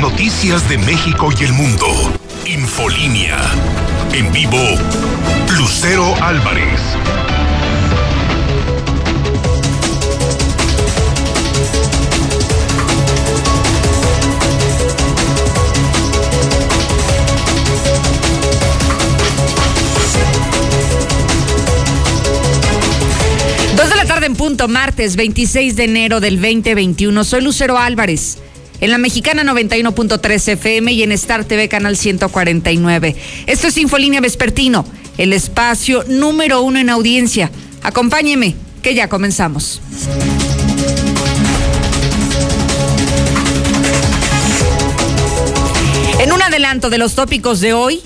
Noticias 0.00 0.68
de 0.68 0.76
México 0.76 1.30
y 1.40 1.44
el 1.44 1.54
mundo. 1.54 1.86
Infolínea. 2.44 3.38
En 4.12 4.30
vivo, 4.30 4.58
Lucero 5.56 6.14
Álvarez. 6.22 6.80
Dos 23.76 23.88
de 23.88 23.96
la 23.96 24.04
tarde 24.04 24.26
en 24.26 24.36
punto, 24.36 24.68
martes 24.68 25.16
26 25.16 25.74
de 25.74 25.84
enero 25.84 26.20
del 26.20 26.36
2021. 26.36 27.24
Soy 27.24 27.40
Lucero 27.40 27.78
Álvarez. 27.78 28.38
En 28.78 28.90
la 28.90 28.98
mexicana 28.98 29.42
91.3 29.42 30.48
FM 30.52 30.92
y 30.92 31.02
en 31.02 31.12
Star 31.12 31.44
TV 31.44 31.68
Canal 31.68 31.96
149. 31.96 33.16
Esto 33.46 33.68
es 33.68 33.78
Infolínea 33.78 34.20
Vespertino, 34.20 34.84
el 35.16 35.32
espacio 35.32 36.04
número 36.08 36.60
uno 36.60 36.78
en 36.78 36.90
audiencia. 36.90 37.50
Acompáñeme, 37.82 38.54
que 38.82 38.94
ya 38.94 39.08
comenzamos. 39.08 39.80
En 46.20 46.32
un 46.32 46.42
adelanto 46.42 46.90
de 46.90 46.98
los 46.98 47.14
tópicos 47.14 47.62
de 47.62 47.72
hoy, 47.72 48.02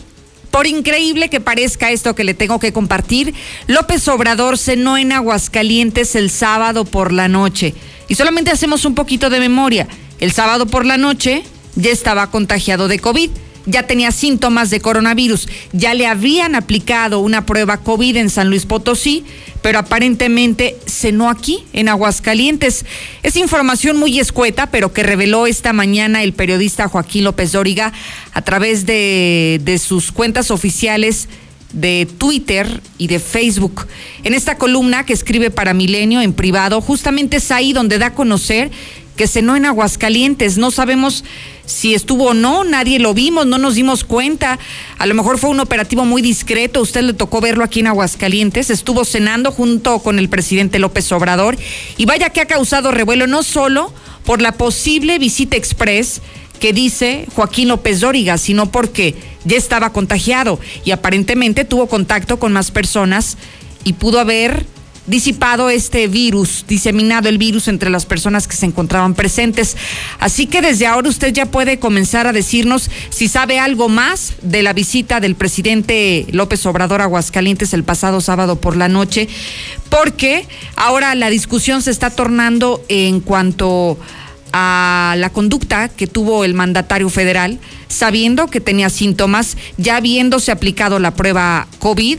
por 0.52 0.68
increíble 0.68 1.30
que 1.30 1.40
parezca 1.40 1.90
esto 1.90 2.14
que 2.14 2.22
le 2.22 2.34
tengo 2.34 2.60
que 2.60 2.72
compartir, 2.72 3.34
López 3.66 4.06
Obrador 4.06 4.56
cenó 4.56 4.98
en 4.98 5.10
Aguascalientes 5.10 6.14
el 6.14 6.30
sábado 6.30 6.84
por 6.84 7.12
la 7.12 7.26
noche. 7.26 7.74
Y 8.06 8.14
solamente 8.14 8.52
hacemos 8.52 8.84
un 8.84 8.94
poquito 8.94 9.30
de 9.30 9.40
memoria. 9.40 9.88
El 10.20 10.32
sábado 10.32 10.66
por 10.66 10.86
la 10.86 10.96
noche 10.96 11.42
ya 11.74 11.90
estaba 11.90 12.30
contagiado 12.30 12.88
de 12.88 12.98
COVID 12.98 13.30
ya 13.66 13.86
tenía 13.86 14.10
síntomas 14.10 14.70
de 14.70 14.80
coronavirus, 14.80 15.48
ya 15.72 15.94
le 15.94 16.06
habían 16.06 16.54
aplicado 16.54 17.20
una 17.20 17.46
prueba 17.46 17.78
COVID 17.78 18.16
en 18.16 18.30
San 18.30 18.48
Luis 18.48 18.66
Potosí, 18.66 19.24
pero 19.62 19.78
aparentemente 19.78 20.76
cenó 20.86 21.28
aquí, 21.28 21.64
en 21.72 21.88
Aguascalientes. 21.88 22.84
Es 23.22 23.36
información 23.36 23.98
muy 23.98 24.18
escueta, 24.18 24.70
pero 24.70 24.92
que 24.92 25.02
reveló 25.02 25.46
esta 25.46 25.72
mañana 25.72 26.22
el 26.22 26.32
periodista 26.32 26.88
Joaquín 26.88 27.24
López 27.24 27.52
Dóriga 27.52 27.92
a 28.32 28.42
través 28.42 28.86
de, 28.86 29.60
de 29.62 29.78
sus 29.78 30.12
cuentas 30.12 30.50
oficiales 30.50 31.28
de 31.72 32.08
Twitter 32.18 32.80
y 32.98 33.06
de 33.06 33.20
Facebook. 33.20 33.86
En 34.24 34.34
esta 34.34 34.56
columna 34.56 35.06
que 35.06 35.12
escribe 35.12 35.50
para 35.50 35.74
Milenio 35.74 36.20
en 36.20 36.32
privado, 36.32 36.80
justamente 36.80 37.36
es 37.36 37.50
ahí 37.52 37.72
donde 37.72 37.98
da 37.98 38.06
a 38.06 38.14
conocer 38.14 38.70
que 39.16 39.26
cenó 39.26 39.56
en 39.56 39.66
Aguascalientes. 39.66 40.58
No 40.58 40.70
sabemos 40.70 41.24
si 41.66 41.94
estuvo 41.94 42.26
o 42.26 42.34
no, 42.34 42.64
nadie 42.64 42.98
lo 42.98 43.14
vimos, 43.14 43.46
no 43.46 43.58
nos 43.58 43.74
dimos 43.74 44.04
cuenta. 44.04 44.58
A 44.98 45.06
lo 45.06 45.14
mejor 45.14 45.38
fue 45.38 45.50
un 45.50 45.60
operativo 45.60 46.04
muy 46.04 46.22
discreto, 46.22 46.80
usted 46.80 47.02
le 47.02 47.12
tocó 47.12 47.40
verlo 47.40 47.64
aquí 47.64 47.80
en 47.80 47.86
Aguascalientes, 47.86 48.70
estuvo 48.70 49.04
cenando 49.04 49.52
junto 49.52 50.00
con 50.00 50.18
el 50.18 50.28
presidente 50.28 50.78
López 50.78 51.10
Obrador 51.12 51.56
y 51.96 52.06
vaya 52.06 52.30
que 52.30 52.40
ha 52.40 52.46
causado 52.46 52.90
revuelo 52.90 53.26
no 53.26 53.42
solo 53.42 53.92
por 54.24 54.42
la 54.42 54.52
posible 54.52 55.18
visita 55.18 55.56
express 55.56 56.20
que 56.58 56.72
dice 56.72 57.26
Joaquín 57.34 57.68
López 57.68 58.00
Dóriga, 58.00 58.36
sino 58.36 58.70
porque 58.70 59.14
ya 59.44 59.56
estaba 59.56 59.92
contagiado 59.92 60.60
y 60.84 60.90
aparentemente 60.90 61.64
tuvo 61.64 61.86
contacto 61.86 62.38
con 62.38 62.52
más 62.52 62.70
personas 62.70 63.38
y 63.84 63.94
pudo 63.94 64.20
haber 64.20 64.66
disipado 65.10 65.68
este 65.70 66.06
virus, 66.06 66.64
diseminado 66.68 67.28
el 67.28 67.36
virus 67.36 67.66
entre 67.66 67.90
las 67.90 68.06
personas 68.06 68.46
que 68.46 68.56
se 68.56 68.64
encontraban 68.64 69.14
presentes. 69.14 69.76
Así 70.20 70.46
que 70.46 70.62
desde 70.62 70.86
ahora 70.86 71.08
usted 71.08 71.32
ya 71.32 71.46
puede 71.46 71.80
comenzar 71.80 72.28
a 72.28 72.32
decirnos 72.32 72.90
si 73.10 73.26
sabe 73.26 73.58
algo 73.58 73.88
más 73.88 74.34
de 74.42 74.62
la 74.62 74.72
visita 74.72 75.18
del 75.20 75.34
presidente 75.34 76.26
López 76.30 76.64
Obrador 76.64 77.00
a 77.00 77.04
Aguascalientes 77.04 77.74
el 77.74 77.82
pasado 77.82 78.20
sábado 78.20 78.60
por 78.60 78.76
la 78.76 78.86
noche, 78.86 79.28
porque 79.88 80.46
ahora 80.76 81.16
la 81.16 81.28
discusión 81.28 81.82
se 81.82 81.90
está 81.90 82.10
tornando 82.10 82.82
en 82.88 83.18
cuanto 83.18 83.98
a 84.52 85.14
la 85.18 85.30
conducta 85.30 85.88
que 85.88 86.06
tuvo 86.06 86.44
el 86.44 86.54
mandatario 86.54 87.08
federal, 87.08 87.58
sabiendo 87.88 88.46
que 88.46 88.60
tenía 88.60 88.90
síntomas, 88.90 89.56
ya 89.76 89.96
habiéndose 89.96 90.52
aplicado 90.52 91.00
la 91.00 91.14
prueba 91.14 91.66
COVID 91.80 92.18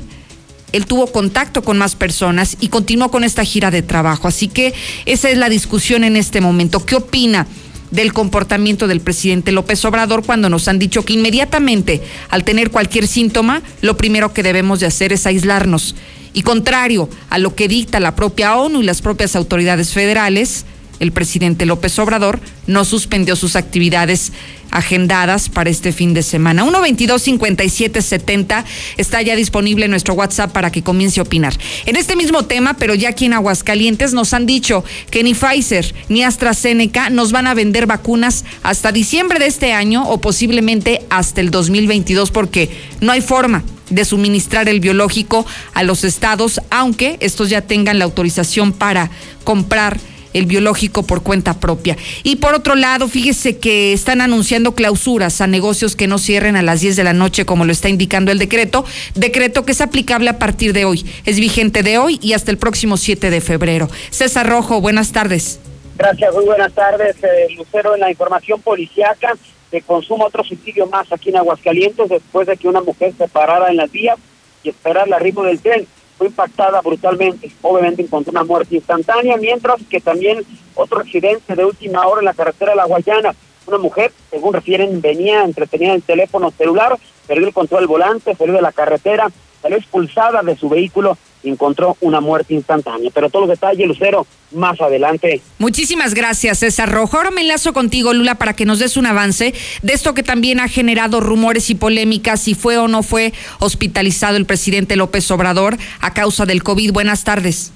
él 0.72 0.86
tuvo 0.86 1.08
contacto 1.08 1.64
con 1.64 1.78
más 1.78 1.96
personas 1.96 2.58
y 2.59 2.70
continuó 2.70 3.12
con 3.12 3.24
esta 3.24 3.44
gira 3.44 3.72
de 3.72 3.82
trabajo. 3.82 4.28
Así 4.28 4.48
que 4.48 4.74
esa 5.06 5.30
es 5.30 5.38
la 5.38 5.50
discusión 5.50 6.04
en 6.04 6.16
este 6.16 6.42
momento. 6.42 6.86
¿Qué 6.86 6.96
opina? 6.96 7.48
del 7.92 8.14
comportamiento 8.14 8.88
del 8.88 9.02
presidente 9.02 9.52
López 9.52 9.84
Obrador 9.86 10.26
cuando 10.26 10.50
nos 10.50 10.70
han 10.70 10.80
dicho 10.80 11.04
que 11.04 11.12
inmediatamente 11.12 12.02
al 12.30 12.46
tener 12.46 12.72
cualquier 12.72 13.06
síntoma, 13.06 13.62
lo 13.82 13.98
primero 13.98 14.34
que 14.34 14.44
debemos 14.44 14.80
de 14.80 14.86
hacer 14.86 15.12
es 15.12 15.26
aislarnos. 15.26 15.96
Y 16.34 16.44
contrario 16.44 17.09
a 17.30 17.38
lo 17.38 17.53
que 17.53 17.68
dicta 17.68 18.00
la 18.00 18.16
propia 18.16 18.56
ONU 18.56 18.82
y 18.82 18.86
las 18.86 19.02
propias 19.02 19.36
autoridades 19.36 19.92
federales, 19.92 20.66
el 21.02 21.12
presidente 21.12 21.66
López 21.66 22.00
Obrador 22.00 22.40
no 22.68 22.86
suspendió 22.86 23.36
sus 23.36 23.58
actividades 23.58 24.32
agendadas 24.70 25.50
para 25.50 25.72
este 25.72 25.92
fin 25.92 26.14
de 26.14 26.24
semana. 26.24 26.64
122-5770 26.64 28.64
está 28.98 29.22
ya 29.24 29.36
disponible 29.36 29.86
en 29.86 29.92
nuestro 29.92 30.14
WhatsApp 30.14 30.52
para 30.52 30.72
que 30.72 30.84
comience 30.84 31.20
a 31.20 31.24
opinar. 31.24 31.58
En 31.88 31.96
este 31.96 32.16
mismo 32.16 32.46
tema, 32.46 32.76
pero 32.76 32.94
ya 32.94 33.10
aquí 33.10 33.26
en 33.26 33.34
Aguascalientes, 33.34 34.14
nos 34.14 34.34
han 34.34 34.46
dicho 34.46 34.86
que 35.10 35.24
ni 35.24 35.34
Pfizer 35.34 35.96
ni 36.08 36.24
AstraZeneca 36.24 37.10
nos 37.10 37.32
van 37.32 37.48
a 37.48 37.56
vender 37.56 37.88
vacunas 37.88 38.46
hasta 38.62 38.92
diciembre 38.92 39.40
de 39.40 39.48
este 39.48 39.74
año 39.74 40.08
o 40.08 40.22
posiblemente 40.22 41.02
hasta 41.10 41.42
el 41.42 41.50
2022 41.50 42.30
porque 42.30 42.70
no 43.02 43.12
hay 43.12 43.22
forma 43.22 43.64
de 43.90 44.06
suministrar 44.06 44.70
el 44.70 44.80
biológico 44.80 45.48
a 45.74 45.82
los 45.84 46.04
estados, 46.04 46.62
aunque 46.70 47.18
estos 47.20 47.50
ya 47.50 47.62
tengan 47.62 47.98
la 48.00 48.06
autorización 48.06 48.72
para 48.72 49.10
comprar 49.44 50.00
el 50.34 50.46
biológico 50.46 51.03
por 51.03 51.24
cuenta 51.24 51.59
propia. 51.59 51.97
Y 52.24 52.38
por 52.38 52.53
otro 52.53 52.75
lado, 52.75 53.08
fíjese 53.08 53.58
que 53.58 53.94
están 53.94 54.22
anunciando 54.22 54.75
clausuras 54.75 55.42
a 55.42 55.47
negocios 55.47 55.96
que 55.96 56.08
no 56.08 56.18
cierren 56.18 56.56
a 56.56 56.62
las 56.62 56.81
10 56.81 56.96
de 56.96 57.03
la 57.03 57.14
noche, 57.14 57.46
como 57.46 57.66
lo 57.66 57.72
está 57.72 57.90
indicando 57.90 58.31
el 58.31 58.40
decreto, 58.40 58.86
decreto 59.16 59.66
que 59.66 59.72
es 59.72 59.81
aplicable 59.81 60.30
a 60.30 60.40
partir 60.40 60.74
de 60.74 60.86
hoy. 60.86 61.06
Es 61.25 61.40
vigente 61.40 61.84
de 61.84 61.97
hoy 61.97 62.20
y 62.22 62.34
hasta 62.34 62.52
el 62.52 62.58
próximo 62.58 62.97
7 62.97 63.30
de 63.30 63.41
febrero. 63.41 63.90
César 64.09 64.47
Rojo, 64.47 64.81
buenas 64.81 65.12
tardes. 65.12 65.59
Gracias, 65.97 66.34
muy 66.34 66.46
buenas 66.46 66.74
tardes, 66.74 67.16
eh, 67.24 67.53
Lucero. 67.56 67.94
En 67.94 68.02
la 68.02 68.09
información 68.09 68.62
policiaca, 68.62 69.38
de 69.72 69.81
consumo 69.81 70.25
otro 70.25 70.44
suicidio 70.44 70.88
más 70.88 71.12
aquí 71.12 71.30
en 71.30 71.38
Aguascalientes, 71.38 72.09
después 72.09 72.47
de 72.47 72.58
que 72.58 72.68
una 72.68 72.81
mujer 72.81 73.14
se 73.18 73.28
parara 73.28 73.70
en 73.70 73.78
las 73.78 73.91
vías 73.91 74.18
y 74.64 74.70
esperar 74.70 75.08
el 75.08 75.14
arribo 75.14 75.44
del 75.44 75.59
tren 75.59 75.88
fue 76.22 76.28
impactada 76.28 76.82
brutalmente. 76.82 77.52
Obviamente 77.64 78.04
encontró 78.04 78.30
una 78.30 78.44
muerte 78.44 78.76
instantánea, 78.76 79.38
mientras 79.38 79.82
que 79.90 80.00
también 80.00 80.46
otro 80.76 81.00
accidente 81.00 81.56
de 81.56 81.66
última 81.66 82.06
hora 82.06 82.22
en 82.22 82.26
la 82.26 82.36
carretera 82.36 82.74
de 82.74 82.78
La 82.78 82.86
Guayana. 82.86 83.34
Una 83.66 83.80
mujer, 83.80 84.12
según 84.30 84.54
refieren, 84.54 85.02
venía 85.02 85.44
entretenida 85.44 85.90
en 85.90 85.96
el 85.96 86.04
teléfono 86.04 86.52
celular, 86.52 86.96
perdió 87.26 87.48
el 87.48 87.54
control 87.56 87.82
del 87.82 87.88
volante, 87.88 88.36
salió 88.36 88.54
de 88.54 88.62
la 88.62 88.72
carretera, 88.72 89.32
salió 89.64 89.80
expulsada 89.80 90.44
de 90.44 90.56
su 90.56 90.70
vehículo 90.70 91.18
encontró 91.50 91.97
una 92.02 92.19
muerte 92.19 92.53
instantánea. 92.53 93.12
Pero 93.13 93.29
todos 93.29 93.47
los 93.47 93.59
detalles, 93.59 93.88
Lucero, 93.88 94.25
más 94.52 94.79
adelante. 94.81 95.41
Muchísimas 95.57 96.13
gracias, 96.13 96.59
César 96.59 96.91
Rojo. 96.91 97.18
Ahora 97.18 97.31
me 97.31 97.41
enlazo 97.41 97.74
contigo, 97.74 98.13
Lula, 98.13 98.35
para 98.35 98.53
que 98.53 98.66
nos 98.66 98.79
des 98.79 98.97
un 98.97 99.06
avance 99.06 99.53
de 99.81 99.94
esto 99.94 100.13
que 100.13 100.24
también 100.24 100.59
ha 100.59 100.68
generado 100.68 101.19
rumores 101.19 101.69
y 101.69 101.75
polémicas, 101.75 102.41
si 102.41 102.53
fue 102.53 102.78
o 102.78 102.88
no 102.88 103.03
fue 103.03 103.34
hospitalizado 103.59 104.38
el 104.38 104.46
presidente 104.46 104.96
López 104.96 105.29
Obrador 105.31 105.78
a 106.00 106.13
causa 106.13 106.46
del 106.46 106.63
COVID. 106.63 106.91
Buenas 106.91 107.24
tardes. 107.24 107.72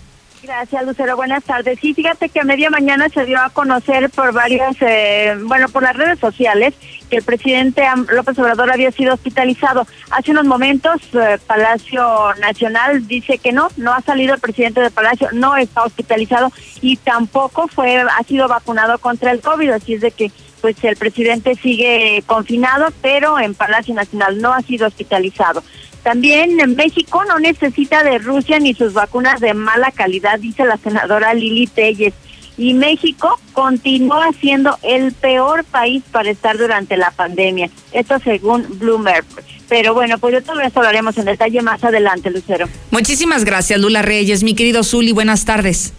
Gracias, 0.46 0.86
Lucero. 0.86 1.16
Buenas 1.16 1.44
tardes. 1.44 1.80
Sí, 1.80 1.96
fíjate 1.96 2.30
que 2.30 2.40
a 2.40 2.44
media 2.44 2.70
mañana 2.70 3.10
se 3.10 3.26
dio 3.26 3.40
a 3.40 3.50
conocer 3.50 4.12
por 4.12 4.32
varias, 4.32 4.76
eh, 4.82 5.36
bueno, 5.44 5.68
por 5.70 5.82
las 5.82 5.96
redes 5.96 6.20
sociales 6.20 6.76
que 7.10 7.18
el 7.18 7.24
presidente 7.24 7.84
López 8.10 8.38
Obrador 8.38 8.72
había 8.72 8.92
sido 8.92 9.16
hospitalizado. 9.16 9.88
Hace 10.12 10.32
unos 10.32 10.46
momentos, 10.46 11.02
eh, 11.14 11.40
Palacio 11.48 12.36
Nacional 12.40 13.08
dice 13.08 13.40
que 13.40 13.54
no, 13.54 13.70
no 13.78 13.92
ha 13.92 14.02
salido 14.02 14.36
el 14.36 14.40
presidente 14.40 14.82
de 14.82 14.92
Palacio, 14.92 15.30
no 15.32 15.58
está 15.58 15.84
hospitalizado 15.84 16.52
y 16.80 16.98
tampoco 16.98 17.68
fue, 17.68 17.98
ha 18.02 18.24
sido 18.24 18.48
vacunado 18.48 19.00
contra 19.00 19.32
el 19.32 19.42
COVID, 19.42 19.72
así 19.72 19.96
es 19.96 20.02
de 20.02 20.12
que 20.12 20.32
pues 20.62 20.84
el 20.84 20.96
presidente 20.96 21.56
sigue 21.56 22.24
confinado, 22.28 22.88
pero 23.02 23.40
en 23.40 23.56
Palacio 23.56 23.96
Nacional 23.96 24.40
no 24.40 24.54
ha 24.54 24.62
sido 24.62 24.88
hospitalizado. 24.88 25.64
También 26.06 26.60
en 26.60 26.76
México 26.76 27.24
no 27.26 27.40
necesita 27.40 28.04
de 28.04 28.20
Rusia 28.20 28.60
ni 28.60 28.76
sus 28.76 28.94
vacunas 28.94 29.42
de 29.42 29.56
mala 29.56 29.90
calidad, 29.90 30.38
dice 30.38 30.64
la 30.64 30.78
senadora 30.78 31.34
Lili 31.34 31.66
Telles. 31.66 32.14
Y 32.60 32.76
México 32.76 33.40
continúa 33.54 34.30
siendo 34.40 34.78
el 34.84 35.14
peor 35.14 35.64
país 35.64 36.04
para 36.12 36.30
estar 36.30 36.60
durante 36.60 36.96
la 36.96 37.10
pandemia. 37.10 37.72
Esto 37.92 38.20
según 38.20 38.78
Bloomberg. 38.78 39.26
Pero 39.68 39.96
bueno, 39.96 40.20
pues 40.20 40.36
de 40.36 40.42
todo 40.44 40.62
esto 40.62 40.82
hablaremos 40.82 41.18
en 41.18 41.26
detalle 41.26 41.64
más 41.64 41.84
adelante, 41.84 42.30
Lucero. 42.30 42.70
Muchísimas 42.92 43.44
gracias, 43.44 43.80
Lula 43.80 44.04
Reyes. 44.04 44.44
Mi 44.44 44.54
querido 44.54 44.84
Zuli, 44.84 45.12
buenas 45.12 45.44
tardes. 45.44 45.92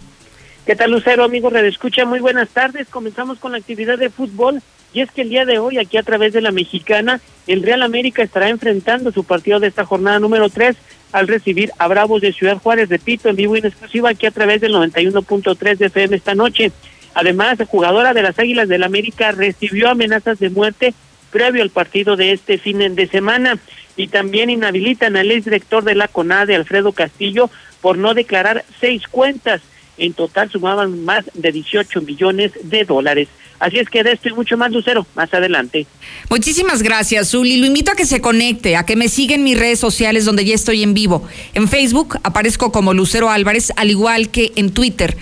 ¿Qué 0.65 0.77
tal, 0.77 0.91
Lucero, 0.91 1.25
amigo 1.25 1.49
Escucha, 1.49 2.05
Muy 2.05 2.21
buenas 2.21 2.47
tardes. 2.47 2.87
Comenzamos 2.87 3.39
con 3.39 3.51
la 3.51 3.57
actividad 3.57 3.97
de 3.97 4.09
fútbol. 4.09 4.61
Y 4.93 5.01
es 5.01 5.11
que 5.11 5.23
el 5.23 5.29
día 5.29 5.43
de 5.43 5.59
hoy, 5.59 5.77
aquí 5.77 5.97
a 5.97 6.03
través 6.03 6.31
de 6.31 6.39
la 6.39 6.51
mexicana, 6.51 7.19
el 7.47 7.63
Real 7.63 7.81
América 7.81 8.21
estará 8.21 8.49
enfrentando 8.49 9.11
su 9.11 9.23
partido 9.23 9.59
de 9.59 9.67
esta 9.67 9.85
jornada 9.85 10.19
número 10.19 10.49
3 10.49 10.75
al 11.13 11.27
recibir 11.27 11.71
a 11.77 11.87
Bravos 11.87 12.21
de 12.21 12.33
Ciudad 12.33 12.57
Juárez, 12.57 12.89
repito, 12.89 13.29
en 13.29 13.37
vivo 13.37 13.55
y 13.55 13.59
en 13.59 13.65
exclusiva 13.67 14.09
aquí 14.09 14.25
a 14.25 14.31
través 14.31 14.61
del 14.61 14.73
91.3 14.73 15.77
de 15.77 15.85
FM 15.85 16.15
esta 16.15 16.35
noche. 16.35 16.71
Además, 17.13 17.57
la 17.57 17.65
jugadora 17.65 18.13
de 18.13 18.21
las 18.21 18.37
Águilas 18.37 18.67
del 18.67 18.83
América 18.83 19.31
recibió 19.31 19.89
amenazas 19.89 20.39
de 20.39 20.49
muerte 20.49 20.93
previo 21.31 21.63
al 21.63 21.69
partido 21.69 22.15
de 22.15 22.33
este 22.33 22.57
fin 22.57 22.95
de 22.95 23.07
semana 23.07 23.57
y 23.95 24.07
también 24.07 24.49
inhabilitan 24.49 25.17
al 25.17 25.31
exdirector 25.31 25.83
de 25.83 25.95
la 25.95 26.07
CONADE, 26.07 26.55
Alfredo 26.55 26.91
Castillo, 26.91 27.49
por 27.81 27.97
no 27.97 28.13
declarar 28.13 28.63
seis 28.79 29.07
cuentas. 29.07 29.61
En 29.97 30.13
total 30.13 30.49
sumaban 30.51 31.03
más 31.05 31.25
de 31.33 31.51
18 31.51 32.01
millones 32.01 32.51
de 32.63 32.85
dólares. 32.85 33.27
Así 33.59 33.79
es 33.79 33.89
que 33.89 34.03
de 34.03 34.11
esto 34.11 34.29
y 34.29 34.33
mucho 34.33 34.55
más, 34.55 34.71
Lucero, 34.71 35.07
más 35.15 35.33
adelante. 35.33 35.87
Muchísimas 36.29 36.83
gracias, 36.83 37.31
Zuli. 37.31 37.57
Lo 37.57 37.65
invito 37.65 37.91
a 37.91 37.95
que 37.95 38.05
se 38.05 38.21
conecte, 38.21 38.75
a 38.75 38.85
que 38.85 38.95
me 38.95 39.09
siga 39.09 39.33
en 39.35 39.43
mis 39.43 39.57
redes 39.57 39.79
sociales 39.79 40.25
donde 40.25 40.45
ya 40.45 40.53
estoy 40.53 40.83
en 40.83 40.93
vivo. 40.93 41.27
En 41.53 41.67
Facebook 41.67 42.19
aparezco 42.23 42.71
como 42.71 42.93
Lucero 42.93 43.29
Álvarez, 43.29 43.73
al 43.75 43.89
igual 43.89 44.29
que 44.29 44.51
en 44.55 44.71
Twitter. 44.71 45.17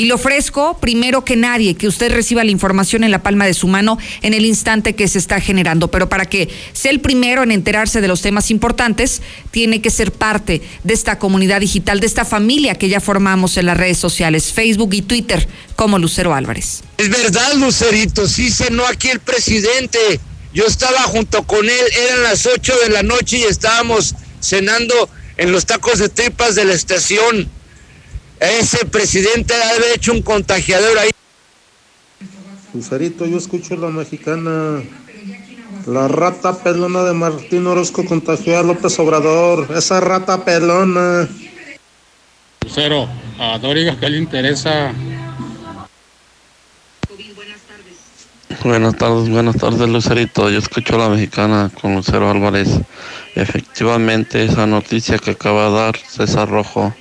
Y 0.00 0.06
le 0.06 0.14
ofrezco, 0.14 0.78
primero 0.80 1.26
que 1.26 1.36
nadie, 1.36 1.74
que 1.74 1.86
usted 1.86 2.10
reciba 2.10 2.42
la 2.42 2.50
información 2.50 3.04
en 3.04 3.10
la 3.10 3.22
palma 3.22 3.44
de 3.44 3.52
su 3.52 3.68
mano 3.68 3.98
en 4.22 4.32
el 4.32 4.46
instante 4.46 4.94
que 4.94 5.06
se 5.08 5.18
está 5.18 5.42
generando. 5.42 5.90
Pero 5.90 6.08
para 6.08 6.24
que 6.24 6.48
sea 6.72 6.90
el 6.90 7.00
primero 7.00 7.42
en 7.42 7.50
enterarse 7.50 8.00
de 8.00 8.08
los 8.08 8.22
temas 8.22 8.50
importantes, 8.50 9.20
tiene 9.50 9.82
que 9.82 9.90
ser 9.90 10.10
parte 10.10 10.62
de 10.84 10.94
esta 10.94 11.18
comunidad 11.18 11.60
digital, 11.60 12.00
de 12.00 12.06
esta 12.06 12.24
familia 12.24 12.76
que 12.76 12.88
ya 12.88 12.98
formamos 12.98 13.58
en 13.58 13.66
las 13.66 13.76
redes 13.76 13.98
sociales, 13.98 14.54
Facebook 14.54 14.94
y 14.94 15.02
Twitter, 15.02 15.46
como 15.76 15.98
Lucero 15.98 16.32
Álvarez. 16.32 16.80
Es 16.96 17.10
verdad, 17.10 17.52
Lucerito, 17.56 18.26
sí 18.26 18.50
cenó 18.50 18.86
aquí 18.86 19.10
el 19.10 19.20
presidente. 19.20 19.98
Yo 20.54 20.64
estaba 20.64 21.02
junto 21.02 21.42
con 21.42 21.68
él, 21.68 21.86
eran 22.08 22.22
las 22.22 22.46
8 22.46 22.72
de 22.84 22.88
la 22.88 23.02
noche 23.02 23.36
y 23.36 23.42
estábamos 23.42 24.14
cenando 24.40 25.10
en 25.36 25.52
los 25.52 25.66
tacos 25.66 25.98
de 25.98 26.08
tripas 26.08 26.54
de 26.54 26.64
la 26.64 26.72
estación. 26.72 27.50
Ese 28.40 28.86
presidente 28.86 29.52
ha 29.52 29.68
haber 29.68 29.92
hecho 29.96 30.12
un 30.12 30.22
contagiador 30.22 30.98
ahí. 30.98 31.10
Lucerito, 32.72 33.26
yo 33.26 33.36
escucho 33.36 33.76
la 33.76 33.88
mexicana. 33.88 34.82
La 35.86 36.08
rata 36.08 36.62
pelona 36.62 37.02
de 37.04 37.12
Martín 37.12 37.66
Orozco 37.66 38.02
contagió 38.04 38.58
a 38.58 38.62
López 38.62 38.98
Obrador. 38.98 39.68
Esa 39.76 40.00
rata 40.00 40.42
pelona. 40.42 41.28
Lucero, 42.62 43.08
a 43.38 43.58
Doriga, 43.58 43.98
¿qué 44.00 44.08
le 44.08 44.18
interesa? 44.18 44.94
Buenas 48.64 48.96
tardes, 48.96 49.28
buenas 49.28 49.56
tardes, 49.56 49.88
Lucerito. 49.88 50.48
Yo 50.48 50.58
escucho 50.58 50.96
la 50.96 51.10
mexicana 51.10 51.70
con 51.80 51.94
Lucero 51.94 52.30
Álvarez. 52.30 52.68
Efectivamente, 53.34 54.44
esa 54.44 54.66
noticia 54.66 55.18
que 55.18 55.32
acaba 55.32 55.68
de 55.68 55.74
dar 55.76 55.96
César 55.98 56.48
Rojo 56.48 56.94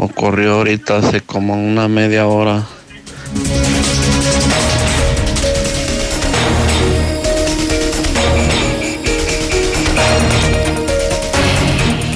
ocurrió 0.00 0.54
ahorita 0.54 0.96
hace 0.96 1.20
como 1.20 1.54
una 1.54 1.86
media 1.86 2.26
hora. 2.26 2.66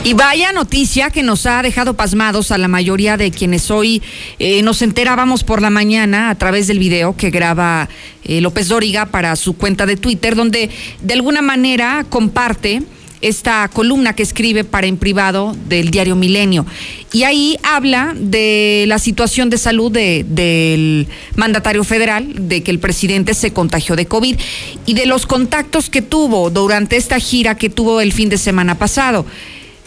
Y 0.02 0.12
vaya 0.12 0.52
noticia 0.52 1.08
que 1.10 1.22
nos 1.22 1.46
ha 1.46 1.62
dejado 1.62 1.94
pasmados 1.94 2.50
a 2.50 2.58
la 2.58 2.68
mayoría 2.68 3.16
de 3.16 3.30
quienes 3.30 3.70
hoy 3.70 4.02
eh, 4.38 4.62
nos 4.62 4.82
enterábamos 4.82 5.44
por 5.44 5.62
la 5.62 5.70
mañana 5.70 6.28
a 6.28 6.34
través 6.34 6.66
del 6.66 6.78
video 6.78 7.16
que 7.16 7.30
graba 7.30 7.88
eh, 8.22 8.42
López 8.42 8.68
Dóriga 8.68 9.06
para 9.06 9.34
su 9.36 9.56
cuenta 9.56 9.86
de 9.86 9.96
Twitter, 9.96 10.36
donde 10.36 10.70
de 11.00 11.14
alguna 11.14 11.40
manera 11.40 12.04
comparte 12.08 12.82
esta 13.24 13.68
columna 13.68 14.14
que 14.14 14.22
escribe 14.22 14.64
para 14.64 14.86
en 14.86 14.98
privado 14.98 15.56
del 15.68 15.90
diario 15.90 16.14
Milenio. 16.14 16.66
Y 17.12 17.24
ahí 17.24 17.56
habla 17.62 18.14
de 18.14 18.84
la 18.86 18.98
situación 18.98 19.50
de 19.50 19.58
salud 19.58 19.90
del 19.90 21.08
mandatario 21.36 21.84
federal, 21.84 22.48
de 22.48 22.62
que 22.62 22.70
el 22.70 22.78
presidente 22.78 23.34
se 23.34 23.52
contagió 23.52 23.96
de 23.96 24.06
COVID 24.06 24.36
y 24.84 24.94
de 24.94 25.06
los 25.06 25.26
contactos 25.26 25.88
que 25.88 26.02
tuvo 26.02 26.50
durante 26.50 26.96
esta 26.96 27.18
gira 27.18 27.56
que 27.56 27.70
tuvo 27.70 28.00
el 28.00 28.12
fin 28.12 28.28
de 28.28 28.38
semana 28.38 28.78
pasado. 28.78 29.24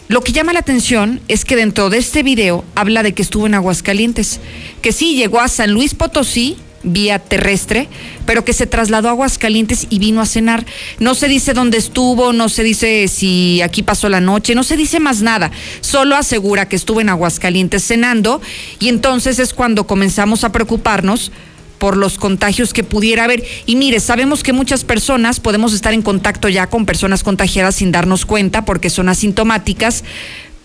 Lo 0.08 0.22
que 0.22 0.32
llama 0.32 0.54
la 0.54 0.60
atención 0.60 1.20
es 1.28 1.44
que 1.44 1.54
dentro 1.54 1.90
de 1.90 1.98
este 1.98 2.22
video 2.22 2.64
habla 2.74 3.02
de 3.02 3.12
que 3.12 3.22
estuvo 3.22 3.46
en 3.46 3.54
Aguascalientes, 3.54 4.40
que 4.80 4.90
sí 4.90 5.14
llegó 5.14 5.38
a 5.38 5.48
San 5.48 5.72
Luis 5.72 5.94
Potosí, 5.94 6.56
vía 6.92 7.18
terrestre, 7.18 7.88
pero 8.26 8.44
que 8.44 8.52
se 8.52 8.66
trasladó 8.66 9.08
a 9.08 9.12
Aguascalientes 9.12 9.86
y 9.90 9.98
vino 9.98 10.20
a 10.20 10.26
cenar. 10.26 10.66
No 10.98 11.14
se 11.14 11.28
dice 11.28 11.54
dónde 11.54 11.78
estuvo, 11.78 12.32
no 12.32 12.48
se 12.48 12.62
dice 12.62 13.08
si 13.08 13.62
aquí 13.62 13.82
pasó 13.82 14.08
la 14.08 14.20
noche, 14.20 14.54
no 14.54 14.62
se 14.62 14.76
dice 14.76 15.00
más 15.00 15.22
nada. 15.22 15.50
Solo 15.80 16.16
asegura 16.16 16.68
que 16.68 16.76
estuvo 16.76 17.00
en 17.00 17.08
Aguascalientes 17.08 17.84
cenando 17.84 18.40
y 18.78 18.88
entonces 18.88 19.38
es 19.38 19.54
cuando 19.54 19.86
comenzamos 19.86 20.44
a 20.44 20.52
preocuparnos 20.52 21.32
por 21.78 21.96
los 21.96 22.18
contagios 22.18 22.72
que 22.72 22.84
pudiera 22.84 23.24
haber. 23.24 23.44
Y 23.66 23.76
mire, 23.76 24.00
sabemos 24.00 24.42
que 24.42 24.52
muchas 24.52 24.84
personas 24.84 25.40
podemos 25.40 25.72
estar 25.72 25.94
en 25.94 26.02
contacto 26.02 26.48
ya 26.48 26.66
con 26.66 26.86
personas 26.86 27.22
contagiadas 27.22 27.76
sin 27.76 27.92
darnos 27.92 28.26
cuenta 28.26 28.64
porque 28.64 28.90
son 28.90 29.08
asintomáticas, 29.08 30.04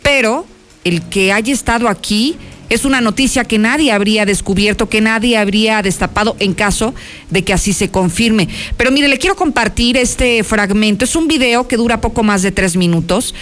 pero 0.02 0.46
el 0.84 1.02
que 1.04 1.32
haya 1.32 1.54
estado 1.54 1.88
aquí 1.88 2.36
es 2.74 2.86
una 2.86 3.02
noticia 3.02 3.46
que 3.46 3.58
nadie 3.58 3.92
habría 3.92 4.26
descubierto, 4.26 4.90
que 4.90 5.02
nadie 5.02 5.38
habría 5.38 5.82
destapado 5.82 6.36
en 6.40 6.54
caso 6.54 6.94
de 7.30 7.44
que 7.44 7.54
así 7.54 7.74
se 7.74 7.90
confirme. 7.90 8.50
Pero 8.78 8.92
mire, 8.92 9.08
le 9.08 9.18
quiero 9.18 9.36
compartir 9.36 9.98
este 9.98 10.44
fragmento. 10.44 11.06
Es 11.06 11.16
un 11.16 11.28
video 11.28 11.68
que 11.68 11.78
dura 11.78 12.02
poco 12.02 12.24
más 12.24 12.42
de 12.42 12.52
tres 12.52 12.76
minutos, 12.76 13.36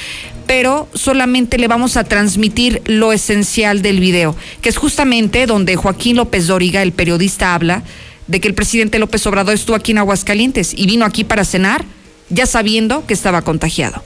pero 0.48 0.89
solamente 0.94 1.57
le 1.57 1.68
vamos 1.68 1.98
a 1.98 2.04
transmitir 2.04 2.81
lo 2.86 3.13
esencial 3.13 3.81
del 3.81 4.00
video, 4.00 4.36
que 4.62 4.69
es 4.69 4.78
justamente 4.78 5.45
donde 5.45 5.75
Joaquín 5.75 6.18
López 6.18 6.48
Dóriga, 6.48 6.81
el 6.81 6.92
periodista, 6.92 7.54
habla 7.54 7.84
de 8.27 8.39
que 8.39 8.48
el 8.48 8.54
presidente 8.54 9.00
López 9.00 9.25
Obrador 9.27 9.54
estuvo 9.54 9.75
aquí 9.75 9.92
en 9.92 10.00
Aguascalientes 10.00 10.74
y 10.75 10.88
vino 10.88 11.06
aquí 11.06 11.24
para 11.24 11.45
cenar, 11.45 11.86
ya 12.30 12.45
sabiendo 12.45 13.06
que 13.06 13.13
estaba 13.13 13.42
contagiado. 13.42 14.04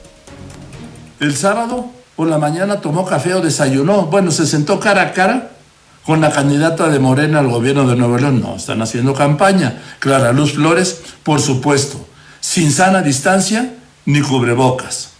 El 1.20 1.34
sábado 1.36 1.95
por 2.16 2.28
la 2.28 2.38
mañana 2.38 2.80
tomó 2.80 3.04
café 3.04 3.34
o 3.34 3.42
desayunó. 3.42 4.06
Bueno, 4.06 4.30
se 4.30 4.46
sentó 4.46 4.80
cara 4.80 5.02
a 5.02 5.12
cara 5.12 5.50
con 6.04 6.22
la 6.22 6.32
candidata 6.32 6.88
de 6.88 6.98
Morena 6.98 7.40
al 7.40 7.48
gobierno 7.48 7.86
de 7.86 7.94
Nuevo 7.94 8.16
León. 8.16 8.40
No, 8.40 8.56
están 8.56 8.80
haciendo 8.80 9.12
campaña. 9.12 9.82
Clara 9.98 10.32
Luz 10.32 10.54
Flores, 10.54 11.02
por 11.22 11.40
supuesto, 11.40 12.08
sin 12.40 12.72
sana 12.72 13.02
distancia 13.02 13.74
ni 14.06 14.22
cubrebocas. 14.22 15.10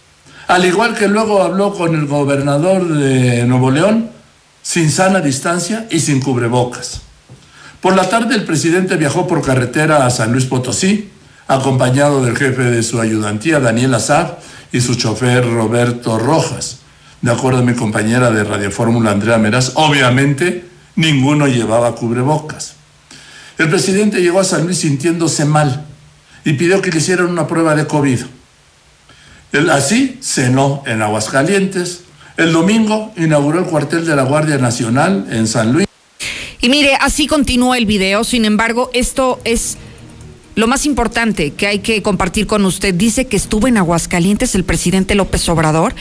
Al 0.47 0.65
igual 0.65 0.95
que 0.95 1.07
luego 1.07 1.43
habló 1.43 1.73
con 1.73 1.93
el 1.93 2.07
gobernador 2.07 2.87
de 2.87 3.45
Nuevo 3.45 3.69
León, 3.69 4.09
sin 4.63 4.89
sana 4.89 5.19
distancia 5.19 5.87
y 5.91 5.99
sin 5.99 6.19
cubrebocas. 6.19 7.01
Por 7.79 7.95
la 7.95 8.09
tarde 8.09 8.33
el 8.33 8.45
presidente 8.45 8.97
viajó 8.97 9.27
por 9.27 9.45
carretera 9.45 10.05
a 10.05 10.09
San 10.09 10.31
Luis 10.31 10.45
Potosí, 10.45 11.11
acompañado 11.47 12.25
del 12.25 12.35
jefe 12.35 12.63
de 12.63 12.81
su 12.81 12.99
ayudantía, 12.99 13.59
Daniel 13.59 13.93
Azar, 13.93 14.39
y 14.71 14.81
su 14.81 14.95
chofer 14.95 15.45
Roberto 15.45 16.17
Rojas 16.17 16.79
de 17.21 17.31
acuerdo 17.31 17.59
a 17.59 17.63
mi 17.63 17.73
compañera 17.73 18.31
de 18.31 18.43
Radio 18.43 18.71
Fórmula, 18.71 19.11
Andrea 19.11 19.37
Meras, 19.37 19.71
obviamente 19.75 20.65
ninguno 20.95 21.47
llevaba 21.47 21.95
cubrebocas. 21.95 22.75
El 23.57 23.69
presidente 23.69 24.21
llegó 24.21 24.39
a 24.39 24.43
San 24.43 24.65
Luis 24.65 24.79
sintiéndose 24.79 25.45
mal 25.45 25.85
y 26.45 26.53
pidió 26.53 26.81
que 26.81 26.91
le 26.91 26.99
hicieran 26.99 27.27
una 27.27 27.47
prueba 27.47 27.75
de 27.75 27.87
COVID. 27.87 28.19
Él 29.51 29.69
así 29.69 30.19
cenó 30.21 30.83
en 30.85 31.01
Aguascalientes. 31.01 32.01
El 32.35 32.53
domingo 32.53 33.13
inauguró 33.17 33.59
el 33.59 33.65
cuartel 33.65 34.05
de 34.05 34.15
la 34.15 34.23
Guardia 34.23 34.57
Nacional 34.57 35.27
en 35.31 35.47
San 35.47 35.73
Luis. 35.73 35.87
Y 36.61 36.69
mire, 36.69 36.95
así 37.01 37.27
continúa 37.27 37.77
el 37.77 37.85
video. 37.85 38.23
Sin 38.23 38.45
embargo, 38.45 38.91
esto 38.93 39.39
es 39.43 39.77
lo 40.57 40.65
más 40.65 40.87
importante 40.87 41.51
que 41.51 41.67
hay 41.67 41.79
que 41.79 42.01
compartir 42.01 42.47
con 42.47 42.65
usted, 42.65 42.91
dice 42.91 43.27
que 43.27 43.37
estuvo 43.37 43.67
en 43.67 43.77
Aguascalientes 43.77 44.55
el 44.55 44.63
presidente 44.63 45.13
López 45.13 45.47
Obrador, 45.49 45.93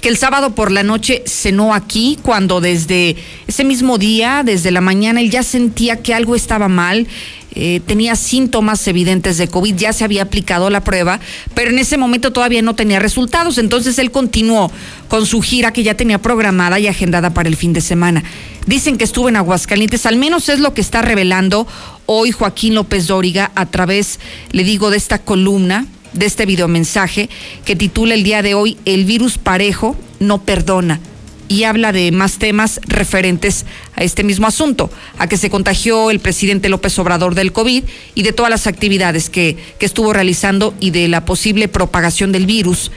que 0.00 0.08
el 0.08 0.16
sábado 0.16 0.54
por 0.54 0.70
la 0.70 0.84
noche 0.84 1.24
cenó 1.26 1.74
aquí 1.74 2.16
cuando 2.22 2.60
desde 2.60 3.16
ese 3.48 3.64
mismo 3.64 3.98
día, 3.98 4.42
desde 4.44 4.70
la 4.70 4.80
mañana, 4.80 5.20
él 5.20 5.32
ya 5.32 5.42
sentía 5.42 5.96
que 5.96 6.14
algo 6.14 6.36
estaba 6.36 6.68
mal. 6.68 7.08
Eh, 7.56 7.80
tenía 7.86 8.16
síntomas 8.16 8.86
evidentes 8.88 9.36
de 9.36 9.46
COVID, 9.46 9.76
ya 9.76 9.92
se 9.92 10.04
había 10.04 10.22
aplicado 10.22 10.70
la 10.70 10.82
prueba, 10.82 11.20
pero 11.54 11.70
en 11.70 11.78
ese 11.78 11.96
momento 11.96 12.32
todavía 12.32 12.62
no 12.62 12.74
tenía 12.74 13.00
resultados. 13.00 13.58
Entonces 13.58 13.98
él 13.98 14.12
continuó 14.12 14.70
con 15.08 15.26
su 15.26 15.40
gira 15.40 15.72
que 15.72 15.82
ya 15.82 15.96
tenía 15.96 16.18
programada 16.18 16.78
y 16.78 16.86
agendada 16.86 17.34
para 17.34 17.48
el 17.48 17.56
fin 17.56 17.72
de 17.72 17.80
semana. 17.80 18.22
Dicen 18.66 18.96
que 18.96 19.04
estuvo 19.04 19.28
en 19.28 19.36
Aguascalientes, 19.36 20.06
al 20.06 20.16
menos 20.16 20.48
es 20.48 20.58
lo 20.58 20.72
que 20.72 20.80
está 20.80 21.02
revelando 21.02 21.66
hoy 22.06 22.32
Joaquín 22.32 22.74
López 22.74 23.06
Dóriga 23.06 23.50
a 23.54 23.66
través, 23.66 24.20
le 24.52 24.64
digo, 24.64 24.90
de 24.90 24.96
esta 24.96 25.18
columna, 25.18 25.86
de 26.12 26.26
este 26.26 26.46
videomensaje 26.46 27.28
que 27.64 27.76
titula 27.76 28.14
el 28.14 28.22
día 28.22 28.42
de 28.42 28.54
hoy 28.54 28.78
El 28.84 29.04
virus 29.04 29.38
parejo 29.38 29.96
no 30.20 30.42
perdona. 30.42 31.00
y 31.46 31.64
habla 31.64 31.92
de 31.92 32.10
más 32.10 32.38
temas 32.38 32.80
referentes 32.86 33.66
a 33.96 34.02
este 34.02 34.24
mismo 34.24 34.46
asunto, 34.46 34.90
a 35.18 35.26
que 35.28 35.36
se 35.36 35.50
contagió 35.50 36.10
el 36.10 36.18
presidente 36.18 36.70
López 36.70 36.98
Obrador 36.98 37.34
del 37.34 37.52
COVID 37.52 37.84
y 38.14 38.22
de 38.22 38.32
todas 38.32 38.50
las 38.50 38.66
actividades 38.66 39.28
que, 39.28 39.58
que 39.78 39.84
estuvo 39.84 40.14
realizando 40.14 40.74
y 40.80 40.90
de 40.90 41.06
la 41.06 41.26
posible 41.26 41.68
propagación 41.68 42.32
del 42.32 42.46
virus 42.46 42.90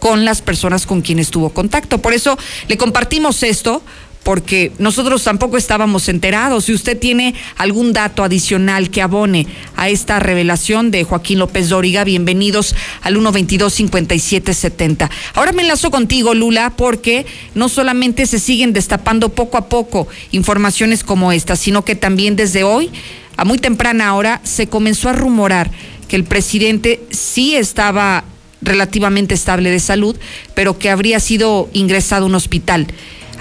con 0.00 0.24
las 0.24 0.42
personas 0.42 0.84
con 0.84 1.00
quienes 1.00 1.30
tuvo 1.30 1.50
contacto. 1.50 1.98
Por 1.98 2.12
eso 2.12 2.36
le 2.66 2.76
compartimos 2.76 3.44
esto, 3.44 3.82
porque 4.22 4.72
nosotros 4.78 5.24
tampoco 5.24 5.56
estábamos 5.56 6.08
enterados. 6.08 6.66
Si 6.66 6.72
usted 6.72 6.98
tiene 6.98 7.34
algún 7.56 7.92
dato 7.92 8.22
adicional 8.24 8.90
que 8.90 9.02
abone 9.02 9.46
a 9.76 9.88
esta 9.88 10.20
revelación 10.20 10.90
de 10.90 11.04
Joaquín 11.04 11.38
López 11.38 11.68
Dóriga, 11.68 12.04
bienvenidos 12.04 12.74
al 13.02 13.16
122-5770. 13.16 15.10
Ahora 15.34 15.52
me 15.52 15.62
enlazo 15.62 15.90
contigo, 15.90 16.34
Lula, 16.34 16.74
porque 16.76 17.26
no 17.54 17.68
solamente 17.68 18.26
se 18.26 18.38
siguen 18.38 18.72
destapando 18.72 19.30
poco 19.30 19.58
a 19.58 19.68
poco 19.68 20.08
informaciones 20.30 21.04
como 21.04 21.32
esta, 21.32 21.56
sino 21.56 21.84
que 21.84 21.96
también 21.96 22.36
desde 22.36 22.64
hoy, 22.64 22.90
a 23.36 23.44
muy 23.44 23.58
temprana 23.58 24.14
hora, 24.14 24.40
se 24.44 24.68
comenzó 24.68 25.08
a 25.08 25.14
rumorar 25.14 25.70
que 26.08 26.16
el 26.16 26.24
presidente 26.24 27.02
sí 27.10 27.56
estaba 27.56 28.24
relativamente 28.60 29.34
estable 29.34 29.70
de 29.70 29.80
salud, 29.80 30.16
pero 30.54 30.78
que 30.78 30.90
habría 30.90 31.18
sido 31.18 31.68
ingresado 31.72 32.24
a 32.24 32.28
un 32.28 32.34
hospital 32.36 32.86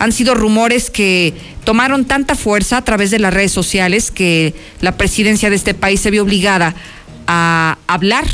han 0.02 0.12
sido 0.12 0.34
rumores 0.34 0.90
que 0.90 1.32
tomaron 1.64 2.06
tanta 2.06 2.34
fuerza 2.34 2.78
a 2.78 2.84
través 2.84 3.12
de 3.12 3.20
las 3.20 3.32
redes 3.32 3.52
sociales 3.52 4.10
que 4.10 4.56
la 4.80 4.98
presidencia 4.98 5.52
de 5.52 5.56
este 5.56 5.76
país 5.76 6.02
se 6.02 6.10
vio 6.10 6.24
obligada 6.24 6.74
a 7.28 7.78
hablar 7.86 8.26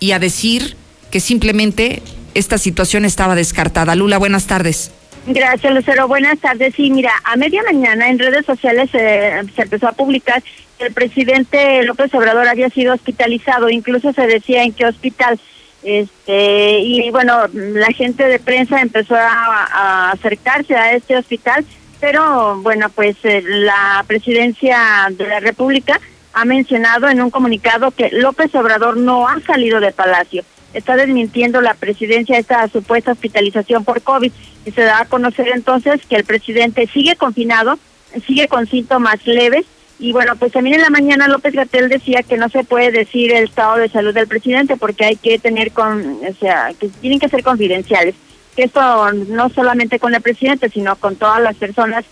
y 0.00 0.12
a 0.12 0.18
decir 0.18 0.76
que 1.10 1.20
simplemente 1.20 2.02
esta 2.34 2.58
situación 2.58 3.06
estaba 3.06 3.34
descartada. 3.34 3.94
Lula, 3.94 4.18
buenas 4.18 4.46
tardes. 4.46 4.90
Gracias, 5.26 5.72
Lucero. 5.72 6.08
Buenas 6.08 6.38
tardes. 6.40 6.74
Sí, 6.74 6.90
mira, 6.90 7.12
a 7.24 7.36
media 7.36 7.62
mañana 7.62 8.10
en 8.10 8.18
redes 8.18 8.44
sociales 8.44 8.90
se 8.90 9.62
empezó 9.62 9.88
a 9.88 9.92
publicar 9.92 10.42
que 10.78 10.84
el 10.84 10.92
presidente 10.92 11.84
López 11.84 12.12
Obrador 12.12 12.48
había 12.48 12.68
sido 12.68 12.92
hospitalizado. 12.92 13.70
Incluso 13.70 14.12
se 14.12 14.26
decía 14.26 14.62
en 14.62 14.74
qué 14.74 14.84
hospital. 14.84 15.40
Este, 15.84 16.78
y 16.80 17.10
bueno, 17.10 17.46
la 17.52 17.88
gente 17.88 18.24
de 18.24 18.38
prensa 18.38 18.80
empezó 18.80 19.14
a, 19.16 20.10
acercarse 20.12 20.74
a 20.74 20.94
este 20.94 21.16
hospital, 21.16 21.64
pero 22.00 22.58
bueno, 22.62 22.88
pues 22.88 23.16
eh, 23.22 23.42
la 23.44 24.02
presidencia 24.06 24.78
de 25.10 25.26
la 25.26 25.40
República 25.40 26.00
ha 26.32 26.44
mencionado 26.46 27.08
en 27.08 27.20
un 27.20 27.30
comunicado 27.30 27.90
que 27.90 28.08
López 28.10 28.54
Obrador 28.54 28.96
no 28.96 29.28
ha 29.28 29.40
salido 29.40 29.78
de 29.78 29.92
Palacio. 29.92 30.42
Está 30.72 30.96
desmintiendo 30.96 31.60
la 31.60 31.74
presidencia 31.74 32.38
esta 32.38 32.66
supuesta 32.68 33.12
hospitalización 33.12 33.84
por 33.84 34.00
COVID 34.00 34.32
y 34.64 34.70
se 34.70 34.82
da 34.82 35.00
a 35.00 35.04
conocer 35.04 35.48
entonces 35.48 36.00
que 36.08 36.16
el 36.16 36.24
presidente 36.24 36.88
sigue 36.88 37.14
confinado, 37.14 37.78
sigue 38.26 38.48
con 38.48 38.66
síntomas 38.66 39.24
leves 39.26 39.66
y 40.04 40.12
bueno, 40.12 40.36
pues 40.36 40.52
también 40.52 40.74
en 40.74 40.82
la 40.82 40.90
mañana 40.90 41.28
López 41.28 41.54
Gatel 41.54 41.88
decía 41.88 42.22
que 42.22 42.36
no 42.36 42.50
se 42.50 42.62
puede 42.62 42.90
decir 42.90 43.32
el 43.32 43.44
estado 43.44 43.76
de 43.76 43.88
salud 43.88 44.12
del 44.12 44.28
presidente 44.28 44.76
porque 44.76 45.06
hay 45.06 45.16
que 45.16 45.38
tener 45.38 45.72
con, 45.72 46.18
o 46.28 46.34
sea, 46.38 46.72
que 46.78 46.88
tienen 46.88 47.18
que 47.18 47.30
ser 47.30 47.42
confidenciales. 47.42 48.14
Que 48.54 48.64
esto 48.64 49.12
no 49.12 49.48
solamente 49.48 49.98
con 49.98 50.14
el 50.14 50.20
presidente, 50.20 50.68
sino 50.68 50.96
con 50.96 51.16
todas 51.16 51.40
las 51.40 51.56
personas 51.56 52.04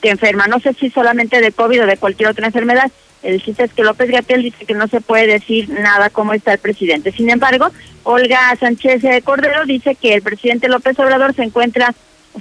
que 0.00 0.10
enferman. 0.10 0.48
No 0.48 0.60
sé 0.60 0.74
si 0.74 0.90
solamente 0.90 1.40
de 1.40 1.50
COVID 1.50 1.82
o 1.82 1.86
de 1.86 1.96
cualquier 1.96 2.28
otra 2.28 2.46
enfermedad. 2.46 2.92
El 3.24 3.42
chiste 3.42 3.64
es 3.64 3.72
que 3.72 3.82
López 3.82 4.12
Gatel 4.12 4.44
dice 4.44 4.64
que 4.64 4.74
no 4.74 4.86
se 4.86 5.00
puede 5.00 5.26
decir 5.26 5.68
nada 5.70 6.10
cómo 6.10 6.34
está 6.34 6.52
el 6.52 6.60
presidente. 6.60 7.10
Sin 7.10 7.30
embargo, 7.30 7.66
Olga 8.04 8.54
Sánchez 8.60 9.02
Cordero 9.24 9.64
dice 9.64 9.96
que 9.96 10.14
el 10.14 10.22
presidente 10.22 10.68
López 10.68 10.96
Obrador 11.00 11.34
se 11.34 11.42
encuentra 11.42 11.96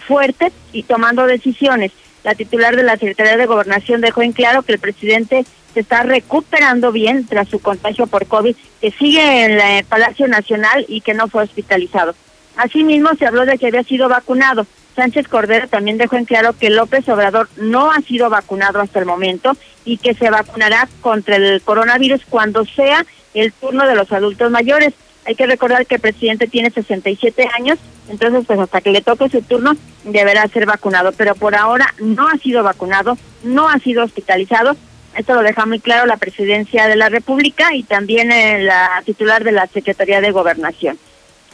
fuerte 0.08 0.52
y 0.72 0.84
tomando 0.84 1.26
decisiones 1.26 1.92
la 2.24 2.36
titular 2.36 2.76
de 2.76 2.84
la 2.84 2.98
Secretaría 2.98 3.38
de 3.38 3.46
Gobernación 3.46 4.02
dejó 4.02 4.22
en 4.22 4.32
claro 4.32 4.64
que 4.64 4.74
el 4.74 4.80
presidente 4.80 5.46
se 5.74 5.80
está 5.80 6.04
recuperando 6.04 6.92
bien 6.92 7.26
tras 7.26 7.50
su 7.50 7.60
contagio 7.60 8.08
por 8.08 8.28
COVID, 8.28 8.56
que 8.80 8.92
sigue 8.92 9.46
en 9.46 9.60
el 9.60 9.86
Palacio 9.86 10.28
Nacional 10.28 10.86
y 10.88 11.02
que 11.02 11.14
no 11.14 11.28
fue 11.28 11.44
hospitalizado. 11.44 12.16
Asimismo, 12.56 13.10
se 13.18 13.26
habló 13.26 13.46
de 13.46 13.58
que 13.58 13.68
había 13.68 13.84
sido 13.84 14.08
vacunado. 14.08 14.68
Sánchez 14.96 15.28
Cordero 15.28 15.68
también 15.68 15.98
dejó 15.98 16.18
en 16.18 16.26
claro 16.26 16.54
que 16.54 16.70
López 16.70 17.10
Obrador 17.10 17.50
no 17.58 17.92
ha 17.92 18.00
sido 18.02 18.30
vacunado 18.30 18.80
hasta 18.80 19.00
el 19.00 19.06
momento 19.06 19.54
y 19.86 19.98
que 19.98 20.14
se 20.14 20.30
vacunará 20.30 20.88
contra 21.02 21.38
el 21.38 21.62
coronavirus 21.62 22.22
cuando 22.30 22.64
sea 22.66 23.04
el 23.34 23.52
turno 23.54 23.88
de 23.88 23.96
los 23.96 24.12
adultos 24.12 24.52
mayores. 24.52 24.94
Hay 25.26 25.34
que 25.34 25.48
recordar 25.48 25.88
que 25.88 25.96
el 25.96 26.02
presidente 26.02 26.48
tiene 26.48 26.70
67 26.70 27.50
años, 27.58 27.80
entonces 28.10 28.44
pues 28.46 28.60
hasta 28.60 28.82
que 28.82 28.92
le 28.92 29.02
toque 29.02 29.30
su 29.30 29.42
turno 29.42 29.76
deberá 30.04 30.48
ser 30.48 30.66
vacunado, 30.66 31.12
pero 31.14 31.36
por 31.36 31.56
ahora 31.56 31.94
no 32.00 32.28
ha 32.28 32.38
sido 32.38 32.64
vacunado, 32.64 33.18
no 33.44 33.70
ha 33.70 33.80
sido 33.80 34.04
hospitalizado. 34.04 34.76
Esto 35.16 35.36
lo 35.36 35.44
deja 35.44 35.66
muy 35.66 35.80
claro 35.80 36.08
la 36.08 36.18
presidencia 36.18 36.88
de 36.88 36.96
la 36.96 37.10
República 37.10 37.76
y 37.76 37.84
también 37.84 38.32
eh, 38.32 38.64
la 38.64 39.02
titular 39.06 39.44
de 39.44 39.52
la 39.52 39.68
Secretaría 39.68 40.22
de 40.22 40.32
Gobernación. 40.32 40.98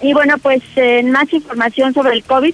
Y 0.01 0.13
bueno, 0.13 0.37
pues 0.37 0.63
en 0.75 1.11
más 1.11 1.31
información 1.33 1.93
sobre 1.93 2.13
el 2.13 2.23
COVID, 2.23 2.53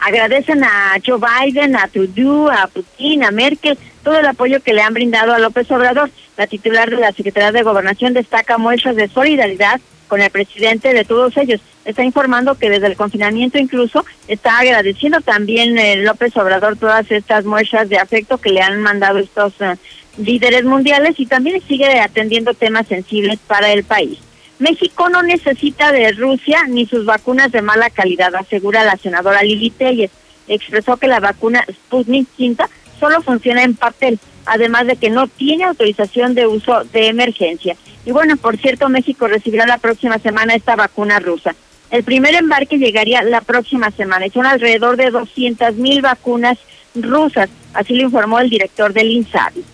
agradecen 0.00 0.62
a 0.62 0.94
Joe 1.04 1.18
Biden, 1.18 1.74
a 1.74 1.88
Trudeau, 1.88 2.48
a 2.48 2.68
Putin, 2.68 3.24
a 3.24 3.32
Merkel, 3.32 3.76
todo 4.04 4.20
el 4.20 4.26
apoyo 4.26 4.62
que 4.62 4.72
le 4.72 4.82
han 4.82 4.94
brindado 4.94 5.34
a 5.34 5.40
López 5.40 5.68
Obrador. 5.72 6.10
La 6.36 6.46
titular 6.46 6.88
de 6.88 6.96
la 6.96 7.12
Secretaría 7.12 7.50
de 7.50 7.62
Gobernación 7.64 8.14
destaca 8.14 8.56
muestras 8.56 8.94
de 8.94 9.08
solidaridad 9.08 9.80
con 10.06 10.20
el 10.20 10.30
presidente 10.30 10.92
de 10.92 11.04
todos 11.04 11.36
ellos. 11.36 11.60
Está 11.84 12.02
informando 12.02 12.56
que 12.56 12.70
desde 12.70 12.88
el 12.88 12.96
confinamiento 12.96 13.58
incluso 13.58 14.04
está 14.28 14.58
agradeciendo 14.58 15.20
también 15.20 15.78
eh, 15.78 15.96
López 15.96 16.36
Obrador 16.36 16.76
todas 16.76 17.10
estas 17.10 17.44
muestras 17.44 17.88
de 17.88 17.98
afecto 17.98 18.38
que 18.38 18.50
le 18.50 18.60
han 18.60 18.82
mandado 18.82 19.18
estos 19.18 19.54
eh, 19.60 19.76
líderes 20.18 20.64
mundiales 20.64 21.18
y 21.18 21.26
también 21.26 21.60
sigue 21.66 22.00
atendiendo 22.00 22.54
temas 22.54 22.86
sensibles 22.86 23.38
para 23.46 23.72
el 23.72 23.84
país. 23.84 24.18
México 24.58 25.08
no 25.10 25.22
necesita 25.22 25.92
de 25.92 26.12
Rusia 26.12 26.64
ni 26.66 26.86
sus 26.86 27.04
vacunas 27.04 27.52
de 27.52 27.60
mala 27.62 27.90
calidad, 27.90 28.34
asegura 28.34 28.84
la 28.84 28.96
senadora 28.96 29.42
Lili 29.42 29.70
Telles. 29.70 30.10
Expresó 30.48 30.96
que 30.96 31.08
la 31.08 31.20
vacuna 31.20 31.64
Sputnik 31.70 32.28
V 32.38 32.56
solo 32.98 33.22
funciona 33.22 33.62
en 33.62 33.74
papel, 33.74 34.18
además 34.44 34.86
de 34.86 34.96
que 34.96 35.10
no 35.10 35.26
tiene 35.28 35.64
autorización 35.64 36.34
de 36.34 36.46
uso 36.46 36.84
de 36.92 37.08
emergencia. 37.08 37.76
Y 38.04 38.12
bueno, 38.12 38.36
por 38.36 38.56
cierto, 38.56 38.88
México 38.88 39.26
recibirá 39.26 39.66
la 39.66 39.78
próxima 39.78 40.18
semana 40.18 40.54
esta 40.54 40.76
vacuna 40.76 41.18
rusa. 41.18 41.54
El 41.90 42.02
primer 42.04 42.34
embarque 42.34 42.78
llegaría 42.78 43.22
la 43.22 43.40
próxima 43.40 43.90
semana 43.90 44.26
y 44.26 44.30
son 44.30 44.46
alrededor 44.46 44.96
de 44.96 45.10
200 45.10 45.74
mil 45.76 46.02
vacunas 46.02 46.58
rusas, 46.94 47.48
así 47.74 47.94
lo 47.94 48.02
informó 48.02 48.40
el 48.40 48.50
director 48.50 48.92
del 48.92 49.10
INSABI. 49.10 49.64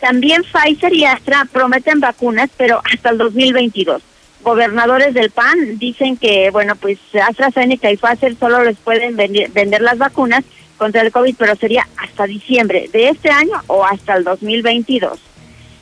También 0.00 0.42
Pfizer 0.42 0.92
y 0.92 1.04
Astra 1.04 1.46
prometen 1.50 2.00
vacunas, 2.00 2.50
pero 2.56 2.82
hasta 2.92 3.10
el 3.10 3.18
2022. 3.18 4.02
Gobernadores 4.42 5.14
del 5.14 5.30
PAN 5.30 5.78
dicen 5.78 6.18
que, 6.18 6.50
bueno, 6.50 6.76
pues 6.76 6.98
AstraZeneca 7.14 7.90
y 7.90 7.96
Pfizer 7.96 8.36
solo 8.36 8.62
les 8.62 8.76
pueden 8.76 9.16
vender 9.16 9.80
las 9.80 9.96
vacunas, 9.96 10.44
contra 10.76 11.02
el 11.02 11.12
COVID, 11.12 11.36
pero 11.38 11.56
sería 11.56 11.88
hasta 11.96 12.26
diciembre 12.26 12.88
de 12.92 13.08
este 13.08 13.30
año 13.30 13.62
o 13.66 13.84
hasta 13.84 14.16
el 14.16 14.24
2022. 14.24 15.18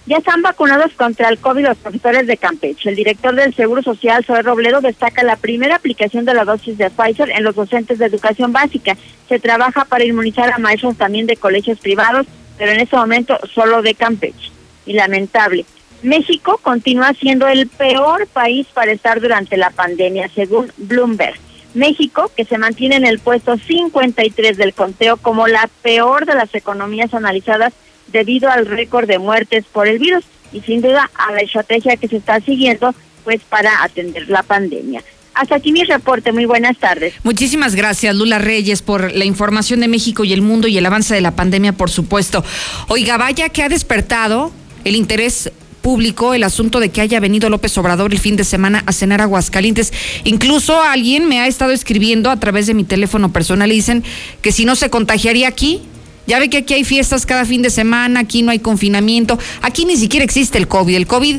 Ya 0.04 0.16
están 0.16 0.42
vacunados 0.42 0.92
contra 0.94 1.28
el 1.28 1.38
COVID 1.38 1.64
los 1.64 1.78
profesores 1.78 2.26
de 2.26 2.37
Campeche. 2.37 2.88
El 2.88 2.96
director 2.96 3.37
del 3.37 3.54
Seguro 3.54 3.82
Social, 3.82 4.25
Zoe 4.25 4.42
Robledo, 4.42 4.80
destaca 4.80 5.22
la 5.22 5.37
primera 5.37 5.76
aplicación 5.76 6.25
de 6.25 6.34
la 6.34 6.44
dosis 6.44 6.76
de 6.76 6.90
Pfizer 6.90 7.30
en 7.30 7.44
los 7.44 7.54
docentes 7.54 7.99
de 7.99 8.06
educación 8.06 8.52
básica. 8.52 8.96
Se 9.28 9.38
trabaja 9.38 9.84
para 9.84 10.04
inmunizar 10.04 10.52
a 10.52 10.58
maestros 10.58 10.96
también 10.96 11.26
de 11.26 11.37
colegios 11.37 11.78
privados, 11.78 12.26
pero 12.58 12.72
en 12.72 12.80
este 12.80 12.96
momento 12.96 13.38
solo 13.54 13.80
de 13.80 13.94
Campeche. 13.94 14.50
Y 14.87 14.94
lamentable. 14.94 15.64
México 16.02 16.58
continúa 16.61 17.12
siendo 17.14 17.46
el 17.46 17.68
peor 17.68 18.26
país 18.26 18.66
para 18.75 18.90
estar 18.90 19.20
durante 19.20 19.56
la 19.56 19.70
pandemia, 19.70 20.28
según 20.34 20.72
Bloomberg. 20.76 21.38
México, 21.75 22.31
que 22.37 22.45
se 22.45 22.59
mantiene 22.59 22.97
en 22.97 23.07
el 23.07 23.19
puesto 23.19 23.57
53 23.57 24.57
del 24.57 24.75
conteo 24.75 25.17
como 25.17 25.49
la 25.49 25.69
peor 25.83 26.26
de 26.26 26.35
las 26.35 26.55
economías 26.55 27.14
analizadas 27.14 27.73
debido 28.09 28.50
al 28.50 28.67
récord 28.67 29.07
de 29.07 29.19
muertes 29.19 29.64
por 29.73 29.88
el 29.88 29.99
virus 29.99 30.25
y 30.52 30.61
sin 30.61 30.83
duda 30.83 31.11
a 31.14 31.33
la 31.33 31.41
estrategia 31.41 31.97
que 31.97 32.09
se 32.09 32.17
está 32.17 32.41
siguiendo 32.41 32.95
pues 33.25 33.41
para 33.49 33.83
atender 33.83 34.29
la 34.29 34.43
pandemia. 34.43 35.02
Hasta 35.35 35.57
aquí 35.57 35.73
mi 35.73 35.83
reporte. 35.85 36.31
Muy 36.33 36.45
buenas 36.45 36.76
tardes. 36.79 37.14
Muchísimas 37.23 37.75
gracias, 37.75 38.14
Lula 38.14 38.38
Reyes, 38.38 38.83
por 38.83 39.12
la 39.12 39.25
información 39.25 39.81
de 39.81 39.88
México 39.88 40.25
y 40.25 40.33
el 40.33 40.43
mundo 40.43 40.69
y 40.69 40.76
el 40.76 40.85
avance 40.85 41.14
de 41.14 41.21
la 41.23 41.35
pandemia, 41.35 41.73
por 41.73 41.91
supuesto. 41.91 42.45
Oiga, 42.88 43.17
vaya 43.17 43.49
que 43.49 43.62
ha 43.62 43.69
despertado 43.69 44.52
el 44.85 44.95
interés 44.95 45.50
público 45.83 46.33
el 46.33 46.45
asunto 46.45 46.81
de 46.81 46.91
que 46.91 47.01
haya 47.01 47.21
venido 47.21 47.51
López 47.51 47.77
Obrador 47.77 48.12
el 48.12 48.19
fin 48.19 48.37
de 48.37 48.45
semana 48.45 48.83
a 48.87 48.93
cenar 48.93 49.21
Aguascalientes. 49.21 49.93
Incluso 50.25 50.81
alguien 50.81 51.29
me 51.29 51.41
ha 51.41 51.47
estado 51.47 51.73
escribiendo 51.73 52.31
a 52.31 52.41
través 52.41 52.67
de 52.67 52.75
mi 52.75 52.85
teléfono 52.85 53.33
personal 53.33 53.71
y 53.71 53.77
dicen 53.77 54.03
que 54.41 54.53
si 54.53 54.65
no 54.65 54.77
se 54.77 54.89
contagiaría 54.89 55.49
aquí. 55.49 55.83
Ya 56.25 56.39
ve 56.39 56.49
que 56.49 56.59
aquí 56.59 56.75
hay 56.75 56.85
fiestas 56.85 57.27
cada 57.27 57.45
fin 57.45 57.62
de 57.62 57.71
semana, 57.71 58.21
aquí 58.21 58.43
no 58.43 58.53
hay 58.53 58.61
confinamiento, 58.61 59.41
aquí 59.61 59.85
ni 59.85 59.97
siquiera 59.97 60.25
existe 60.25 60.57
el 60.57 60.69
COVID. 60.69 60.95
El 60.95 61.09
COVID 61.09 61.39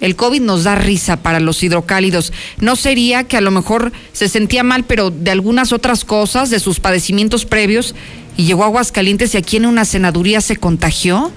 el 0.00 0.16
COVID 0.16 0.42
nos 0.42 0.64
da 0.64 0.74
risa 0.74 1.16
para 1.16 1.40
los 1.40 1.62
hidrocálidos. 1.62 2.32
¿No 2.58 2.76
sería 2.76 3.24
que 3.24 3.38
a 3.38 3.40
lo 3.40 3.50
mejor 3.50 3.90
se 4.12 4.28
sentía 4.28 4.62
mal, 4.62 4.84
pero 4.84 5.10
de 5.10 5.30
algunas 5.30 5.72
otras 5.72 6.04
cosas, 6.04 6.50
de 6.50 6.60
sus 6.60 6.78
padecimientos 6.78 7.46
previos, 7.46 7.94
y 8.36 8.44
llegó 8.44 8.64
a 8.64 8.66
Aguascalientes 8.66 9.34
y 9.34 9.38
aquí 9.38 9.56
en 9.56 9.64
una 9.64 9.86
senaduría 9.86 10.42
se 10.42 10.56
contagió? 10.56 11.32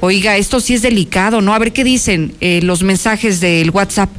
Oiga, 0.00 0.36
esto 0.36 0.60
sí 0.60 0.74
es 0.74 0.82
delicado, 0.82 1.40
¿no? 1.40 1.54
A 1.54 1.58
ver 1.58 1.72
qué 1.72 1.84
dicen 1.84 2.34
eh, 2.40 2.60
los 2.62 2.82
mensajes 2.82 3.40
del 3.40 3.70
WhatsApp. 3.70 4.10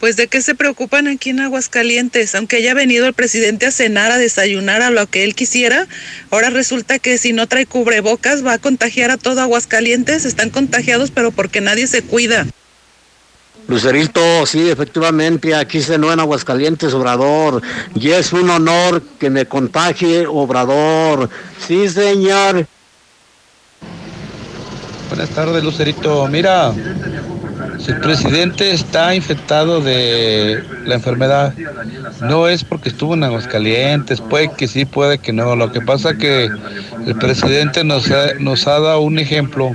Pues 0.00 0.16
de 0.16 0.28
qué 0.28 0.42
se 0.42 0.54
preocupan 0.54 1.08
aquí 1.08 1.30
en 1.30 1.40
Aguascalientes, 1.40 2.34
aunque 2.34 2.56
haya 2.56 2.74
venido 2.74 3.06
el 3.06 3.14
presidente 3.14 3.66
a 3.66 3.70
cenar, 3.70 4.12
a 4.12 4.18
desayunar, 4.18 4.82
a 4.82 4.90
lo 4.90 5.06
que 5.06 5.24
él 5.24 5.34
quisiera, 5.34 5.86
ahora 6.30 6.50
resulta 6.50 6.98
que 6.98 7.16
si 7.16 7.32
no 7.32 7.46
trae 7.46 7.64
cubrebocas 7.64 8.44
va 8.44 8.54
a 8.54 8.58
contagiar 8.58 9.10
a 9.10 9.16
todo 9.16 9.40
Aguascalientes, 9.40 10.26
están 10.26 10.50
contagiados 10.50 11.10
pero 11.10 11.30
porque 11.30 11.62
nadie 11.62 11.86
se 11.86 12.02
cuida. 12.02 12.46
Lucerito, 13.68 14.46
sí, 14.46 14.68
efectivamente, 14.68 15.54
aquí 15.54 15.80
se 15.80 15.98
no 15.98 16.12
en 16.12 16.20
Aguascalientes, 16.20 16.92
Obrador, 16.92 17.62
y 17.96 18.10
es 18.10 18.32
un 18.32 18.48
honor 18.50 19.02
que 19.18 19.28
me 19.28 19.46
contagie, 19.46 20.26
Obrador. 20.26 21.28
Sí, 21.66 21.88
señor. 21.88 22.68
Buenas 25.08 25.30
tardes, 25.30 25.62
Lucerito. 25.62 26.26
Mira, 26.28 26.72
si 27.78 27.92
el 27.92 28.00
presidente 28.00 28.72
está 28.72 29.14
infectado 29.14 29.80
de 29.80 30.64
la 30.84 30.96
enfermedad, 30.96 31.54
no 32.22 32.48
es 32.48 32.64
porque 32.64 32.88
estuvo 32.88 33.14
en 33.14 33.24
Aguascalientes, 33.24 34.20
puede 34.20 34.52
que 34.52 34.66
sí, 34.66 34.84
puede 34.84 35.18
que 35.18 35.32
no. 35.32 35.54
Lo 35.56 35.70
que 35.70 35.80
pasa 35.80 36.16
que 36.16 36.50
el 37.06 37.16
presidente 37.16 37.84
nos 37.84 38.10
ha, 38.10 38.34
nos 38.38 38.66
ha 38.66 38.80
dado 38.80 39.00
un 39.00 39.18
ejemplo 39.18 39.72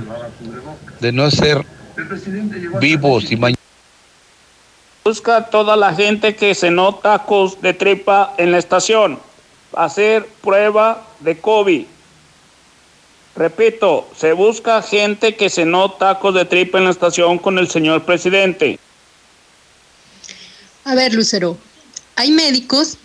de 1.00 1.12
no 1.12 1.30
ser 1.30 1.64
vivos 2.80 3.32
y 3.32 3.36
mañana. 3.36 3.58
Busca 5.04 5.46
toda 5.46 5.76
la 5.76 5.94
gente 5.94 6.36
que 6.36 6.54
se 6.54 6.70
nota 6.70 7.24
de 7.60 7.74
tripa 7.74 8.34
en 8.38 8.52
la 8.52 8.58
estación. 8.58 9.18
Hacer 9.74 10.28
prueba 10.42 11.02
de 11.20 11.38
COVID. 11.38 11.86
Repito, 13.34 14.08
se 14.18 14.32
busca 14.32 14.82
gente 14.82 15.36
que 15.36 15.48
se 15.48 15.64
no 15.64 15.92
tacos 15.92 16.34
de 16.34 16.44
tripa 16.44 16.78
en 16.78 16.84
la 16.84 16.90
estación 16.90 17.38
con 17.38 17.58
el 17.58 17.68
señor 17.68 18.04
presidente. 18.04 18.78
A 20.84 20.94
ver, 20.94 21.14
Lucero, 21.14 21.56
hay 22.16 22.30
médicos 22.30 22.98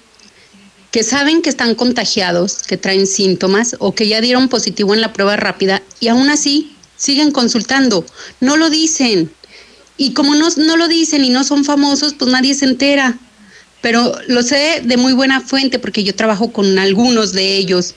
que 0.91 1.03
saben 1.03 1.41
que 1.41 1.49
están 1.49 1.75
contagiados, 1.75 2.63
que 2.63 2.77
traen 2.77 3.07
síntomas 3.07 3.75
o 3.79 3.93
que 3.93 4.07
ya 4.07 4.19
dieron 4.19 4.49
positivo 4.49 4.93
en 4.93 5.01
la 5.01 5.13
prueba 5.13 5.35
rápida 5.35 5.81
y 5.99 6.07
aún 6.07 6.29
así 6.29 6.75
siguen 6.97 7.31
consultando. 7.31 8.05
No 8.41 8.57
lo 8.57 8.69
dicen. 8.69 9.31
Y 9.95 10.13
como 10.13 10.35
no, 10.35 10.49
no 10.57 10.77
lo 10.77 10.87
dicen 10.87 11.23
y 11.23 11.29
no 11.29 11.43
son 11.43 11.65
famosos, 11.65 12.13
pues 12.13 12.31
nadie 12.31 12.53
se 12.53 12.65
entera. 12.65 13.17
Pero 13.81 14.13
lo 14.27 14.41
sé 14.43 14.81
de 14.83 14.97
muy 14.97 15.13
buena 15.13 15.41
fuente 15.41 15.79
porque 15.79 16.03
yo 16.03 16.15
trabajo 16.15 16.51
con 16.51 16.77
algunos 16.79 17.31
de 17.33 17.57
ellos. 17.57 17.95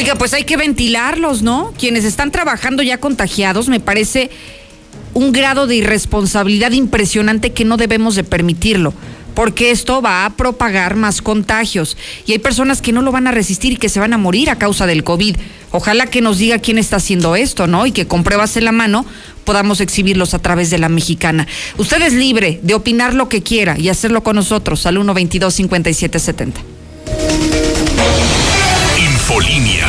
Oiga, 0.00 0.14
pues 0.14 0.32
hay 0.32 0.44
que 0.44 0.56
ventilarlos, 0.56 1.42
¿no? 1.42 1.74
Quienes 1.78 2.06
están 2.06 2.30
trabajando 2.30 2.82
ya 2.82 2.96
contagiados, 2.96 3.68
me 3.68 3.80
parece 3.80 4.30
un 5.12 5.30
grado 5.30 5.66
de 5.66 5.76
irresponsabilidad 5.76 6.72
impresionante 6.72 7.52
que 7.52 7.66
no 7.66 7.76
debemos 7.76 8.14
de 8.14 8.24
permitirlo, 8.24 8.94
porque 9.34 9.70
esto 9.70 10.00
va 10.00 10.24
a 10.24 10.30
propagar 10.30 10.96
más 10.96 11.20
contagios 11.20 11.98
y 12.24 12.32
hay 12.32 12.38
personas 12.38 12.80
que 12.80 12.92
no 12.92 13.02
lo 13.02 13.12
van 13.12 13.26
a 13.26 13.30
resistir 13.30 13.74
y 13.74 13.76
que 13.76 13.90
se 13.90 14.00
van 14.00 14.14
a 14.14 14.18
morir 14.18 14.48
a 14.48 14.56
causa 14.56 14.86
del 14.86 15.04
COVID. 15.04 15.36
Ojalá 15.70 16.06
que 16.06 16.22
nos 16.22 16.38
diga 16.38 16.60
quién 16.60 16.78
está 16.78 16.96
haciendo 16.96 17.36
esto, 17.36 17.66
¿no? 17.66 17.84
Y 17.84 17.92
que 17.92 18.06
con 18.06 18.24
pruebas 18.24 18.56
en 18.56 18.64
la 18.64 18.72
mano 18.72 19.04
podamos 19.44 19.82
exhibirlos 19.82 20.32
a 20.32 20.38
través 20.38 20.70
de 20.70 20.78
la 20.78 20.88
mexicana. 20.88 21.46
Usted 21.76 22.00
es 22.00 22.14
libre 22.14 22.58
de 22.62 22.72
opinar 22.72 23.12
lo 23.12 23.28
que 23.28 23.42
quiera 23.42 23.78
y 23.78 23.90
hacerlo 23.90 24.22
con 24.22 24.36
nosotros 24.36 24.86
al 24.86 24.94
122 24.94 25.52
5770. 25.52 26.79
Infolínea. 29.30 29.86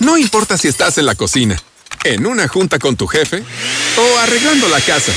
No 0.00 0.18
importa 0.18 0.58
si 0.58 0.66
estás 0.66 0.98
en 0.98 1.06
la 1.06 1.14
cocina, 1.14 1.56
en 2.02 2.26
una 2.26 2.48
junta 2.48 2.80
con 2.80 2.96
tu 2.96 3.06
jefe 3.06 3.44
o 3.96 4.18
arreglando 4.18 4.68
la 4.68 4.80
casa. 4.80 5.12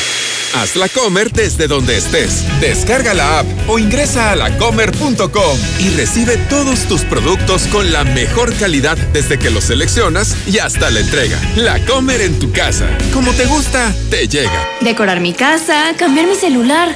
Haz 0.54 0.76
la 0.76 0.88
Comer 0.88 1.32
desde 1.32 1.68
donde 1.68 1.98
estés. 1.98 2.44
Descarga 2.62 3.16
la 3.16 3.40
app 3.40 3.48
o 3.68 3.80
ingresa 3.80 4.30
a 4.32 4.36
lacomer.com 4.36 5.58
y 5.80 5.90
recibe 5.90 6.38
todos 6.50 6.82
tus 6.88 7.02
productos 7.02 7.64
con 7.72 7.92
la 7.92 8.04
mejor 8.04 8.54
calidad 8.56 8.96
desde 9.12 9.40
que 9.40 9.50
los 9.50 9.64
seleccionas 9.64 10.38
y 10.46 10.60
hasta 10.60 10.92
la 10.92 11.00
entrega. 11.00 11.42
La 11.56 11.84
Comer 11.86 12.22
en 12.22 12.38
tu 12.38 12.52
casa. 12.52 12.96
Como 13.12 13.34
te 13.34 13.48
gusta, 13.48 13.92
te 14.12 14.28
llega. 14.28 14.70
Decorar 14.82 15.20
mi 15.20 15.34
casa, 15.34 15.96
cambiar 15.98 16.28
mi 16.28 16.36
celular 16.36 16.96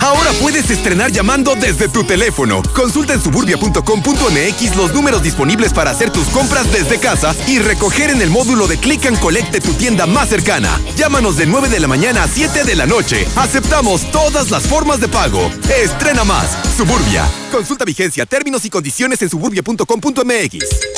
Ahora 0.00 0.30
puedes 0.40 0.70
estrenar 0.70 1.10
llamando 1.10 1.54
desde 1.54 1.88
tu 1.88 2.04
teléfono. 2.04 2.62
Consulta 2.74 3.14
en 3.14 3.22
suburbia.com.mx 3.22 4.76
los 4.76 4.94
números 4.94 5.22
disponibles 5.22 5.72
para 5.72 5.90
hacer 5.90 6.10
tus 6.10 6.26
compras 6.28 6.70
desde 6.72 6.98
casa 6.98 7.34
y 7.46 7.58
recoger 7.58 8.10
en 8.10 8.22
el 8.22 8.30
módulo 8.30 8.66
de 8.66 8.78
Click 8.78 9.06
and 9.06 9.18
Collect 9.18 9.52
de 9.52 9.60
tu 9.60 9.72
tienda 9.74 10.06
más 10.06 10.28
cercana. 10.28 10.80
Llámanos 10.96 11.36
de 11.36 11.46
9 11.46 11.68
de 11.68 11.80
la 11.80 11.88
mañana 11.88 12.24
a 12.24 12.28
7 12.28 12.64
de 12.64 12.74
la 12.74 12.86
noche. 12.86 13.26
Aceptamos 13.36 14.10
todas 14.10 14.50
las 14.50 14.64
formas 14.64 15.00
de 15.00 15.08
pago. 15.08 15.50
Estrena 15.82 16.24
más. 16.24 16.56
Suburbia. 16.76 17.26
Consulta 17.50 17.84
vigencia, 17.84 18.26
términos 18.26 18.64
y 18.64 18.70
condiciones 18.70 19.20
en 19.22 19.30
suburbia.com.mx. 19.30 20.97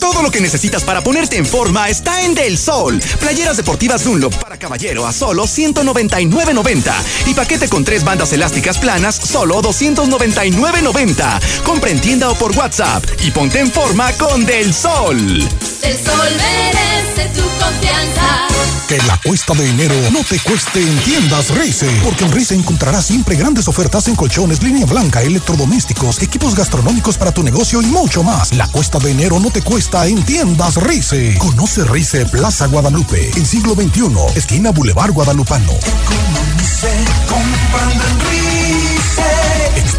Todo 0.00 0.22
lo 0.22 0.30
que 0.30 0.40
necesitas 0.40 0.82
para 0.82 1.02
ponerte 1.02 1.36
en 1.36 1.46
forma 1.46 1.88
está 1.88 2.24
en 2.24 2.34
Del 2.34 2.58
Sol. 2.58 3.00
Playeras 3.20 3.58
deportivas 3.58 4.04
Dunlop 4.04 4.34
para 4.36 4.58
caballero 4.58 5.06
a 5.06 5.12
solo 5.12 5.44
199.90 5.44 6.92
y 7.26 7.34
paquete 7.34 7.68
con 7.68 7.84
tres 7.84 8.02
bandas 8.02 8.32
elásticas 8.32 8.78
planas 8.78 9.16
solo 9.16 9.62
299.90. 9.62 11.62
Compra 11.64 11.90
en 11.90 12.00
tienda 12.00 12.30
o 12.30 12.34
por 12.34 12.56
WhatsApp 12.56 13.04
y 13.22 13.30
ponte 13.30 13.60
en 13.60 13.70
forma 13.70 14.12
con 14.14 14.46
Del 14.46 14.74
Sol. 14.74 15.69
El 15.82 15.96
sol 15.96 16.28
merece 16.36 17.28
tu 17.34 17.42
confianza. 17.42 18.48
Que 18.88 18.98
la 19.06 19.16
cuesta 19.18 19.54
de 19.54 19.68
enero 19.68 19.94
no 20.10 20.24
te 20.24 20.38
cueste 20.40 20.80
en 20.80 20.98
tiendas 21.00 21.50
Rice, 21.50 21.88
porque 22.02 22.24
en 22.24 22.32
Rice 22.32 22.54
encontrarás 22.54 23.06
siempre 23.06 23.36
grandes 23.36 23.68
ofertas 23.68 24.08
en 24.08 24.16
colchones, 24.16 24.62
línea 24.62 24.84
blanca, 24.84 25.22
electrodomésticos, 25.22 26.20
equipos 26.22 26.54
gastronómicos 26.54 27.16
para 27.16 27.32
tu 27.32 27.42
negocio 27.42 27.80
y 27.82 27.86
mucho 27.86 28.22
más. 28.22 28.52
La 28.54 28.66
cuesta 28.66 28.98
de 28.98 29.12
enero 29.12 29.38
no 29.38 29.50
te 29.50 29.62
cuesta 29.62 30.06
en 30.06 30.22
tiendas 30.24 30.76
Rice. 30.76 31.38
Conoce 31.38 31.84
Rice 31.84 32.26
Plaza 32.26 32.66
Guadalupe, 32.66 33.30
en 33.36 33.46
siglo 33.46 33.74
XXI, 33.74 34.36
esquina 34.36 34.70
Boulevard 34.70 35.12
Guadalupano. 35.12 35.72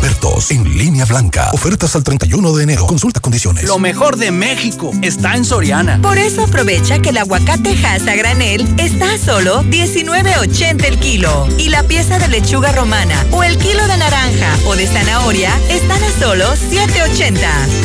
Expertos 0.01 0.49
en 0.49 0.63
línea 0.63 1.05
blanca. 1.05 1.51
Ofertas 1.53 1.95
al 1.95 2.03
31 2.03 2.53
de 2.53 2.63
enero. 2.63 2.87
Consulta 2.87 3.19
condiciones. 3.19 3.65
Lo 3.65 3.77
mejor 3.77 4.17
de 4.17 4.31
México 4.31 4.91
está 5.03 5.35
en 5.35 5.45
Soriana. 5.45 5.99
Por 6.01 6.17
eso 6.17 6.43
aprovecha 6.43 6.97
que 6.97 7.09
el 7.09 7.17
aguacate 7.19 7.77
Hass 7.85 8.07
a 8.07 8.15
granel 8.15 8.67
está 8.79 9.13
a 9.13 9.17
solo 9.19 9.61
19.80 9.65 10.85
el 10.85 10.99
kilo. 10.99 11.47
Y 11.59 11.69
la 11.69 11.83
pieza 11.83 12.17
de 12.17 12.29
lechuga 12.29 12.71
romana 12.71 13.23
o 13.29 13.43
el 13.43 13.59
kilo 13.59 13.85
de 13.87 13.97
naranja 13.97 14.57
o 14.65 14.75
de 14.75 14.87
zanahoria 14.87 15.55
están 15.69 16.03
a 16.03 16.19
solo 16.19 16.45
7.80. 16.55 17.37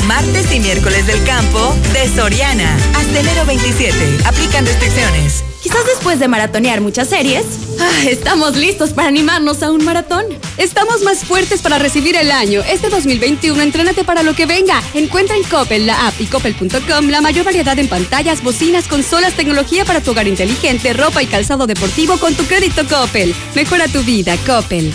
Martes 0.07 0.51
y 0.53 0.61
miércoles 0.61 1.07
del 1.07 1.23
campo 1.25 1.77
de 1.93 2.09
Soriana. 2.09 2.79
Hasta 2.97 3.21
enero 3.21 3.45
27. 3.45 4.21
Aplican 4.25 4.65
restricciones. 4.65 5.45
Quizás 5.67 5.85
después 5.85 6.21
de 6.21 6.29
maratonear 6.29 6.81
muchas 6.81 7.09
series, 7.09 7.45
ah, 7.81 8.05
estamos 8.07 8.55
listos 8.55 8.93
para 8.93 9.09
animarnos 9.09 9.65
a 9.65 9.73
un 9.73 9.85
maratón. 9.85 10.25
Estamos 10.59 11.03
más 11.03 11.25
fuertes 11.25 11.61
para 11.61 11.77
recibir 11.77 12.15
el 12.15 12.31
año. 12.31 12.63
Este 12.71 12.89
2021, 12.89 13.61
entrénate 13.61 14.05
para 14.05 14.23
lo 14.23 14.33
que 14.33 14.47
venga. 14.47 14.81
Encuentra 14.95 15.35
en 15.35 15.43
Coppel, 15.43 15.87
la 15.87 16.07
app 16.07 16.21
y 16.21 16.27
coppel.com 16.27 17.09
la 17.09 17.21
mayor 17.21 17.45
variedad 17.45 17.77
en 17.81 17.89
pantallas, 17.89 18.45
bocinas, 18.45 18.87
consolas, 18.87 19.35
tecnología 19.35 19.85
para 19.85 20.01
tu 20.01 20.13
hogar 20.13 20.29
inteligente, 20.29 20.93
ropa 20.93 21.21
y 21.25 21.27
calzado 21.27 21.67
deportivo 21.67 22.17
con 22.19 22.33
tu 22.37 22.45
crédito 22.45 22.87
Coppel. 22.87 23.35
Mejora 23.57 23.89
tu 23.89 24.05
vida, 24.05 24.37
Coppel. 24.47 24.95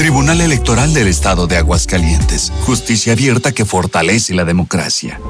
Tribunal 0.00 0.40
Electoral 0.40 0.94
del 0.94 1.08
Estado 1.08 1.46
de 1.46 1.58
Aguascalientes. 1.58 2.54
Justicia 2.62 3.12
abierta 3.12 3.52
que 3.52 3.66
fortalece 3.66 4.32
la 4.32 4.46
democracia. 4.46 5.20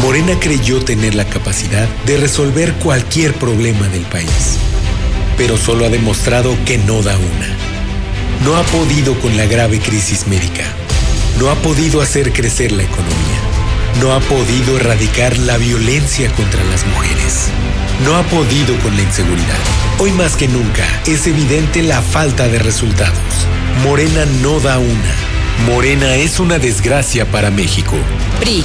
Morena 0.00 0.38
creyó 0.38 0.78
tener 0.84 1.16
la 1.16 1.24
capacidad 1.24 1.88
de 2.06 2.18
resolver 2.18 2.72
cualquier 2.74 3.34
problema 3.34 3.88
del 3.88 4.02
país, 4.02 4.58
pero 5.36 5.56
solo 5.56 5.86
ha 5.86 5.88
demostrado 5.88 6.56
que 6.64 6.78
no 6.78 7.02
da 7.02 7.16
una. 7.16 7.48
No 8.44 8.54
ha 8.56 8.62
podido 8.62 9.18
con 9.18 9.36
la 9.36 9.46
grave 9.46 9.80
crisis 9.80 10.28
médica. 10.28 10.66
No 11.40 11.50
ha 11.50 11.56
podido 11.56 12.00
hacer 12.00 12.32
crecer 12.32 12.70
la 12.70 12.84
economía. 12.84 13.41
No 14.00 14.12
ha 14.12 14.20
podido 14.20 14.76
erradicar 14.76 15.36
la 15.38 15.58
violencia 15.58 16.30
contra 16.32 16.62
las 16.64 16.86
mujeres. 16.86 17.48
No 18.04 18.16
ha 18.16 18.22
podido 18.24 18.76
con 18.78 18.96
la 18.96 19.02
inseguridad. 19.02 19.58
Hoy 19.98 20.10
más 20.12 20.36
que 20.36 20.48
nunca 20.48 20.84
es 21.06 21.26
evidente 21.26 21.82
la 21.82 22.02
falta 22.02 22.48
de 22.48 22.58
resultados. 22.58 23.46
Morena 23.84 24.24
no 24.42 24.58
da 24.60 24.78
una. 24.78 25.14
Morena 25.66 26.16
es 26.16 26.40
una 26.40 26.58
desgracia 26.58 27.30
para 27.30 27.50
México. 27.50 27.96
PRI. 28.40 28.64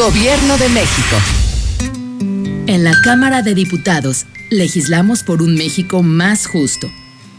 Gobierno 0.00 0.56
de 0.56 0.70
México. 0.70 1.16
En 2.66 2.84
la 2.84 2.94
Cámara 3.04 3.42
de 3.42 3.54
Diputados, 3.54 4.24
legislamos 4.48 5.22
por 5.22 5.42
un 5.42 5.54
México 5.54 6.02
más 6.02 6.46
justo. 6.46 6.90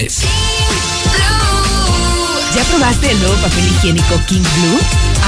¿Ya 2.55 2.63
probaste 2.69 3.11
el 3.11 3.19
nuevo 3.19 3.35
papel 3.35 3.67
higiénico 3.67 4.19
King 4.27 4.41
Blue? 4.41 4.79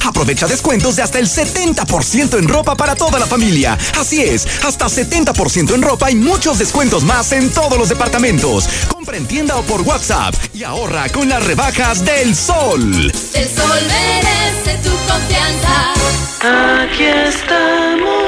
Aprovecha 0.04 0.48
descuentos 0.48 0.96
de 0.96 1.02
hasta 1.02 1.20
el 1.20 1.28
70% 1.28 2.38
en 2.38 2.48
ropa 2.48 2.76
para 2.76 2.96
toda 2.96 3.20
la 3.20 3.26
familia. 3.26 3.78
Así 3.98 4.22
es, 4.22 4.48
hasta 4.63 4.88
70% 4.88 5.74
en 5.74 5.82
ropa 5.82 6.12
y 6.12 6.16
muchos 6.16 6.60
descuentos 6.60 7.04
más 7.04 7.32
en 7.32 7.50
todos 7.52 7.78
los 7.78 7.89
departamentos. 7.89 8.68
Compra 8.89 9.18
en 9.18 9.26
tienda 9.26 9.56
o 9.56 9.63
por 9.63 9.82
WhatsApp 9.82 10.36
y 10.54 10.63
ahorra 10.63 11.10
con 11.10 11.30
las 11.30 11.46
rebajas 11.46 12.04
del 12.04 12.36
sol. 12.36 13.12
El 13.34 13.50
sol 13.50 13.80
merece 13.88 14.78
tu 14.84 14.89
confianza. 15.12 15.94
Aquí 16.42 17.06
estamos. 17.06 18.24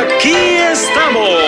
Aquí 0.00 0.34
estamos. 0.72 1.47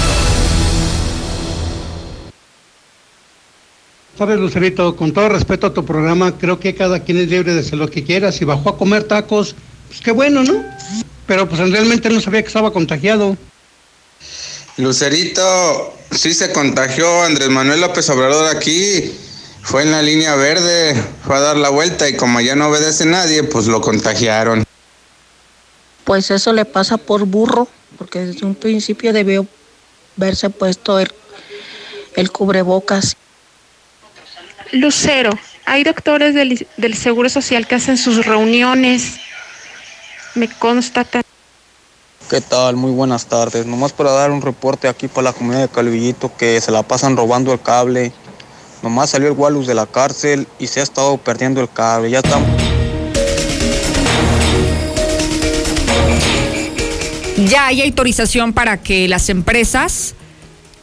Sabes, 4.21 4.39
Lucerito, 4.39 4.95
con 4.95 5.13
todo 5.13 5.29
respeto 5.29 5.65
a 5.65 5.73
tu 5.73 5.83
programa, 5.83 6.37
creo 6.37 6.59
que 6.59 6.75
cada 6.75 6.99
quien 6.99 7.17
es 7.17 7.27
libre 7.27 7.55
de 7.55 7.61
hacer 7.61 7.79
lo 7.79 7.89
que 7.89 8.03
quiera. 8.03 8.31
Si 8.31 8.45
bajó 8.45 8.69
a 8.69 8.77
comer 8.77 9.05
tacos, 9.05 9.55
pues 9.87 9.99
qué 9.99 10.11
bueno, 10.11 10.43
¿no? 10.43 10.63
Pero 11.25 11.49
pues 11.49 11.59
realmente 11.59 12.07
no 12.11 12.21
sabía 12.21 12.43
que 12.43 12.47
estaba 12.47 12.71
contagiado. 12.71 13.35
Lucerito, 14.77 15.95
sí 16.11 16.35
se 16.35 16.51
contagió 16.51 17.23
Andrés 17.23 17.49
Manuel 17.49 17.81
López 17.81 18.07
Obrador 18.11 18.55
aquí. 18.55 19.11
Fue 19.63 19.81
en 19.81 19.89
la 19.89 20.03
línea 20.03 20.35
verde, 20.35 20.93
fue 21.25 21.37
a 21.37 21.39
dar 21.39 21.57
la 21.57 21.69
vuelta 21.69 22.07
y 22.07 22.15
como 22.15 22.39
ya 22.41 22.53
no 22.55 22.67
obedece 22.67 23.07
nadie, 23.07 23.41
pues 23.41 23.65
lo 23.65 23.81
contagiaron. 23.81 24.63
Pues 26.03 26.29
eso 26.29 26.53
le 26.53 26.65
pasa 26.65 26.97
por 26.97 27.25
burro, 27.25 27.67
porque 27.97 28.19
desde 28.19 28.45
un 28.45 28.53
principio 28.53 29.13
debió 29.13 29.47
verse 30.15 30.51
puesto 30.51 30.99
el, 30.99 31.11
el 32.15 32.31
cubrebocas. 32.31 33.17
Lucero, 34.71 35.31
hay 35.65 35.83
doctores 35.83 36.33
del, 36.33 36.67
del 36.77 36.95
Seguro 36.95 37.29
Social 37.29 37.67
que 37.67 37.75
hacen 37.75 37.97
sus 37.97 38.25
reuniones. 38.25 39.17
Me 40.35 40.47
constatan. 40.47 41.23
¿Qué 42.29 42.39
tal? 42.39 42.77
Muy 42.77 42.91
buenas 42.91 43.25
tardes. 43.25 43.65
Nomás 43.65 43.91
para 43.91 44.11
dar 44.11 44.31
un 44.31 44.41
reporte 44.41 44.87
aquí 44.87 45.09
para 45.09 45.23
la 45.23 45.33
comunidad 45.33 45.63
de 45.63 45.69
Calvillito 45.69 46.31
que 46.37 46.61
se 46.61 46.71
la 46.71 46.83
pasan 46.83 47.17
robando 47.17 47.51
el 47.51 47.61
cable. 47.61 48.13
Nomás 48.81 49.09
salió 49.09 49.27
el 49.27 49.33
Walus 49.33 49.67
de 49.67 49.73
la 49.73 49.85
cárcel 49.85 50.47
y 50.57 50.67
se 50.67 50.79
ha 50.79 50.83
estado 50.83 51.17
perdiendo 51.17 51.59
el 51.59 51.69
cable. 51.69 52.09
Ya 52.09 52.19
estamos. 52.19 52.49
Ya 57.49 57.67
hay 57.67 57.81
autorización 57.81 58.53
para 58.53 58.81
que 58.81 59.07
las 59.07 59.27
empresas 59.29 60.15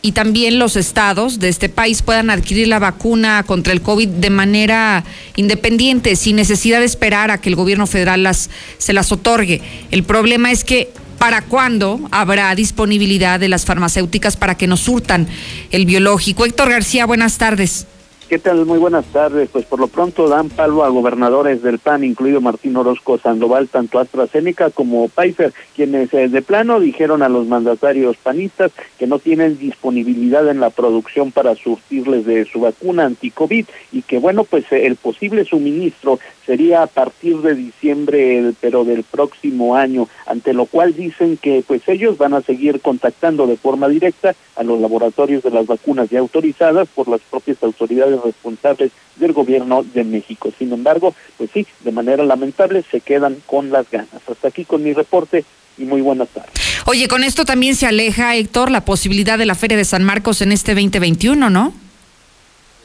y 0.00 0.12
también 0.12 0.58
los 0.58 0.76
estados 0.76 1.38
de 1.40 1.48
este 1.48 1.68
país 1.68 2.02
puedan 2.02 2.30
adquirir 2.30 2.68
la 2.68 2.78
vacuna 2.78 3.42
contra 3.46 3.72
el 3.72 3.82
COVID 3.82 4.08
de 4.08 4.30
manera 4.30 5.04
independiente, 5.36 6.16
sin 6.16 6.36
necesidad 6.36 6.80
de 6.80 6.86
esperar 6.86 7.30
a 7.30 7.40
que 7.40 7.48
el 7.48 7.56
gobierno 7.56 7.86
federal 7.86 8.22
las, 8.22 8.50
se 8.78 8.92
las 8.92 9.10
otorgue. 9.12 9.60
El 9.90 10.04
problema 10.04 10.50
es 10.50 10.64
que 10.64 10.90
¿Para 11.18 11.42
cuándo 11.42 11.98
habrá 12.12 12.54
disponibilidad 12.54 13.40
de 13.40 13.48
las 13.48 13.64
farmacéuticas 13.64 14.36
para 14.36 14.56
que 14.56 14.68
nos 14.68 14.78
surtan 14.78 15.26
el 15.72 15.84
biológico? 15.84 16.46
Héctor 16.46 16.70
García, 16.70 17.06
buenas 17.06 17.38
tardes. 17.38 17.88
¿Qué 18.28 18.38
tal? 18.38 18.66
Muy 18.66 18.78
buenas 18.78 19.06
tardes. 19.06 19.48
Pues 19.50 19.64
por 19.64 19.80
lo 19.80 19.86
pronto 19.86 20.28
dan 20.28 20.50
palo 20.50 20.84
a 20.84 20.90
gobernadores 20.90 21.62
del 21.62 21.78
PAN, 21.78 22.04
incluido 22.04 22.42
Martín 22.42 22.76
Orozco 22.76 23.16
Sandoval, 23.16 23.68
tanto 23.68 23.98
AstraZeneca 23.98 24.68
como 24.68 25.08
Pfizer, 25.08 25.54
quienes 25.74 26.12
eh, 26.12 26.28
de 26.28 26.42
plano 26.42 26.78
dijeron 26.78 27.22
a 27.22 27.30
los 27.30 27.46
mandatarios 27.46 28.18
panistas 28.18 28.70
que 28.98 29.06
no 29.06 29.18
tienen 29.18 29.56
disponibilidad 29.56 30.46
en 30.50 30.60
la 30.60 30.68
producción 30.68 31.32
para 31.32 31.54
surtirles 31.54 32.26
de 32.26 32.44
su 32.44 32.60
vacuna 32.60 33.06
anti-COVID 33.06 33.64
y 33.92 34.02
que, 34.02 34.18
bueno, 34.18 34.44
pues 34.44 34.70
eh, 34.72 34.84
el 34.84 34.96
posible 34.96 35.46
suministro 35.46 36.18
sería 36.48 36.82
a 36.82 36.86
partir 36.86 37.36
de 37.42 37.54
diciembre, 37.54 38.54
pero 38.62 38.82
del 38.82 39.02
próximo 39.02 39.76
año, 39.76 40.08
ante 40.24 40.54
lo 40.54 40.64
cual 40.64 40.96
dicen 40.96 41.36
que 41.36 41.62
pues 41.66 41.82
ellos 41.88 42.16
van 42.16 42.32
a 42.32 42.40
seguir 42.40 42.80
contactando 42.80 43.46
de 43.46 43.58
forma 43.58 43.86
directa 43.86 44.34
a 44.56 44.62
los 44.62 44.80
laboratorios 44.80 45.42
de 45.42 45.50
las 45.50 45.66
vacunas 45.66 46.08
ya 46.08 46.20
autorizadas 46.20 46.88
por 46.88 47.06
las 47.06 47.20
propias 47.20 47.62
autoridades 47.62 48.18
responsables 48.22 48.92
del 49.16 49.34
gobierno 49.34 49.82
de 49.82 50.04
México. 50.04 50.50
Sin 50.58 50.72
embargo, 50.72 51.14
pues 51.36 51.50
sí, 51.52 51.66
de 51.84 51.92
manera 51.92 52.24
lamentable 52.24 52.82
se 52.90 53.02
quedan 53.02 53.36
con 53.44 53.70
las 53.70 53.90
ganas. 53.90 54.08
Hasta 54.26 54.48
aquí 54.48 54.64
con 54.64 54.82
mi 54.82 54.94
reporte 54.94 55.44
y 55.76 55.84
muy 55.84 56.00
buenas 56.00 56.30
tardes. 56.30 56.50
Oye, 56.86 57.08
con 57.08 57.24
esto 57.24 57.44
también 57.44 57.74
se 57.74 57.84
aleja, 57.84 58.34
Héctor, 58.36 58.70
la 58.70 58.86
posibilidad 58.86 59.36
de 59.36 59.44
la 59.44 59.54
Feria 59.54 59.76
de 59.76 59.84
San 59.84 60.02
Marcos 60.02 60.40
en 60.40 60.52
este 60.52 60.72
2021, 60.72 61.50
¿no? 61.50 61.74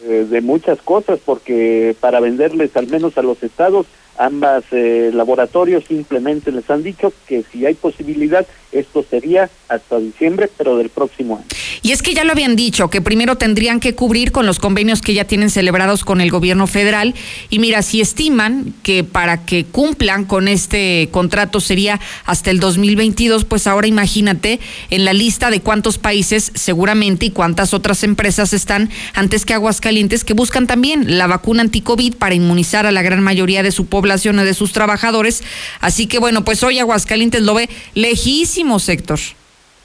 Eh, 0.06 0.26
de 0.30 0.42
muchas 0.42 0.82
cosas 0.82 1.20
porque 1.24 1.96
para 2.00 2.20
venderles 2.20 2.76
al 2.76 2.88
menos 2.88 3.18
a 3.18 3.22
los 3.22 3.42
estados 3.42 3.88
Ambas 4.18 4.64
eh, 4.72 5.10
laboratorios 5.12 5.86
simplemente 5.86 6.52
les 6.52 6.70
han 6.70 6.84
dicho 6.84 7.12
que 7.28 7.44
si 7.44 7.66
hay 7.66 7.74
posibilidad, 7.74 8.46
esto 8.74 9.06
sería 9.10 9.50
hasta 9.68 10.00
diciembre, 10.00 10.50
pero 10.58 10.78
del 10.78 10.90
próximo 10.90 11.38
año. 11.38 11.46
Y 11.82 11.92
es 11.92 12.02
que 12.02 12.14
ya 12.14 12.24
lo 12.24 12.32
habían 12.32 12.56
dicho, 12.56 12.90
que 12.90 13.02
primero 13.02 13.36
tendrían 13.36 13.80
que 13.80 13.94
cubrir 13.94 14.32
con 14.32 14.46
los 14.46 14.60
convenios 14.60 15.02
que 15.02 15.14
ya 15.14 15.26
tienen 15.26 15.50
celebrados 15.50 16.06
con 16.06 16.22
el 16.22 16.32
gobierno 16.32 16.66
federal. 16.66 17.14
Y 17.50 17.60
mira, 17.60 17.82
si 17.82 18.00
estiman 18.00 18.74
que 18.84 19.04
para 19.04 19.46
que 19.46 19.66
cumplan 19.66 20.26
con 20.26 20.48
este 20.48 21.10
contrato 21.12 21.60
sería 21.60 22.00
hasta 22.26 22.52
el 22.52 22.60
2022, 22.60 23.46
pues 23.46 23.68
ahora 23.68 23.88
imagínate 23.88 24.60
en 24.90 25.04
la 25.04 25.14
lista 25.14 25.50
de 25.50 25.60
cuántos 25.60 25.98
países 25.98 26.52
seguramente 26.56 27.26
y 27.26 27.32
cuántas 27.32 27.74
otras 27.74 28.04
empresas 28.04 28.54
están 28.54 28.90
antes 29.14 29.46
que 29.46 29.54
Aguascalientes 29.54 30.24
que 30.24 30.34
buscan 30.34 30.68
también 30.68 31.18
la 31.18 31.28
vacuna 31.28 31.62
anti-COVID 31.62 32.16
para 32.16 32.36
inmunizar 32.36 32.86
a 32.86 32.92
la 32.92 33.02
gran 33.02 33.22
mayoría 33.22 33.62
de 33.62 33.72
su 33.72 33.88
población 33.88 34.40
o 34.40 34.46
de 34.46 34.54
sus 34.54 34.72
trabajadores. 34.72 35.44
Así 35.82 36.08
que 36.08 36.20
bueno, 36.20 36.46
pues 36.46 36.64
hoy 36.64 36.80
Aguascalientes 36.80 37.42
lo 37.42 37.56
ve 37.56 37.70
lejísimo 37.94 38.63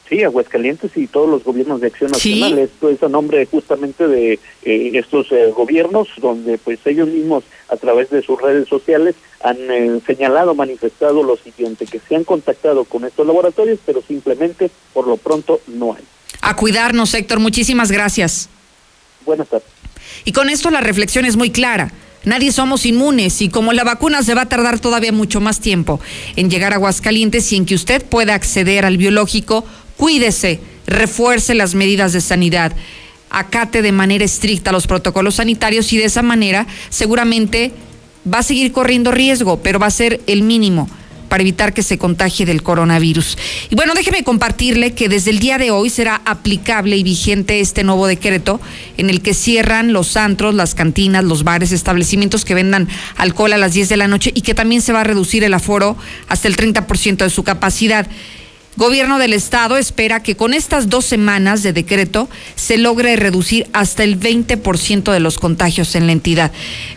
Sí, 0.08 0.22
Aguascalientes 0.22 0.96
y 0.96 1.06
todos 1.06 1.28
los 1.28 1.44
gobiernos 1.44 1.82
de 1.82 1.88
acción 1.88 2.10
nacional. 2.10 2.58
Esto 2.58 2.88
es 2.88 3.02
a 3.02 3.08
nombre 3.08 3.44
justamente 3.44 4.08
de 4.08 4.38
eh, 4.64 4.90
estos 4.94 5.30
eh, 5.32 5.52
gobiernos 5.54 6.08
donde 6.20 6.56
pues 6.56 6.78
ellos 6.86 7.08
mismos 7.08 7.44
a 7.68 7.76
través 7.76 8.08
de 8.08 8.22
sus 8.22 8.40
redes 8.40 8.66
sociales 8.68 9.16
han 9.42 9.58
eh, 9.70 10.00
señalado, 10.06 10.54
manifestado 10.54 11.22
lo 11.22 11.36
siguiente, 11.36 11.84
que 11.84 12.00
se 12.00 12.16
han 12.16 12.24
contactado 12.24 12.84
con 12.84 13.04
estos 13.04 13.26
laboratorios, 13.26 13.80
pero 13.84 14.00
simplemente 14.00 14.70
por 14.94 15.06
lo 15.06 15.18
pronto 15.18 15.60
no 15.66 15.92
hay. 15.92 16.04
A 16.40 16.56
cuidarnos, 16.56 17.12
Héctor. 17.12 17.40
Muchísimas 17.40 17.92
gracias. 17.92 18.48
Buenas 19.26 19.48
tardes. 19.48 19.68
Y 20.24 20.32
con 20.32 20.48
esto 20.48 20.70
la 20.70 20.80
reflexión 20.80 21.26
es 21.26 21.36
muy 21.36 21.50
clara. 21.50 21.92
Nadie 22.28 22.52
somos 22.52 22.84
inmunes 22.84 23.40
y 23.40 23.48
como 23.48 23.72
la 23.72 23.84
vacuna 23.84 24.22
se 24.22 24.34
va 24.34 24.42
a 24.42 24.48
tardar 24.50 24.78
todavía 24.78 25.12
mucho 25.12 25.40
más 25.40 25.60
tiempo 25.60 25.98
en 26.36 26.50
llegar 26.50 26.74
a 26.74 26.76
Aguascalientes 26.76 27.50
y 27.54 27.56
en 27.56 27.64
que 27.64 27.74
usted 27.74 28.04
pueda 28.04 28.34
acceder 28.34 28.84
al 28.84 28.98
biológico, 28.98 29.64
cuídese, 29.96 30.60
refuerce 30.86 31.54
las 31.54 31.74
medidas 31.74 32.12
de 32.12 32.20
sanidad, 32.20 32.74
acate 33.30 33.80
de 33.80 33.92
manera 33.92 34.26
estricta 34.26 34.72
los 34.72 34.86
protocolos 34.86 35.36
sanitarios 35.36 35.90
y 35.94 35.96
de 35.96 36.04
esa 36.04 36.20
manera 36.20 36.66
seguramente 36.90 37.72
va 38.30 38.40
a 38.40 38.42
seguir 38.42 38.72
corriendo 38.72 39.10
riesgo, 39.10 39.62
pero 39.62 39.78
va 39.78 39.86
a 39.86 39.90
ser 39.90 40.20
el 40.26 40.42
mínimo 40.42 40.86
para 41.28 41.42
evitar 41.42 41.72
que 41.72 41.82
se 41.82 41.98
contagie 41.98 42.46
del 42.46 42.62
coronavirus. 42.62 43.38
Y 43.70 43.74
bueno, 43.74 43.94
déjeme 43.94 44.24
compartirle 44.24 44.94
que 44.94 45.08
desde 45.08 45.30
el 45.30 45.38
día 45.38 45.58
de 45.58 45.70
hoy 45.70 45.90
será 45.90 46.20
aplicable 46.24 46.96
y 46.96 47.02
vigente 47.02 47.60
este 47.60 47.84
nuevo 47.84 48.06
decreto 48.06 48.60
en 48.96 49.10
el 49.10 49.20
que 49.20 49.34
cierran 49.34 49.92
los 49.92 50.16
antros, 50.16 50.54
las 50.54 50.74
cantinas, 50.74 51.24
los 51.24 51.44
bares, 51.44 51.72
establecimientos 51.72 52.44
que 52.44 52.54
vendan 52.54 52.88
alcohol 53.16 53.52
a 53.52 53.58
las 53.58 53.74
10 53.74 53.88
de 53.88 53.96
la 53.96 54.08
noche 54.08 54.32
y 54.34 54.42
que 54.42 54.54
también 54.54 54.82
se 54.82 54.92
va 54.92 55.02
a 55.02 55.04
reducir 55.04 55.44
el 55.44 55.54
aforo 55.54 55.96
hasta 56.28 56.48
el 56.48 56.56
30% 56.56 57.18
de 57.18 57.30
su 57.30 57.44
capacidad. 57.44 58.06
Gobierno 58.78 59.18
del 59.18 59.32
Estado 59.32 59.76
espera 59.76 60.22
que 60.22 60.36
con 60.36 60.54
estas 60.54 60.88
dos 60.88 61.04
semanas 61.04 61.64
de 61.64 61.72
decreto 61.72 62.28
se 62.54 62.78
logre 62.78 63.16
reducir 63.16 63.66
hasta 63.72 64.04
el 64.04 64.20
20% 64.20 65.10
de 65.10 65.18
los 65.18 65.40
contagios 65.40 65.96
en 65.96 66.06
la 66.06 66.12
entidad. 66.12 66.52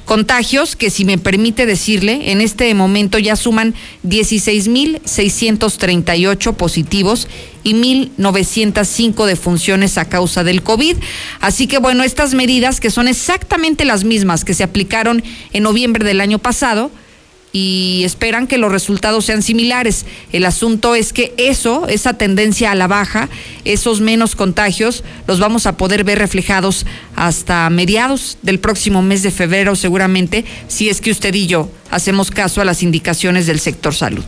Contagios 0.06 0.76
que, 0.76 0.91
si 0.91 1.06
me 1.06 1.17
permite 1.17 1.65
decirle, 1.65 2.34
en 2.34 2.39
este 2.39 2.72
momento 2.76 3.17
ya 3.17 3.36
suman 3.36 3.74
16.638 4.06 6.54
positivos 6.54 7.28
y 7.63 7.74
1.905 7.74 9.26
defunciones 9.26 9.98
a 9.98 10.06
causa 10.06 10.44
del 10.44 10.62
COVID. 10.62 10.98
Así 11.39 11.65
que 11.65 11.80
bueno, 11.80 12.04
estas 12.04 12.36
medidas 12.36 12.80
que 12.80 12.91
son 12.91 13.08
exactamente 13.08 13.86
las 13.86 14.04
mismas 14.04 14.46
que 14.46 14.54
se 14.54 14.62
aplicaron 14.62 15.24
en 15.52 15.63
noviembre 15.63 16.06
del 16.06 16.22
año 16.22 16.38
pasado, 16.38 16.91
y 17.53 18.03
esperan 18.05 18.47
que 18.47 18.57
los 18.57 18.71
resultados 18.71 19.25
sean 19.25 19.43
similares. 19.43 20.05
El 20.31 20.45
asunto 20.45 20.95
es 20.95 21.11
que 21.11 21.33
eso, 21.37 21.87
esa 21.87 22.13
tendencia 22.13 22.71
a 22.71 22.75
la 22.75 22.87
baja, 22.87 23.29
esos 23.65 23.99
menos 23.99 24.35
contagios, 24.35 25.03
los 25.27 25.39
vamos 25.39 25.65
a 25.65 25.75
poder 25.77 26.03
ver 26.03 26.19
reflejados 26.19 26.85
hasta 27.15 27.69
mediados 27.69 28.37
del 28.41 28.59
próximo 28.59 29.01
mes 29.01 29.23
de 29.23 29.31
febrero 29.31 29.75
seguramente, 29.75 30.45
si 30.67 30.89
es 30.89 31.01
que 31.01 31.11
usted 31.11 31.33
y 31.33 31.47
yo 31.47 31.69
hacemos 31.89 32.31
caso 32.31 32.61
a 32.61 32.65
las 32.65 32.83
indicaciones 32.83 33.47
del 33.47 33.59
sector 33.59 33.93
salud. 33.93 34.23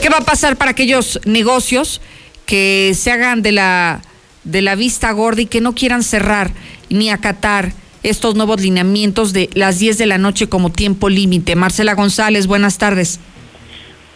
¿Qué 0.00 0.08
va 0.08 0.18
a 0.18 0.24
pasar 0.24 0.56
para 0.56 0.72
aquellos 0.72 1.20
negocios 1.24 2.00
que 2.46 2.92
se 2.98 3.12
hagan 3.12 3.42
de 3.42 3.52
la, 3.52 4.02
de 4.42 4.60
la 4.60 4.74
vista 4.74 5.12
gorda 5.12 5.42
y 5.42 5.46
que 5.46 5.60
no 5.60 5.76
quieran 5.76 6.02
cerrar 6.02 6.50
ni 6.88 7.10
acatar? 7.10 7.72
Estos 8.02 8.34
nuevos 8.34 8.60
lineamientos 8.60 9.32
de 9.32 9.48
las 9.54 9.78
10 9.78 9.98
de 9.98 10.06
la 10.06 10.18
noche 10.18 10.48
como 10.48 10.70
tiempo 10.70 11.08
límite. 11.08 11.56
Marcela 11.56 11.94
González, 11.94 12.46
buenas 12.46 12.78
tardes. 12.78 13.20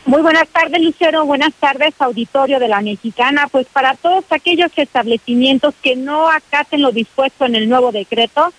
Muy 0.06 0.22
buenas 0.22 0.46
tardes, 0.48 0.80
Lucero. 0.80 1.26
Buenas 1.26 1.52
tardes, 1.54 1.92
auditorio 1.98 2.60
de 2.60 2.68
la 2.68 2.80
Mexicana. 2.80 3.48
Pues 3.50 3.66
para 3.66 3.94
todos 3.94 4.24
aquellos 4.30 4.70
establecimientos 4.76 5.74
que 5.82 5.96
no 5.96 6.30
acaten 6.30 6.80
lo 6.82 6.92
dispuesto 6.92 7.44
en 7.44 7.56
el 7.56 7.68
nuevo 7.68 7.90
decreto, 7.90 8.52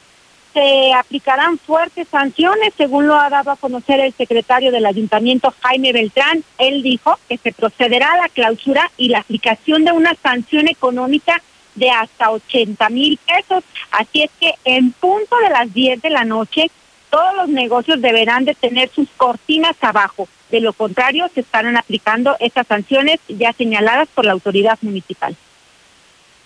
se 0.53 0.91
aplicarán 0.93 1.57
fuertes 1.57 2.07
sanciones, 2.09 2.73
según 2.75 3.07
lo 3.07 3.15
ha 3.15 3.29
dado 3.29 3.51
a 3.51 3.55
conocer 3.55 3.99
el 3.99 4.13
secretario 4.13 4.71
del 4.71 4.85
ayuntamiento, 4.85 5.53
Jaime 5.61 5.93
Beltrán. 5.93 6.43
Él 6.57 6.83
dijo 6.83 7.17
que 7.29 7.37
se 7.37 7.53
procederá 7.53 8.11
a 8.13 8.17
la 8.17 8.29
clausura 8.29 8.91
y 8.97 9.09
la 9.09 9.19
aplicación 9.19 9.85
de 9.85 9.91
una 9.91 10.15
sanción 10.15 10.67
económica 10.67 11.41
de 11.77 11.89
hasta 11.91 12.31
80 12.31 12.89
mil 12.89 13.17
pesos. 13.25 13.63
Así 13.91 14.23
es 14.23 14.31
que 14.39 14.53
en 14.65 14.91
punto 14.91 15.37
de 15.37 15.49
las 15.49 15.73
10 15.73 16.01
de 16.01 16.09
la 16.09 16.25
noche, 16.25 16.69
todos 17.09 17.33
los 17.35 17.47
negocios 17.47 18.01
deberán 18.01 18.45
de 18.45 18.55
tener 18.55 18.89
sus 18.89 19.07
cortinas 19.15 19.75
abajo. 19.81 20.27
De 20.49 20.59
lo 20.59 20.73
contrario, 20.73 21.29
se 21.33 21.41
estarán 21.41 21.77
aplicando 21.77 22.35
estas 22.39 22.67
sanciones 22.67 23.19
ya 23.27 23.53
señaladas 23.53 24.07
por 24.09 24.25
la 24.25 24.33
autoridad 24.33 24.77
municipal. 24.81 25.35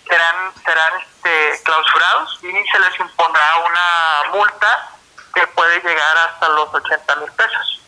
Serán, 0.08 0.52
serán 0.64 0.92
este, 1.00 1.62
clausurados 1.62 2.38
y 2.42 2.46
se 2.46 2.78
les 2.78 3.00
impondrá 3.00 3.42
una 3.66 4.38
multa 4.38 4.90
que 5.34 5.46
puede 5.48 5.76
llegar 5.80 6.16
hasta 6.28 6.48
los 6.50 6.74
80 6.74 7.16
mil 7.16 7.32
pesos. 7.32 7.81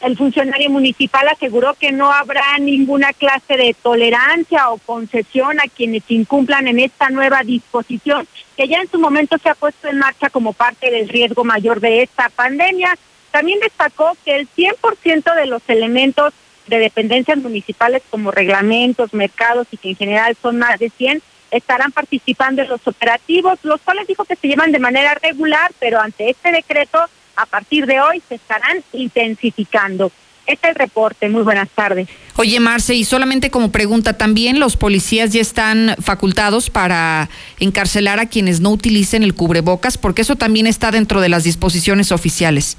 El 0.00 0.16
funcionario 0.16 0.70
municipal 0.70 1.28
aseguró 1.28 1.74
que 1.74 1.92
no 1.92 2.10
habrá 2.10 2.58
ninguna 2.58 3.12
clase 3.12 3.56
de 3.56 3.74
tolerancia 3.74 4.70
o 4.70 4.78
concesión 4.78 5.60
a 5.60 5.64
quienes 5.64 6.02
incumplan 6.08 6.68
en 6.68 6.80
esta 6.80 7.10
nueva 7.10 7.42
disposición 7.42 8.26
que 8.60 8.68
ya 8.68 8.78
en 8.80 8.90
su 8.90 8.98
momento 8.98 9.38
se 9.38 9.48
ha 9.48 9.54
puesto 9.54 9.88
en 9.88 9.98
marcha 9.98 10.28
como 10.28 10.52
parte 10.52 10.90
del 10.90 11.08
riesgo 11.08 11.44
mayor 11.44 11.80
de 11.80 12.02
esta 12.02 12.28
pandemia. 12.28 12.94
También 13.30 13.58
destacó 13.58 14.14
que 14.22 14.36
el 14.36 14.48
100% 14.50 15.34
de 15.34 15.46
los 15.46 15.62
elementos 15.68 16.34
de 16.66 16.78
dependencias 16.78 17.38
municipales 17.38 18.02
como 18.10 18.30
reglamentos, 18.30 19.14
mercados 19.14 19.66
y 19.70 19.78
que 19.78 19.90
en 19.90 19.96
general 19.96 20.36
son 20.42 20.58
más 20.58 20.78
de 20.78 20.90
100 20.90 21.22
estarán 21.50 21.90
participando 21.90 22.60
en 22.60 22.68
los 22.68 22.86
operativos, 22.86 23.58
los 23.62 23.80
cuales 23.80 24.06
dijo 24.06 24.24
que 24.24 24.36
se 24.36 24.48
llevan 24.48 24.72
de 24.72 24.78
manera 24.78 25.14
regular, 25.14 25.72
pero 25.78 25.98
ante 25.98 26.30
este 26.30 26.52
decreto 26.52 26.98
a 27.40 27.46
partir 27.46 27.86
de 27.86 28.00
hoy 28.00 28.22
se 28.28 28.34
estarán 28.34 28.82
intensificando. 28.92 30.12
Este 30.46 30.68
es 30.68 30.70
el 30.70 30.74
reporte. 30.74 31.28
Muy 31.28 31.42
buenas 31.42 31.68
tardes. 31.70 32.08
Oye, 32.36 32.58
Marce, 32.60 32.94
y 32.94 33.04
solamente 33.04 33.50
como 33.50 33.70
pregunta, 33.70 34.18
¿también 34.18 34.58
los 34.58 34.76
policías 34.76 35.32
ya 35.32 35.40
están 35.40 35.94
facultados 36.00 36.70
para 36.70 37.28
encarcelar 37.60 38.18
a 38.18 38.26
quienes 38.26 38.60
no 38.60 38.70
utilicen 38.70 39.22
el 39.22 39.34
cubrebocas? 39.34 39.96
Porque 39.96 40.22
eso 40.22 40.36
también 40.36 40.66
está 40.66 40.90
dentro 40.90 41.20
de 41.20 41.28
las 41.28 41.44
disposiciones 41.44 42.12
oficiales 42.12 42.76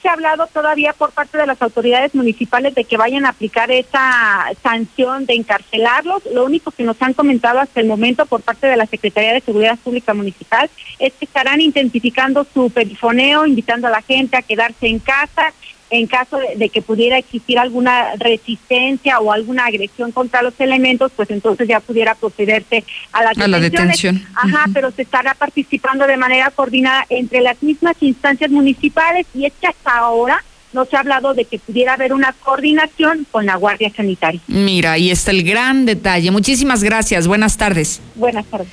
se 0.00 0.08
ha 0.08 0.12
hablado 0.12 0.46
todavía 0.46 0.92
por 0.92 1.12
parte 1.12 1.38
de 1.38 1.46
las 1.46 1.60
autoridades 1.60 2.14
municipales 2.14 2.74
de 2.74 2.84
que 2.84 2.96
vayan 2.96 3.26
a 3.26 3.30
aplicar 3.30 3.70
esa 3.70 4.46
sanción 4.62 5.26
de 5.26 5.34
encarcelarlos. 5.34 6.22
Lo 6.32 6.44
único 6.44 6.70
que 6.70 6.84
nos 6.84 7.00
han 7.02 7.14
comentado 7.14 7.60
hasta 7.60 7.80
el 7.80 7.86
momento 7.86 8.26
por 8.26 8.42
parte 8.42 8.66
de 8.66 8.76
la 8.76 8.86
Secretaría 8.86 9.32
de 9.32 9.40
Seguridad 9.40 9.78
Pública 9.78 10.14
Municipal 10.14 10.70
es 10.98 11.12
que 11.14 11.24
estarán 11.24 11.60
intensificando 11.60 12.46
su 12.52 12.70
perifoneo, 12.70 13.46
invitando 13.46 13.88
a 13.88 13.90
la 13.90 14.02
gente 14.02 14.36
a 14.36 14.42
quedarse 14.42 14.86
en 14.86 14.98
casa 14.98 15.52
en 15.90 16.06
caso 16.06 16.38
de, 16.56 16.68
que 16.68 16.82
pudiera 16.82 17.18
existir 17.18 17.58
alguna 17.58 18.14
resistencia 18.18 19.20
o 19.20 19.32
alguna 19.32 19.66
agresión 19.66 20.12
contra 20.12 20.42
los 20.42 20.58
elementos, 20.60 21.12
pues 21.14 21.30
entonces 21.30 21.68
ya 21.68 21.80
pudiera 21.80 22.14
procederse 22.14 22.84
a 23.12 23.22
la, 23.22 23.30
a 23.30 23.48
la 23.48 23.60
detención. 23.60 24.22
Ajá, 24.34 24.66
pero 24.72 24.90
se 24.90 25.02
estará 25.02 25.34
participando 25.34 26.06
de 26.06 26.16
manera 26.16 26.50
coordinada 26.50 27.06
entre 27.08 27.40
las 27.40 27.62
mismas 27.62 27.96
instancias 28.00 28.50
municipales 28.50 29.26
y 29.34 29.46
es 29.46 29.52
que 29.60 29.66
hasta 29.66 29.96
ahora 29.96 30.42
no 30.72 30.84
se 30.84 30.96
ha 30.96 31.00
hablado 31.00 31.34
de 31.34 31.44
que 31.44 31.58
pudiera 31.58 31.94
haber 31.94 32.12
una 32.12 32.34
coordinación 32.44 33.26
con 33.30 33.46
la 33.46 33.56
Guardia 33.56 33.90
Sanitaria. 33.94 34.40
Mira, 34.46 34.92
ahí 34.92 35.10
está 35.10 35.30
el 35.30 35.42
gran 35.42 35.86
detalle. 35.86 36.30
Muchísimas 36.30 36.82
gracias. 36.82 37.26
Buenas 37.26 37.56
tardes. 37.56 38.00
Buenas 38.14 38.46
tardes. 38.46 38.68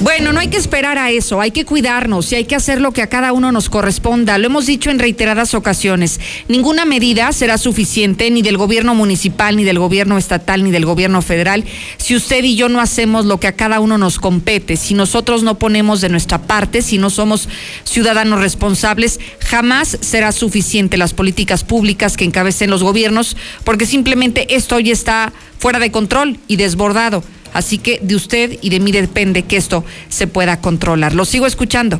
Bueno, 0.00 0.34
no 0.34 0.40
hay 0.40 0.48
que 0.48 0.58
esperar 0.58 0.98
a 0.98 1.10
eso, 1.10 1.40
hay 1.40 1.52
que 1.52 1.64
cuidarnos 1.64 2.30
y 2.30 2.34
hay 2.34 2.44
que 2.44 2.54
hacer 2.54 2.82
lo 2.82 2.92
que 2.92 3.00
a 3.00 3.06
cada 3.06 3.32
uno 3.32 3.50
nos 3.50 3.70
corresponda. 3.70 4.36
Lo 4.36 4.46
hemos 4.46 4.66
dicho 4.66 4.90
en 4.90 4.98
reiteradas 4.98 5.54
ocasiones. 5.54 6.20
Ninguna 6.48 6.84
medida 6.84 7.32
será 7.32 7.56
suficiente 7.56 8.30
ni 8.30 8.42
del 8.42 8.58
gobierno 8.58 8.94
municipal, 8.94 9.56
ni 9.56 9.64
del 9.64 9.78
gobierno 9.78 10.18
estatal, 10.18 10.64
ni 10.64 10.70
del 10.70 10.84
gobierno 10.84 11.22
federal 11.22 11.64
si 11.96 12.14
usted 12.14 12.44
y 12.44 12.56
yo 12.56 12.68
no 12.68 12.80
hacemos 12.80 13.24
lo 13.24 13.40
que 13.40 13.46
a 13.48 13.56
cada 13.56 13.80
uno 13.80 13.98
nos 13.98 14.18
compete, 14.18 14.76
si 14.76 14.94
nosotros 14.94 15.42
no 15.42 15.58
ponemos 15.58 16.00
de 16.00 16.08
nuestra 16.08 16.42
parte, 16.42 16.82
si 16.82 16.98
no 16.98 17.10
somos 17.10 17.48
ciudadanos 17.84 18.40
responsables, 18.40 19.18
jamás 19.40 19.98
será 20.00 20.32
suficiente 20.32 20.96
las 20.96 21.14
políticas 21.14 21.64
públicas 21.64 22.16
que 22.16 22.24
encabecen 22.24 22.70
los 22.70 22.82
gobiernos, 22.82 23.36
porque 23.64 23.86
simplemente 23.86 24.54
esto 24.54 24.76
hoy 24.76 24.90
está 24.90 25.32
fuera 25.58 25.78
de 25.78 25.90
control 25.90 26.38
y 26.46 26.56
desbordado. 26.56 27.24
Así 27.56 27.78
que 27.78 28.00
de 28.02 28.14
usted 28.14 28.58
y 28.60 28.68
de 28.68 28.80
mí 28.80 28.92
depende 28.92 29.44
que 29.44 29.56
esto 29.56 29.82
se 30.10 30.26
pueda 30.26 30.60
controlar. 30.60 31.14
Lo 31.14 31.24
sigo 31.24 31.46
escuchando. 31.46 31.98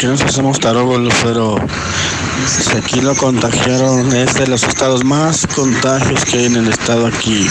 Que 0.00 0.06
nos 0.06 0.22
hacemos 0.22 0.58
tarólogos, 0.58 1.12
pero 1.22 1.58
si 2.48 2.74
aquí 2.78 3.02
lo 3.02 3.14
contagiaron, 3.14 4.16
es 4.16 4.32
de 4.32 4.46
los 4.46 4.62
estados 4.62 5.04
más 5.04 5.46
contagios 5.48 6.24
que 6.24 6.38
hay 6.38 6.44
en 6.46 6.56
el 6.56 6.68
estado 6.68 7.08
aquí. 7.08 7.46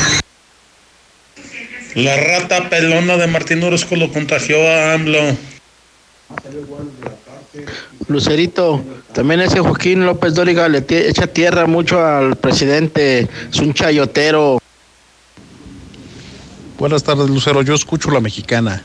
La 1.94 2.18
rata 2.18 2.68
pelona 2.68 3.16
de 3.16 3.28
Martín 3.28 3.62
Orozco 3.62 3.96
lo 3.96 4.12
contagió 4.12 4.58
a 4.68 4.94
AMLO. 4.94 5.38
Lucerito, 8.08 8.84
también 9.14 9.42
ese 9.42 9.60
Joaquín 9.60 10.04
López 10.04 10.34
Dóriga 10.34 10.68
le 10.68 10.84
echa 10.90 11.28
tierra 11.28 11.68
mucho 11.68 12.04
al 12.04 12.38
presidente, 12.38 13.28
es 13.52 13.60
un 13.60 13.72
chayotero. 13.72 14.61
Buenas 16.82 17.04
tardes, 17.04 17.30
Lucero. 17.30 17.62
Yo 17.62 17.76
escucho 17.76 18.10
la 18.10 18.22
mexicana. 18.22 18.82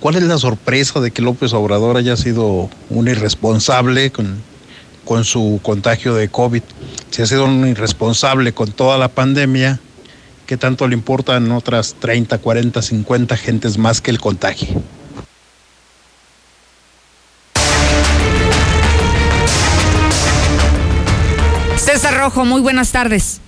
¿Cuál 0.00 0.16
es 0.16 0.22
la 0.22 0.38
sorpresa 0.38 0.98
de 1.00 1.10
que 1.10 1.20
López 1.20 1.52
Obrador 1.52 1.98
haya 1.98 2.16
sido 2.16 2.70
un 2.88 3.06
irresponsable 3.06 4.10
con, 4.10 4.42
con 5.04 5.26
su 5.26 5.60
contagio 5.62 6.14
de 6.14 6.30
COVID? 6.30 6.62
Si 7.10 7.20
ha 7.20 7.26
sido 7.26 7.44
un 7.44 7.68
irresponsable 7.68 8.54
con 8.54 8.72
toda 8.72 8.96
la 8.96 9.08
pandemia, 9.08 9.78
¿qué 10.46 10.56
tanto 10.56 10.88
le 10.88 10.94
importan 10.94 11.52
otras 11.52 11.96
30, 12.00 12.38
40, 12.38 12.80
50 12.80 13.36
gentes 13.36 13.76
más 13.76 14.00
que 14.00 14.10
el 14.10 14.18
contagio? 14.18 14.82
César 21.76 22.16
Rojo, 22.16 22.46
muy 22.46 22.62
buenas 22.62 22.90
tardes. 22.90 23.42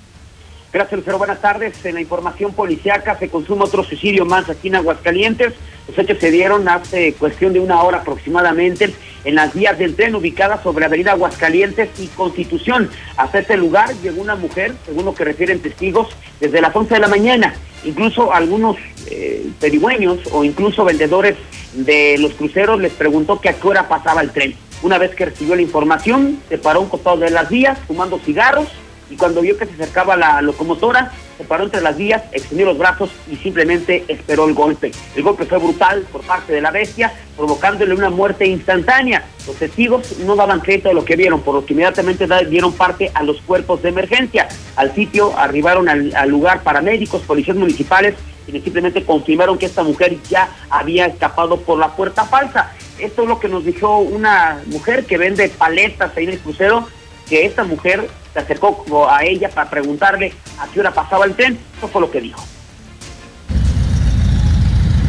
Gracias, 0.72 1.00
Lucero. 1.00 1.18
Buenas 1.18 1.42
tardes. 1.42 1.84
En 1.84 1.94
la 1.94 2.00
información 2.00 2.54
policiaca 2.54 3.18
se 3.18 3.28
consume 3.28 3.64
otro 3.64 3.84
suicidio 3.84 4.24
más 4.24 4.48
aquí 4.48 4.68
en 4.68 4.76
Aguascalientes. 4.76 5.52
Los 5.86 5.98
hechos 5.98 6.16
se 6.18 6.30
dieron 6.30 6.66
hace 6.66 7.12
cuestión 7.12 7.52
de 7.52 7.60
una 7.60 7.82
hora 7.82 7.98
aproximadamente 7.98 8.94
en 9.24 9.34
las 9.34 9.52
vías 9.52 9.78
del 9.78 9.94
tren 9.94 10.14
ubicadas 10.14 10.62
sobre 10.62 10.86
Avenida 10.86 11.12
Aguascalientes 11.12 11.90
y 11.98 12.06
Constitución. 12.06 12.88
Hasta 13.18 13.40
este 13.40 13.58
lugar 13.58 13.92
llegó 14.02 14.22
una 14.22 14.34
mujer, 14.34 14.72
según 14.86 15.04
lo 15.04 15.14
que 15.14 15.24
refieren 15.24 15.60
testigos, 15.60 16.08
desde 16.40 16.62
las 16.62 16.74
11 16.74 16.94
de 16.94 17.00
la 17.00 17.08
mañana. 17.08 17.54
Incluso 17.84 18.32
algunos 18.32 18.78
eh, 19.10 19.46
pedigüeños 19.60 20.20
o 20.32 20.42
incluso 20.42 20.86
vendedores 20.86 21.36
de 21.74 22.16
los 22.16 22.32
cruceros 22.32 22.80
les 22.80 22.92
preguntó 22.92 23.42
que 23.42 23.50
a 23.50 23.52
qué 23.52 23.68
hora 23.68 23.88
pasaba 23.88 24.22
el 24.22 24.30
tren. 24.30 24.54
Una 24.82 24.96
vez 24.96 25.14
que 25.14 25.26
recibió 25.26 25.54
la 25.54 25.62
información, 25.62 26.40
se 26.48 26.56
paró 26.56 26.80
un 26.80 26.88
costado 26.88 27.18
de 27.18 27.30
las 27.30 27.50
vías 27.50 27.78
fumando 27.86 28.18
cigarros 28.18 28.68
y 29.12 29.16
cuando 29.16 29.42
vio 29.42 29.58
que 29.58 29.66
se 29.66 29.74
acercaba 29.74 30.16
la 30.16 30.40
locomotora, 30.40 31.12
se 31.36 31.44
paró 31.44 31.64
entre 31.64 31.82
las 31.82 31.96
vías, 31.96 32.22
extendió 32.32 32.66
los 32.66 32.78
brazos 32.78 33.10
y 33.30 33.36
simplemente 33.36 34.04
esperó 34.08 34.46
el 34.46 34.54
golpe. 34.54 34.90
El 35.14 35.22
golpe 35.22 35.44
fue 35.44 35.58
brutal 35.58 36.06
por 36.10 36.22
parte 36.22 36.52
de 36.54 36.62
la 36.62 36.70
bestia, 36.70 37.12
provocándole 37.36 37.94
una 37.94 38.08
muerte 38.08 38.46
instantánea. 38.46 39.24
Los 39.46 39.56
testigos 39.56 40.18
no 40.20 40.34
daban 40.34 40.60
crédito 40.60 40.88
a 40.88 40.94
lo 40.94 41.04
que 41.04 41.16
vieron, 41.16 41.42
por 41.42 41.54
lo 41.54 41.66
que 41.66 41.74
inmediatamente 41.74 42.26
dieron 42.48 42.72
parte 42.72 43.10
a 43.12 43.22
los 43.22 43.40
cuerpos 43.42 43.82
de 43.82 43.90
emergencia. 43.90 44.48
Al 44.76 44.94
sitio 44.94 45.36
arribaron 45.36 45.90
al, 45.90 46.14
al 46.16 46.30
lugar 46.30 46.62
paramédicos, 46.62 47.20
policías 47.22 47.56
municipales, 47.56 48.14
quienes 48.46 48.64
simplemente 48.64 49.04
confirmaron 49.04 49.58
que 49.58 49.66
esta 49.66 49.82
mujer 49.82 50.16
ya 50.30 50.48
había 50.70 51.06
escapado 51.06 51.60
por 51.60 51.78
la 51.78 51.94
puerta 51.94 52.24
falsa. 52.24 52.72
Esto 52.98 53.22
es 53.22 53.28
lo 53.28 53.38
que 53.38 53.48
nos 53.48 53.64
dijo 53.64 53.98
una 53.98 54.62
mujer 54.66 55.04
que 55.04 55.18
vende 55.18 55.50
paletas 55.50 56.16
ahí 56.16 56.24
en 56.24 56.30
el 56.30 56.38
crucero, 56.38 56.88
que 57.32 57.46
esta 57.46 57.64
mujer 57.64 58.06
se 58.34 58.40
acercó 58.40 59.08
a 59.10 59.24
ella 59.24 59.48
para 59.48 59.70
preguntarle 59.70 60.34
a 60.60 60.66
qué 60.70 60.80
hora 60.80 60.90
pasaba 60.92 61.24
el 61.24 61.32
tren. 61.34 61.58
Eso 61.78 61.88
fue 61.88 62.02
lo 62.02 62.10
que 62.10 62.20
dijo. 62.20 62.44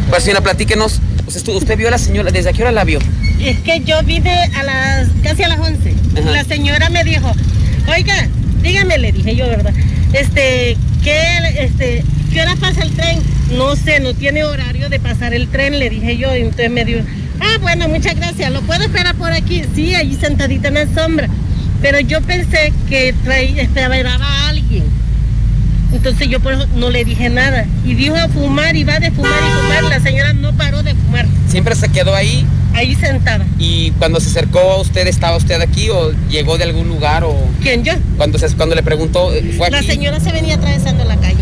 Pues 0.09 0.23
señora, 0.23 0.39
platíquenos. 0.41 1.01
Usted, 1.27 1.41
estu- 1.41 1.55
usted 1.57 1.77
vio 1.77 1.89
a 1.89 1.91
la 1.91 1.97
señora, 1.97 2.31
¿desde 2.31 2.49
a 2.51 2.53
qué 2.53 2.61
hora 2.61 2.71
la 2.71 2.85
vio? 2.85 2.99
Es 3.41 3.59
que 3.59 3.81
yo 3.81 4.01
vine 4.03 4.31
a 4.55 4.63
las 4.63 5.09
casi 5.21 5.43
a 5.43 5.49
las 5.49 5.59
11. 5.59 5.93
Ajá. 6.17 6.31
La 6.31 6.45
señora 6.45 6.87
me 6.89 7.03
dijo, 7.03 7.29
oiga, 7.93 8.29
dígame, 8.61 8.97
le 8.99 9.11
dije 9.11 9.35
yo, 9.35 9.45
¿verdad? 9.49 9.73
Este, 10.13 10.77
¿qué, 11.03 11.19
este, 11.59 12.05
¿qué 12.31 12.41
hora 12.41 12.55
pasa 12.55 12.83
el 12.83 12.91
tren? 12.95 13.19
No 13.57 13.75
sé, 13.75 13.99
no 13.99 14.13
tiene 14.13 14.45
horario 14.45 14.87
de 14.87 14.97
pasar 15.01 15.33
el 15.33 15.49
tren, 15.49 15.77
le 15.77 15.89
dije 15.89 16.15
yo. 16.15 16.33
Y 16.33 16.43
entonces 16.43 16.71
me 16.71 16.85
dijo, 16.85 17.01
ah, 17.41 17.57
bueno, 17.59 17.89
muchas 17.89 18.15
gracias. 18.15 18.49
¿Lo 18.49 18.61
puedo 18.61 18.81
esperar 18.81 19.13
por 19.15 19.33
aquí? 19.33 19.65
Sí, 19.75 19.93
allí 19.93 20.15
sentadita 20.15 20.69
en 20.69 20.73
la 20.75 20.87
sombra. 20.87 21.27
Pero 21.83 21.99
yo 21.99 22.19
pensé 22.21 22.73
que 22.89 23.13
traía, 23.23 23.61
esperaba 23.61 24.15
a 24.15 24.49
alguien. 24.49 24.85
Entonces 25.93 26.27
yo 26.27 26.39
por 26.39 26.53
eso 26.53 26.65
no 26.75 26.89
le 26.89 27.03
dije 27.05 27.29
nada. 27.29 27.65
Y 27.85 27.93
dijo 27.93 28.15
a 28.15 28.27
fumar 28.29 28.75
y 28.75 28.83
va 28.83 28.99
de 28.99 29.11
fumar 29.11 29.31
y 29.47 29.61
fumar. 29.61 29.83
La 29.83 29.99
señora 29.99 30.33
no 30.33 30.51
paró 30.53 30.81
de 30.81 30.95
fumar. 30.95 31.27
Siempre 31.49 31.75
se 31.75 31.89
quedó 31.89 32.15
ahí 32.15 32.47
Ahí 32.73 32.95
sentada. 32.95 33.45
y 33.59 33.91
cuando 33.99 34.19
se 34.19 34.29
acercó 34.29 34.59
a 34.59 34.77
usted, 34.81 35.05
¿estaba 35.05 35.37
usted 35.37 35.61
aquí 35.61 35.89
o 35.91 36.11
llegó 36.29 36.57
de 36.57 36.63
algún 36.63 36.87
lugar 36.87 37.23
o 37.23 37.35
¿Quién 37.61 37.83
yo? 37.83 37.93
cuando, 38.17 38.39
se, 38.39 38.47
cuando 38.55 38.73
le 38.73 38.81
preguntó, 38.81 39.31
eh, 39.31 39.53
fue 39.55 39.69
La 39.69 39.77
aquí? 39.77 39.85
señora 39.87 40.19
se 40.19 40.31
venía 40.31 40.55
atravesando 40.55 41.03
la 41.03 41.15
calle. 41.17 41.37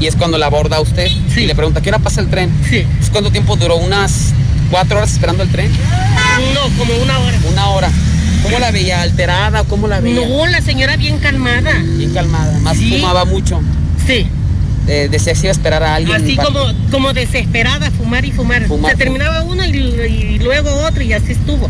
Y 0.00 0.06
es 0.06 0.14
cuando 0.16 0.36
la 0.36 0.46
aborda 0.46 0.76
a 0.76 0.80
usted 0.80 1.08
y 1.36 1.46
le 1.46 1.54
pregunta, 1.54 1.80
¿qué 1.80 1.88
hora 1.88 1.98
pasa 2.00 2.20
el 2.20 2.28
tren? 2.28 2.50
Sí. 2.68 2.84
¿Cuánto 3.10 3.30
tiempo 3.30 3.56
duró? 3.56 3.76
¿Unas 3.76 4.34
cuatro 4.70 4.98
horas 4.98 5.10
esperando 5.12 5.42
el 5.44 5.48
tren? 5.50 5.70
No, 6.52 6.60
como 6.76 6.94
una 7.02 7.18
hora. 7.20 7.38
Una 7.50 7.66
hora. 7.70 7.90
¿Cómo 8.42 8.58
la 8.58 8.70
veía? 8.70 9.02
¿Alterada 9.02 9.64
cómo 9.64 9.88
la 9.88 10.00
veía? 10.00 10.20
No, 10.26 10.46
la 10.46 10.60
señora 10.60 10.96
bien 10.96 11.18
calmada. 11.18 11.72
Bien 11.96 12.12
calmada. 12.12 12.58
Más 12.60 12.76
Sí. 12.76 12.90
fumaba 12.90 13.24
mucho. 13.24 13.60
Sí. 14.06 14.26
Eh, 14.86 15.08
decía 15.10 15.34
que 15.34 15.40
iba 15.40 15.48
a 15.48 15.52
esperar 15.52 15.82
a 15.82 15.94
alguien. 15.96 16.16
Así 16.16 16.36
como, 16.36 16.60
como 16.90 17.12
desesperada, 17.12 17.90
fumar 17.90 18.24
y 18.24 18.32
fumar. 18.32 18.66
Fumar, 18.66 18.92
Se 18.92 18.96
terminaba 18.98 19.42
uno 19.42 19.64
y, 19.66 19.68
y 19.76 20.38
luego 20.38 20.70
otro 20.86 21.02
y 21.02 21.12
así 21.12 21.32
estuvo. 21.32 21.68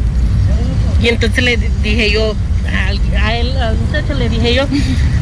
Y 1.03 1.09
entonces 1.09 1.43
le 1.43 1.57
dije 1.83 2.11
yo, 2.13 2.35
a, 2.73 3.27
a 3.27 3.37
él, 3.37 3.57
al 3.57 3.77
muchacho 3.77 4.15
le 4.15 4.29
dije 4.29 4.55
yo, 4.55 4.67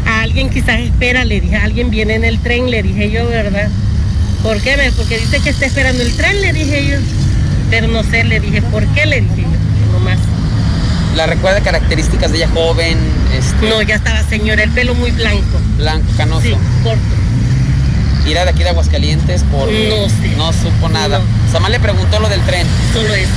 a 0.07 0.23
alguien 0.23 0.51
quizás 0.51 0.81
espera, 0.81 1.25
le 1.25 1.41
dije, 1.41 1.57
alguien 1.57 1.91
viene 1.91 2.15
en 2.15 2.25
el 2.25 2.39
tren, 2.41 2.71
le 2.71 2.83
dije 2.83 3.11
yo, 3.11 3.27
¿verdad? 3.29 3.69
¿Por 4.43 4.61
qué? 4.61 4.77
Porque 4.97 5.19
dice 5.19 5.41
que 5.41 5.51
está 5.51 5.65
esperando 5.67 6.03
el 6.03 6.13
tren, 6.17 6.41
le 6.43 6.53
dije 6.53 6.87
yo. 6.87 6.97
Pero 7.71 7.89
no 7.89 8.03
sé, 8.05 8.25
le 8.25 8.41
dije, 8.41 8.61
¿por 8.63 8.87
qué? 8.89 9.07
Le 9.07 9.23
dije 9.23 9.43
yo. 9.43 9.56
¿La 11.17 11.25
recuerda 11.25 11.63
características 11.63 12.31
de 12.31 12.39
ella 12.39 12.49
joven? 12.53 12.99
Este, 13.33 13.71
No, 13.71 13.81
ya 13.81 13.95
estaba 13.95 14.23
señora, 14.25 14.63
el 14.63 14.71
pelo 14.71 14.95
muy 14.95 15.11
blanco. 15.13 15.59
Blanco, 15.79 16.07
canoso. 16.15 16.43
Sí, 16.43 16.55
corto. 16.83 17.01
¿Y 18.27 18.33
era 18.33 18.45
de 18.45 18.51
aquí 18.51 18.63
de 18.63 18.69
Aguascalientes? 18.69 19.43
Por... 19.45 19.67
No 19.71 20.09
sé. 20.11 20.37
No 20.37 20.53
supo 20.53 20.91
nada. 20.91 21.23
Samán 21.51 21.73
le 21.73 21.81
preguntó 21.81 22.21
lo 22.21 22.29
del 22.29 22.43
tren. 22.43 22.67
Solo 22.93 23.15
eso. 23.15 23.33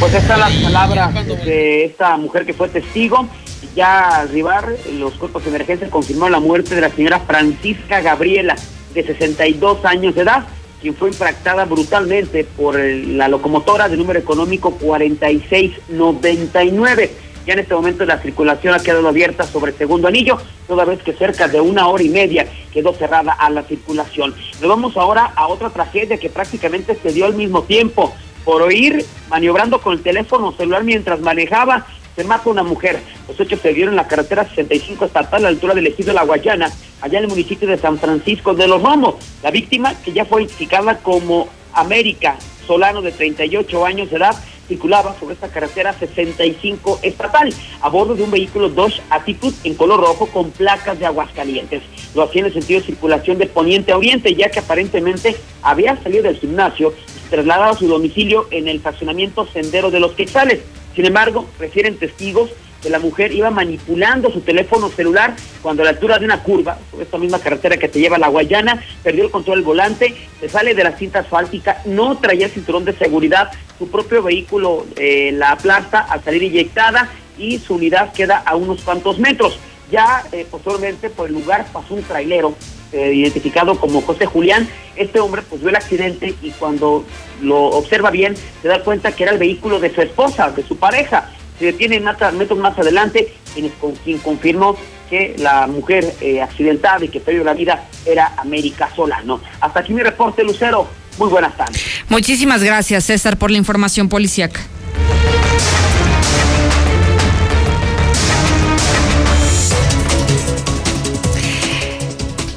Pues 0.00 0.14
están 0.14 0.40
las 0.40 0.52
palabras 0.52 1.14
de 1.44 1.84
esta 1.84 2.16
mujer 2.16 2.44
que 2.44 2.54
fue 2.54 2.68
testigo. 2.68 3.28
Ya 3.76 4.08
al 4.08 4.28
arribar, 4.28 4.68
los 4.94 5.14
cuerpos 5.14 5.44
de 5.44 5.50
emergencia 5.50 5.88
confirmaron 5.88 6.32
la 6.32 6.40
muerte 6.40 6.74
de 6.74 6.80
la 6.80 6.90
señora 6.90 7.20
Francisca 7.20 8.00
Gabriela, 8.00 8.56
de 8.94 9.06
62 9.06 9.84
años 9.84 10.14
de 10.16 10.22
edad, 10.22 10.44
quien 10.84 10.94
fue 10.94 11.08
impactada 11.08 11.64
brutalmente 11.64 12.44
por 12.44 12.78
la 12.78 13.26
locomotora 13.26 13.88
de 13.88 13.96
número 13.96 14.18
económico 14.18 14.72
4699. 14.72 17.10
Ya 17.46 17.54
en 17.54 17.60
este 17.60 17.74
momento 17.74 18.04
la 18.04 18.18
circulación 18.18 18.74
ha 18.74 18.80
quedado 18.80 19.08
abierta 19.08 19.44
sobre 19.44 19.72
segundo 19.72 20.08
anillo, 20.08 20.36
toda 20.68 20.84
vez 20.84 21.02
que 21.02 21.14
cerca 21.14 21.48
de 21.48 21.58
una 21.58 21.88
hora 21.88 22.02
y 22.02 22.10
media 22.10 22.46
quedó 22.70 22.92
cerrada 22.92 23.32
a 23.32 23.48
la 23.48 23.62
circulación. 23.62 24.34
Nos 24.60 24.68
vamos 24.68 24.98
ahora 24.98 25.32
a 25.34 25.48
otra 25.48 25.70
tragedia 25.70 26.18
que 26.18 26.28
prácticamente 26.28 26.98
se 27.02 27.12
dio 27.12 27.24
al 27.24 27.32
mismo 27.32 27.62
tiempo. 27.62 28.14
Por 28.44 28.60
oír 28.60 29.06
maniobrando 29.30 29.80
con 29.80 29.94
el 29.94 30.02
teléfono 30.02 30.52
celular 30.52 30.84
mientras 30.84 31.20
manejaba, 31.20 31.86
se 32.14 32.24
mata 32.24 32.50
una 32.50 32.62
mujer. 32.62 33.00
Los 33.28 33.38
hechos 33.40 33.60
se 33.60 33.72
dieron 33.72 33.94
en 33.94 33.96
la 33.96 34.08
carretera 34.08 34.48
65 34.48 35.04
estatal 35.04 35.40
a 35.40 35.42
la 35.42 35.48
altura 35.48 35.74
del 35.74 35.86
ejido 35.86 36.08
de 36.08 36.14
La 36.14 36.24
Guayana, 36.24 36.70
allá 37.00 37.18
en 37.18 37.24
el 37.24 37.30
municipio 37.30 37.68
de 37.68 37.78
San 37.78 37.98
Francisco 37.98 38.54
de 38.54 38.68
los 38.68 38.82
Romos. 38.82 39.16
La 39.42 39.50
víctima, 39.50 39.94
que 40.02 40.12
ya 40.12 40.24
fue 40.24 40.42
identificada 40.42 40.98
como 40.98 41.48
América 41.72 42.36
Solano, 42.66 43.02
de 43.02 43.12
38 43.12 43.84
años 43.84 44.10
de 44.10 44.16
edad, 44.16 44.36
circulaba 44.68 45.14
sobre 45.18 45.34
esta 45.34 45.48
carretera 45.48 45.92
65 45.92 47.00
estatal 47.02 47.52
a 47.82 47.88
bordo 47.90 48.14
de 48.14 48.22
un 48.22 48.30
vehículo 48.30 48.70
Dodge 48.70 49.02
Attitude 49.10 49.54
en 49.64 49.74
color 49.74 50.00
rojo 50.00 50.26
con 50.26 50.50
placas 50.50 50.98
de 50.98 51.06
Aguascalientes. 51.06 51.82
lo 52.14 52.22
hacía 52.22 52.40
en 52.40 52.46
el 52.46 52.52
sentido 52.54 52.80
de 52.80 52.86
circulación 52.86 53.38
de 53.38 53.46
poniente 53.46 53.92
a 53.92 53.98
oriente, 53.98 54.34
ya 54.34 54.50
que 54.50 54.60
aparentemente 54.60 55.36
había 55.62 56.02
salido 56.02 56.22
del 56.22 56.38
gimnasio 56.38 56.94
y 57.26 57.28
trasladado 57.28 57.72
a 57.72 57.76
su 57.76 57.88
domicilio 57.88 58.46
en 58.50 58.68
el 58.68 58.76
estacionamiento 58.76 59.46
Sendero 59.46 59.90
de 59.90 60.00
los 60.00 60.12
Quetzales. 60.12 60.60
Sin 60.94 61.06
embargo, 61.06 61.46
refieren 61.58 61.96
testigos 61.96 62.50
que 62.84 62.90
la 62.90 62.98
mujer 62.98 63.32
iba 63.32 63.50
manipulando 63.50 64.30
su 64.30 64.42
teléfono 64.42 64.90
celular 64.90 65.34
cuando 65.62 65.82
a 65.82 65.84
la 65.84 65.92
altura 65.92 66.18
de 66.18 66.26
una 66.26 66.42
curva, 66.42 66.78
sobre 66.90 67.04
esta 67.04 67.16
misma 67.16 67.38
carretera 67.38 67.78
que 67.78 67.88
te 67.88 67.98
lleva 67.98 68.16
a 68.16 68.18
la 68.18 68.28
Guayana, 68.28 68.84
perdió 69.02 69.24
el 69.24 69.30
control 69.30 69.58
del 69.58 69.64
volante, 69.64 70.14
se 70.38 70.48
sale 70.50 70.74
de 70.74 70.84
la 70.84 70.92
cinta 70.92 71.20
asfáltica, 71.20 71.80
no 71.86 72.18
traía 72.18 72.48
cinturón 72.50 72.84
de 72.84 72.92
seguridad, 72.92 73.50
su 73.78 73.90
propio 73.90 74.22
vehículo 74.22 74.86
eh, 74.96 75.32
la 75.32 75.52
aplasta 75.52 76.00
al 76.00 76.22
salir 76.22 76.42
inyectada 76.42 77.08
y 77.38 77.58
su 77.58 77.76
unidad 77.76 78.12
queda 78.12 78.42
a 78.44 78.54
unos 78.54 78.82
cuantos 78.82 79.18
metros. 79.18 79.58
Ya 79.90 80.22
eh, 80.32 80.46
posteriormente 80.50 81.08
por 81.08 81.28
el 81.28 81.34
lugar 81.34 81.66
pasó 81.72 81.94
un 81.94 82.02
trailero 82.02 82.54
eh, 82.94 83.12
identificado 83.12 83.78
como 83.78 84.00
José 84.02 84.26
Julián. 84.26 84.68
Este 84.96 85.18
hombre 85.20 85.42
pues 85.42 85.60
vio 85.60 85.70
el 85.70 85.76
accidente 85.76 86.34
y 86.42 86.50
cuando 86.52 87.04
lo 87.42 87.64
observa 87.64 88.10
bien 88.10 88.36
se 88.62 88.68
da 88.68 88.84
cuenta 88.84 89.12
que 89.12 89.24
era 89.24 89.32
el 89.32 89.38
vehículo 89.38 89.80
de 89.80 89.92
su 89.92 90.00
esposa, 90.00 90.50
de 90.50 90.62
su 90.62 90.76
pareja. 90.76 91.30
Se 91.58 91.66
detiene 91.66 92.00
metros 92.00 92.58
más 92.58 92.78
adelante 92.78 93.32
quien, 93.52 93.68
con 93.80 93.96
quien 93.96 94.18
confirmó 94.18 94.76
que 95.10 95.34
la 95.38 95.66
mujer 95.66 96.14
eh, 96.20 96.40
accidentada 96.40 97.04
y 97.04 97.08
que 97.08 97.20
perdió 97.20 97.44
la 97.44 97.54
vida 97.54 97.84
era 98.06 98.32
América 98.36 98.88
Solano. 98.94 99.40
Hasta 99.60 99.80
aquí 99.80 99.92
mi 99.92 100.02
reporte, 100.02 100.44
Lucero. 100.44 100.88
Muy 101.18 101.28
buenas 101.28 101.56
tardes. 101.56 101.82
Muchísimas 102.08 102.62
gracias, 102.62 103.04
César, 103.04 103.38
por 103.38 103.50
la 103.50 103.58
información 103.58 104.08
policíaca. 104.08 104.60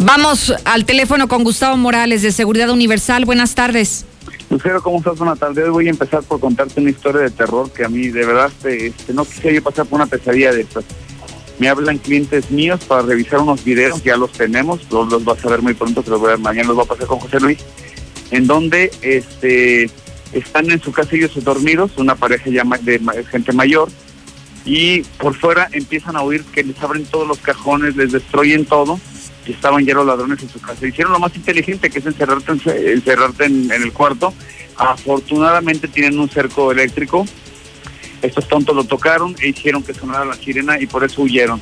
Vamos 0.08 0.54
al 0.64 0.86
teléfono 0.86 1.28
con 1.28 1.44
Gustavo 1.44 1.76
Morales 1.76 2.22
de 2.22 2.32
Seguridad 2.32 2.70
Universal. 2.70 3.26
Buenas 3.26 3.56
tardes. 3.56 4.06
Lucero, 4.50 4.82
¿cómo 4.82 5.00
estás? 5.00 5.18
Buenas 5.18 5.38
tardes. 5.38 5.66
Hoy 5.66 5.70
voy 5.70 5.88
a 5.88 5.90
empezar 5.90 6.24
por 6.24 6.40
contarte 6.40 6.80
una 6.80 6.92
historia 6.92 7.24
de 7.24 7.30
terror 7.30 7.70
que 7.74 7.84
a 7.84 7.90
mí, 7.90 8.08
de 8.08 8.26
verdad, 8.26 8.50
este, 8.64 9.14
no 9.14 9.26
quisiera 9.26 9.56
yo 9.56 9.62
pasar 9.62 9.86
por 9.86 9.98
una 10.00 10.06
pesadilla 10.06 10.54
de 10.54 10.62
estas. 10.62 10.86
Me 11.60 11.68
hablan 11.68 11.98
clientes 11.98 12.50
míos 12.52 12.80
para 12.88 13.02
revisar 13.02 13.42
unos 13.42 13.66
videos, 13.66 14.02
ya 14.02 14.16
los 14.16 14.32
tenemos, 14.32 14.80
los, 14.90 15.12
los 15.12 15.26
vas 15.26 15.44
a 15.44 15.50
ver 15.50 15.62
muy 15.62 15.74
pronto, 15.74 16.02
que 16.02 16.10
los 16.10 16.22
voy 16.22 16.32
a- 16.32 16.38
mañana 16.38 16.70
los 16.70 16.78
voy 16.78 16.86
a 16.86 16.88
pasar 16.88 17.08
con 17.08 17.20
José 17.20 17.42
Luis, 17.42 17.58
en 18.32 18.48
donde 18.48 18.90
este, 19.02 19.90
están 20.32 20.72
en 20.72 20.82
su 20.82 20.94
casa 20.94 21.18
ellos 21.18 21.34
dormidos, 21.44 21.92
una 21.98 22.16
pareja 22.16 22.50
ya 22.50 22.64
de 22.64 23.26
gente 23.30 23.52
mayor, 23.52 23.90
y 24.64 25.02
por 25.20 25.36
fuera 25.36 25.68
empiezan 25.74 26.16
a 26.16 26.22
oír 26.22 26.46
que 26.46 26.64
les 26.64 26.82
abren 26.82 27.04
todos 27.04 27.28
los 27.28 27.40
cajones, 27.40 27.98
les 27.98 28.14
destruyen 28.14 28.64
todo, 28.64 29.02
y 29.48 29.52
estaban 29.54 29.86
ya 29.86 29.94
los 29.94 30.06
ladrones 30.06 30.42
en 30.44 30.50
su 30.50 30.60
casa. 30.60 30.86
Hicieron 30.88 31.14
lo 31.14 31.20
más 31.20 31.36
inteligente, 31.36 31.90
que 31.90 32.00
es 32.00 32.06
encerrarte, 32.06 32.52
en, 32.52 32.62
encerrarte 32.98 33.46
en, 33.46 33.72
el 33.72 33.94
cuarto. 33.94 34.34
Afortunadamente 34.76 35.88
tienen 35.88 36.20
un 36.20 36.30
cerco 36.30 36.72
eléctrico. 36.72 37.26
Estos 38.22 38.48
tontos 38.48 38.76
lo 38.76 38.84
tocaron 38.84 39.36
e 39.40 39.50
hicieron 39.50 39.84
que 39.84 39.94
sonara 39.94 40.26
la 40.26 40.34
sirena 40.36 40.80
y 40.82 40.88
por 40.88 41.04
eso 41.04 41.22
huyeron. 41.22 41.62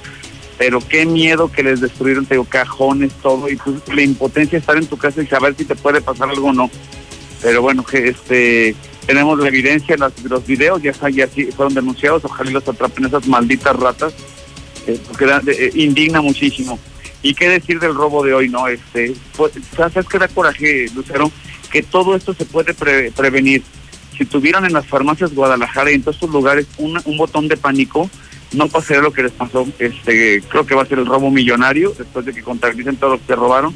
Pero 0.57 0.79
qué 0.79 1.05
miedo 1.05 1.51
que 1.51 1.63
les 1.63 1.81
destruyeron, 1.81 2.25
te 2.25 2.35
digo, 2.35 2.45
cajones, 2.45 3.11
todo, 3.21 3.49
y 3.49 3.57
pues 3.57 3.75
la 3.93 4.01
impotencia 4.01 4.57
estar 4.57 4.77
en 4.77 4.85
tu 4.87 4.97
casa 4.97 5.21
y 5.21 5.27
saber 5.27 5.53
si 5.57 5.65
te 5.65 5.75
puede 5.75 5.99
pasar 5.99 6.29
algo 6.29 6.47
o 6.47 6.53
no. 6.53 6.69
Pero 7.41 7.61
bueno, 7.61 7.83
que 7.83 8.07
este 8.09 8.75
tenemos 9.05 9.37
la 9.37 9.49
evidencia, 9.49 9.95
las- 9.97 10.13
los 10.23 10.47
videos 10.47 10.81
ya, 10.81 10.89
está- 10.91 11.09
ya 11.09 11.27
fueron 11.55 11.73
denunciados, 11.75 12.23
ojalá 12.25 12.49
los 12.51 12.67
atrapen 12.67 13.05
esas 13.05 13.27
malditas 13.27 13.75
ratas, 13.75 14.13
eh, 14.87 14.99
porque 15.07 15.71
indigna 15.75 16.21
muchísimo. 16.21 16.79
¿Y 17.25 17.33
qué 17.33 17.49
decir 17.49 17.79
del 17.79 17.95
robo 17.95 18.23
de 18.23 18.35
hoy, 18.35 18.49
no? 18.49 18.67
Este, 18.67 19.11
pues, 19.35 19.53
¿Sabes 19.75 20.05
qué 20.07 20.19
da 20.19 20.27
coraje, 20.27 20.85
Lucero? 20.93 21.31
Que 21.71 21.81
todo 21.81 22.15
esto 22.15 22.35
se 22.35 22.45
puede 22.45 22.75
pre- 22.75 23.11
prevenir. 23.11 23.63
Si 24.15 24.25
tuvieran 24.25 24.63
en 24.63 24.73
las 24.73 24.85
farmacias 24.85 25.33
Guadalajara 25.33 25.89
y 25.89 25.95
en 25.95 26.03
todos 26.03 26.17
estos 26.17 26.29
lugares 26.29 26.67
una- 26.77 27.01
un 27.05 27.17
botón 27.17 27.47
de 27.47 27.57
pánico, 27.57 28.11
no 28.53 28.67
pasaría 28.67 29.01
lo 29.01 29.11
que 29.11 29.23
les 29.23 29.31
pasó. 29.31 29.67
Este, 29.79 30.43
creo 30.47 30.67
que 30.67 30.75
va 30.75 30.83
a 30.83 30.85
ser 30.85 30.99
el 30.99 31.07
robo 31.07 31.31
millonario, 31.31 31.95
después 31.97 32.25
de 32.27 32.31
que 32.33 32.43
contabilicen 32.43 32.97
todo 32.97 33.15
lo 33.15 33.25
que 33.25 33.35
robaron, 33.35 33.73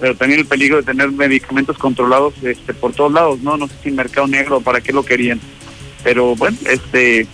pero 0.00 0.16
también 0.16 0.40
el 0.40 0.46
peligro 0.46 0.78
de 0.78 0.84
tener 0.84 1.12
medicamentos 1.12 1.76
controlados 1.76 2.32
este, 2.42 2.72
por 2.72 2.94
todos 2.94 3.12
lados, 3.12 3.40
¿no? 3.40 3.58
No 3.58 3.68
sé 3.68 3.74
si 3.84 3.90
mercado 3.90 4.26
negro 4.26 4.62
para 4.62 4.80
qué 4.80 4.94
lo 4.94 5.04
querían. 5.04 5.38
Pero 6.02 6.34
bueno, 6.36 6.56
este 6.64 7.26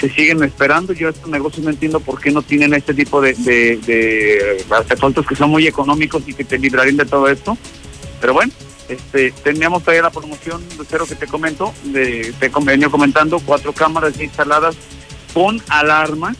se 0.00 0.08
siguen 0.10 0.42
esperando. 0.42 0.92
Yo 0.92 1.08
estos 1.08 1.28
negocios 1.28 1.64
no 1.64 1.70
entiendo 1.70 2.00
por 2.00 2.20
qué 2.20 2.30
no 2.30 2.42
tienen 2.42 2.74
este 2.74 2.94
tipo 2.94 3.20
de, 3.20 3.34
de, 3.34 4.64
que 5.28 5.36
son 5.36 5.50
muy 5.50 5.66
económicos 5.66 6.22
y 6.26 6.34
que 6.34 6.44
te 6.44 6.58
librarían 6.58 6.96
de 6.96 7.06
todo 7.06 7.28
esto. 7.28 7.56
Pero 8.20 8.34
bueno, 8.34 8.52
este 8.88 9.30
teníamos 9.30 9.82
todavía 9.82 10.02
la 10.02 10.10
promoción, 10.10 10.62
Lucero, 10.76 11.06
que 11.06 11.14
te 11.14 11.26
comento, 11.26 11.72
de, 11.84 12.32
te 12.38 12.50
venía 12.64 12.88
comentando, 12.88 13.40
cuatro 13.40 13.72
cámaras 13.72 14.20
instaladas 14.20 14.76
con 15.34 15.60
alarma 15.68 16.34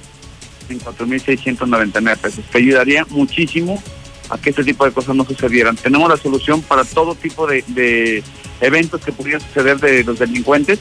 en 0.69 0.81
4.699 0.81 2.17
pesos. 2.19 2.45
Te 2.51 2.59
ayudaría 2.59 3.05
muchísimo 3.11 3.83
a 4.29 4.39
que 4.39 4.51
este 4.51 4.65
tipo 4.65 4.85
de 4.85 4.93
cosas 4.93 5.17
no 5.17 5.25
sucedieran. 5.25 5.77
Tenemos 5.77 6.09
la 6.09 6.17
solución 6.17 6.63
para 6.63 6.85
todo 6.85 7.15
tipo 7.15 7.47
de, 7.47 7.65
de 7.69 8.23
eventos 8.61 9.01
que 9.03 9.13
pudieran 9.13 9.41
suceder 9.41 9.79
de 9.79 10.05
los 10.05 10.19
delincuentes 10.19 10.79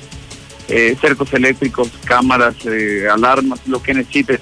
eh, 0.68 0.98
cercos 1.00 1.34
eléctricos, 1.34 1.90
cámaras, 2.06 2.56
eh, 2.66 3.08
alarmas, 3.12 3.60
lo 3.68 3.82
que 3.82 3.94
necesites. 3.94 4.40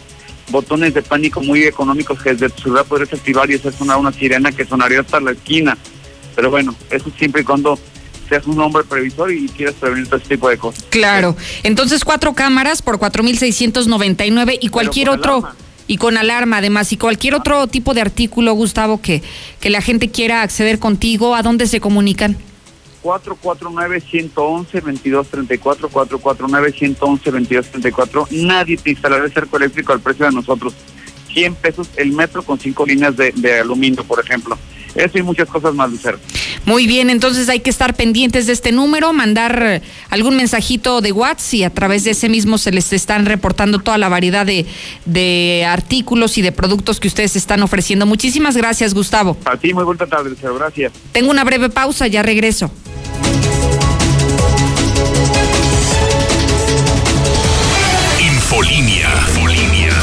Botones 0.50 0.94
de 0.94 1.02
pánico 1.02 1.42
muy 1.42 1.64
económicos 1.64 2.22
que 2.22 2.34
desde 2.34 2.50
tu 2.50 2.64
ciudad 2.64 2.86
podrías 2.86 3.14
activar 3.14 3.50
y 3.50 3.56
hacer 3.56 3.74
sonar 3.74 3.98
una 3.98 4.12
sirena 4.12 4.52
que 4.52 4.66
sonaría 4.66 5.02
hasta 5.02 5.20
la 5.20 5.32
esquina. 5.32 5.78
Pero 6.36 6.52
bueno, 6.52 6.76
eso 6.90 7.12
siempre 7.18 7.42
y 7.42 7.46
cuando 7.46 7.80
seas 8.28 8.46
un 8.48 8.60
hombre 8.60 8.84
previsor 8.84 9.32
y 9.32 9.48
quieras 9.50 9.76
prevenir 9.76 10.08
todo 10.08 10.18
este 10.18 10.36
tipo 10.36 10.50
de 10.50 10.58
cosas. 10.58 10.84
Claro. 10.90 11.36
Entonces, 11.64 12.04
cuatro 12.04 12.34
cámaras 12.34 12.82
por 12.82 13.00
4.699 13.00 14.58
y 14.62 14.70
cualquier 14.70 15.10
otro. 15.10 15.38
alarma. 15.38 15.56
Y 15.88 15.98
con 15.98 16.18
alarma, 16.18 16.58
además, 16.58 16.92
y 16.92 16.98
cualquier 16.98 17.36
otro 17.36 17.68
tipo 17.68 17.94
de 17.94 18.02
artículo, 18.02 18.54
Gustavo, 18.54 19.02
que, 19.02 19.22
que 19.60 19.70
la 19.70 19.82
gente 19.84 20.10
quiera 20.10 20.42
acceder 20.42 20.80
contigo, 20.80 21.36
¿a 21.36 21.44
dónde 21.44 21.68
se 21.68 21.80
comunican? 21.80 22.38
449-111-2234, 23.06 25.90
449-111-2234. 25.92 28.32
Nadie 28.32 28.78
te 28.78 28.90
instalará 28.90 29.26
el 29.26 29.32
cerco 29.32 29.58
eléctrico 29.58 29.94
al 29.94 30.00
precio 30.00 30.26
de 30.26 30.32
nosotros. 30.32 30.74
100 31.32 31.54
pesos 31.56 31.88
el 31.98 32.14
metro 32.14 32.42
con 32.42 32.60
cinco 32.60 32.84
líneas 32.86 33.16
de, 33.16 33.32
de 33.36 33.60
aluminio, 33.60 34.04
por 34.04 34.20
ejemplo. 34.20 34.58
Eso 34.96 35.20
y 35.20 35.24
muchas 35.24 35.50
cosas 35.50 35.76
más, 35.76 35.92
Lucero. 35.92 36.18
Muy 36.66 36.88
bien, 36.88 37.10
entonces 37.10 37.50
hay 37.50 37.60
que 37.60 37.70
estar 37.70 37.96
pendientes 37.96 38.48
de 38.48 38.54
este 38.54 38.72
número, 38.72 39.12
mandar 39.14 39.62
eh, 39.62 39.82
algún 40.10 40.38
mensajito 40.38 41.02
de 41.02 41.12
WhatsApp 41.12 41.54
y 41.54 41.64
a 41.64 41.70
través 41.70 42.06
de 42.06 42.12
ese 42.12 42.30
mismo 42.30 42.58
se 42.58 42.72
les 42.72 42.94
están 42.94 43.26
reportando 43.26 43.80
toda 43.80 43.98
la 43.98 44.08
variedad 44.08 44.46
de, 44.46 44.66
de 45.06 45.66
artículos 45.68 46.38
y 46.38 46.42
de 46.42 46.54
productos 46.54 47.02
que 47.02 47.10
ustedes 47.10 47.36
están 47.36 47.62
ofreciendo. 47.62 48.06
Muchísimas 48.06 48.56
gracias, 48.56 48.94
Gustavo. 48.94 49.36
A 49.46 49.58
ti, 49.58 49.74
muy 49.74 49.84
buena 49.84 50.08
tarde, 50.08 50.30
Lucero. 50.30 50.56
Gracias. 50.56 50.94
Tengo 51.12 51.30
una 51.30 51.44
breve 51.44 51.70
pausa, 51.70 52.08
ya 52.08 52.24
regreso. 52.24 52.72
Infolinia. 58.46 59.10
Infolinia. 59.28 59.94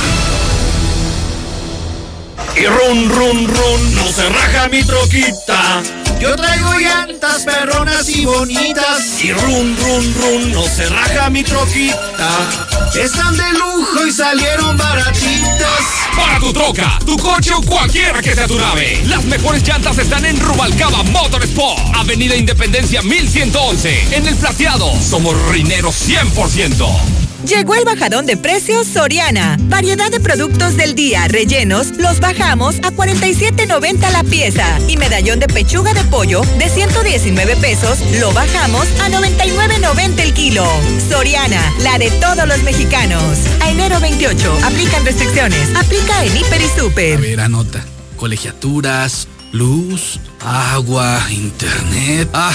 Y 2.56 2.66
run, 2.66 3.08
run, 3.08 3.46
run, 3.46 3.94
no 3.94 4.12
se 4.12 4.28
raja 4.28 4.66
mi 4.68 4.82
troquita. 4.82 5.80
Yo 6.20 6.34
traigo 6.34 6.74
llantas 6.74 7.44
perronas 7.44 8.08
y 8.08 8.24
bonitas. 8.24 9.22
Y 9.22 9.32
run, 9.32 9.76
run, 9.76 10.14
run, 10.14 10.52
no 10.52 10.64
se 10.64 10.88
raja 10.88 11.30
mi 11.30 11.44
troquita. 11.44 12.30
Están 13.00 13.36
de 13.36 13.48
lujo 13.52 14.06
y 14.08 14.10
salieron 14.10 14.76
baratitas. 14.76 15.84
Para 16.16 16.40
tu 16.40 16.52
troca, 16.52 16.98
tu 17.06 17.16
coche 17.16 17.54
o 17.54 17.62
cualquiera 17.62 18.20
que 18.20 18.34
sea 18.34 18.48
tu 18.48 18.58
nave. 18.58 19.00
Las 19.06 19.24
mejores 19.24 19.62
llantas 19.62 19.98
están 19.98 20.24
en 20.24 20.40
Rubalcaba 20.40 21.04
Motorsport. 21.04 21.78
Avenida 21.94 22.34
Independencia 22.34 23.02
1111. 23.02 24.16
En 24.16 24.26
el 24.26 24.34
plateado. 24.34 24.92
Somos 25.00 25.40
rineros 25.52 25.94
100%. 26.08 27.31
Llegó 27.46 27.74
el 27.74 27.84
bajadón 27.84 28.24
de 28.26 28.36
precios 28.36 28.86
Soriana. 28.86 29.56
Variedad 29.62 30.10
de 30.10 30.20
productos 30.20 30.76
del 30.76 30.94
día 30.94 31.26
rellenos 31.26 31.96
los 31.98 32.20
bajamos 32.20 32.76
a 32.76 32.92
47.90 32.92 34.10
la 34.12 34.22
pieza 34.22 34.78
y 34.88 34.96
medallón 34.96 35.40
de 35.40 35.48
pechuga 35.48 35.92
de 35.92 36.04
pollo 36.04 36.42
de 36.58 36.68
119 36.68 37.56
pesos 37.56 37.98
lo 38.20 38.32
bajamos 38.32 38.86
a 39.00 39.08
99.90 39.08 40.20
el 40.20 40.34
kilo. 40.34 40.64
Soriana, 41.08 41.60
la 41.80 41.98
de 41.98 42.10
todos 42.12 42.46
los 42.46 42.62
mexicanos. 42.62 43.38
A 43.60 43.70
enero 43.70 43.98
28 43.98 44.58
aplican 44.64 45.04
restricciones. 45.04 45.74
Aplica 45.74 46.24
en 46.24 46.36
Hiper 46.36 46.60
y 46.60 46.68
Super. 46.78 47.18
A 47.18 47.20
ver, 47.20 47.40
anota. 47.40 47.84
Colegiaturas, 48.16 49.26
luz, 49.50 50.20
agua, 50.40 51.20
internet. 51.30 52.28
Ah, 52.32 52.54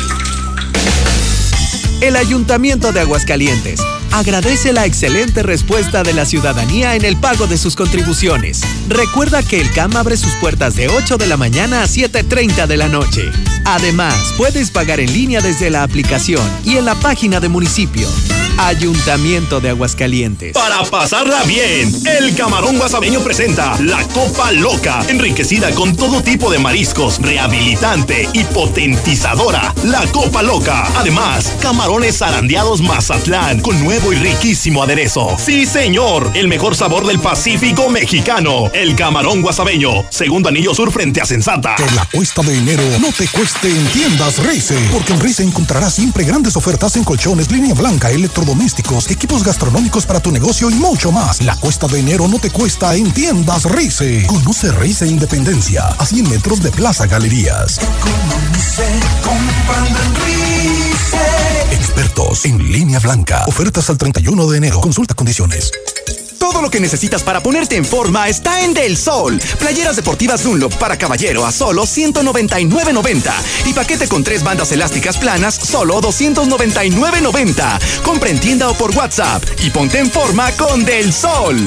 El 2.01 2.15
Ayuntamiento 2.15 2.91
de 2.91 3.01
Aguascalientes 3.01 3.79
agradece 4.11 4.73
la 4.73 4.85
excelente 4.85 5.43
respuesta 5.43 6.03
de 6.03 6.13
la 6.13 6.25
ciudadanía 6.25 6.95
en 6.95 7.05
el 7.05 7.17
pago 7.17 7.47
de 7.47 7.57
sus 7.57 7.75
contribuciones. 7.75 8.61
Recuerda 8.89 9.43
que 9.43 9.61
el 9.61 9.71
CAM 9.71 9.95
abre 9.95 10.17
sus 10.17 10.33
puertas 10.35 10.75
de 10.75 10.87
8 10.87 11.17
de 11.17 11.27
la 11.27 11.37
mañana 11.37 11.83
a 11.83 11.87
7.30 11.87 12.67
de 12.67 12.77
la 12.77 12.87
noche. 12.87 13.31
Además, 13.65 14.33
puedes 14.37 14.71
pagar 14.71 14.99
en 14.99 15.11
línea 15.11 15.41
desde 15.41 15.69
la 15.69 15.83
aplicación 15.83 16.47
y 16.63 16.77
en 16.77 16.85
la 16.85 16.95
página 16.95 17.39
de 17.39 17.49
municipio. 17.49 18.07
Ayuntamiento 18.57 19.59
de 19.59 19.69
Aguascalientes. 19.69 20.53
Para 20.53 20.83
pasarla 20.85 21.43
bien, 21.43 21.91
el 22.05 22.33
Camarón 22.35 22.77
Guasabeño 22.77 23.19
presenta 23.19 23.77
la 23.81 24.01
Copa 24.09 24.51
Loca, 24.53 25.05
enriquecida 25.09 25.71
con 25.71 25.95
todo 25.95 26.23
tipo 26.23 26.49
de 26.49 26.59
mariscos, 26.59 27.21
rehabilitante 27.21 28.29
y 28.33 28.43
potentizadora. 28.45 29.73
La 29.83 30.05
Copa 30.07 30.41
Loca. 30.41 30.87
Además, 30.95 31.51
camarones 31.61 32.17
zarandeados 32.19 32.81
Mazatlán 32.81 33.59
con 33.59 33.83
nuevo 33.83 34.13
y 34.13 34.15
riquísimo 34.15 34.83
aderezo. 34.83 35.35
Sí, 35.37 35.65
señor, 35.65 36.31
el 36.33 36.47
mejor 36.47 36.75
sabor 36.75 37.05
del 37.05 37.19
Pacífico 37.19 37.89
mexicano. 37.89 38.69
El 38.73 38.95
Camarón 38.95 39.41
Guasabeño, 39.41 40.05
segundo 40.09 40.47
anillo 40.49 40.73
sur 40.73 40.91
frente 40.91 41.19
a 41.19 41.25
Sensata. 41.25 41.75
Que 41.75 41.91
la 41.91 42.05
cuesta 42.05 42.41
de 42.41 42.57
enero 42.57 42.83
no 43.01 43.11
te 43.11 43.27
cueste 43.27 43.69
en 43.69 43.85
tiendas 43.87 44.37
Rice, 44.45 44.77
porque 44.93 45.13
en 45.13 45.19
Rice 45.19 45.43
encontrarás 45.43 45.93
siempre 45.95 46.23
grandes 46.23 46.55
ofertas 46.55 46.95
en 46.95 47.03
colchones, 47.03 47.51
línea 47.51 47.73
blanca, 47.73 48.11
electrodomésticos, 48.45 49.09
equipos 49.09 49.43
gastronómicos 49.43 50.05
para 50.05 50.19
tu 50.19 50.31
negocio 50.31 50.69
y 50.69 50.75
mucho 50.75 51.11
más. 51.11 51.41
La 51.41 51.55
cuesta 51.55 51.87
de 51.87 51.99
enero 51.99 52.27
no 52.27 52.39
te 52.39 52.49
cuesta 52.49 52.95
en 52.95 53.11
tiendas 53.11 53.65
Rice. 53.65 54.25
Conoce 54.27 54.71
Rice 54.71 55.07
Independencia, 55.07 55.87
a 55.87 56.05
100 56.05 56.29
metros 56.29 56.61
de 56.61 56.71
Plaza 56.71 57.07
Galerías. 57.07 57.79
Expertos 61.71 62.45
en 62.45 62.71
línea 62.71 62.99
blanca. 62.99 63.45
Ofertas 63.47 63.89
al 63.89 63.97
31 63.97 64.47
de 64.47 64.57
enero. 64.57 64.81
Consulta 64.81 65.15
condiciones. 65.15 65.71
Todo 66.51 66.61
lo 66.61 66.69
que 66.69 66.79
necesitas 66.79 67.23
para 67.23 67.41
ponerte 67.41 67.75
en 67.75 67.83
forma 67.83 68.29
está 68.29 68.63
en 68.63 68.75
Del 68.75 68.97
Sol. 68.97 69.41
Playeras 69.57 69.95
deportivas 69.95 70.43
Dunlop 70.43 70.75
para 70.75 70.95
caballero 70.95 71.43
a 71.43 71.51
solo 71.51 71.87
199.90 71.87 73.33
y 73.65 73.73
paquete 73.73 74.07
con 74.07 74.23
tres 74.23 74.43
bandas 74.43 74.71
elásticas 74.71 75.17
planas 75.17 75.55
solo 75.55 75.99
299.90. 76.01 77.79
Compra 78.03 78.29
en 78.29 78.39
tienda 78.39 78.69
o 78.69 78.75
por 78.75 78.95
WhatsApp 78.95 79.43
y 79.63 79.71
ponte 79.71 79.97
en 79.97 80.11
forma 80.11 80.51
con 80.51 80.85
Del 80.85 81.11
Sol. 81.11 81.57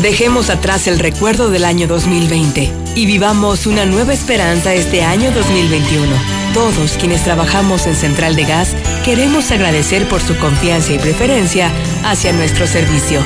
Dejemos 0.01 0.49
atrás 0.49 0.87
el 0.87 0.99
recuerdo 0.99 1.49
del 1.49 1.65
año 1.65 1.87
2020 1.87 2.71
y 2.95 3.05
vivamos 3.07 3.65
una 3.65 3.85
nueva 3.85 4.13
esperanza 4.13 4.73
este 4.73 5.03
año 5.03 5.31
2021. 5.31 6.15
Todos 6.53 6.91
quienes 6.99 7.23
trabajamos 7.23 7.87
en 7.87 7.95
Central 7.95 8.35
de 8.35 8.45
Gas 8.45 8.75
queremos 9.03 9.51
agradecer 9.51 10.07
por 10.07 10.21
su 10.21 10.37
confianza 10.37 10.93
y 10.93 10.99
preferencia 10.99 11.71
hacia 12.03 12.31
nuestro 12.31 12.67
servicio. 12.67 13.23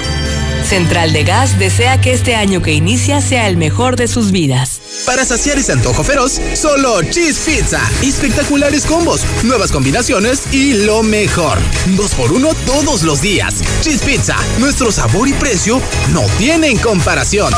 Central 0.64 1.14
de 1.14 1.24
Gas 1.24 1.60
desea 1.60 2.00
que 2.00 2.14
este 2.14 2.36
año 2.36 2.62
que 2.62 2.74
inicia 2.74 3.22
sea 3.22 3.48
el 3.48 3.58
mejor 3.58 3.96
de 3.96 4.08
sus 4.08 4.32
vidas. 4.32 4.82
Para 5.06 5.26
saciar 5.26 5.58
ese 5.58 5.72
antojo 5.72 6.04
feroz, 6.04 6.40
solo 6.54 7.02
Cheese 7.04 7.40
Pizza. 7.40 7.82
Espectaculares 8.02 8.86
combos, 8.86 9.22
nuevas 9.44 9.72
combinaciones 9.72 10.44
y 10.52 10.86
lo 10.86 11.04
mejor. 11.04 11.58
Dos 11.98 12.14
por 12.14 12.32
uno 12.32 12.54
todos 12.66 13.04
los 13.04 13.22
días. 13.22 13.56
Cheese 13.82 14.04
Pizza, 14.04 14.36
nuestro 14.60 14.92
sabor 14.92 15.28
y 15.28 15.34
precio 15.34 15.82
no 16.12 16.22
tienen 16.38 16.78
comparación. 16.78 17.52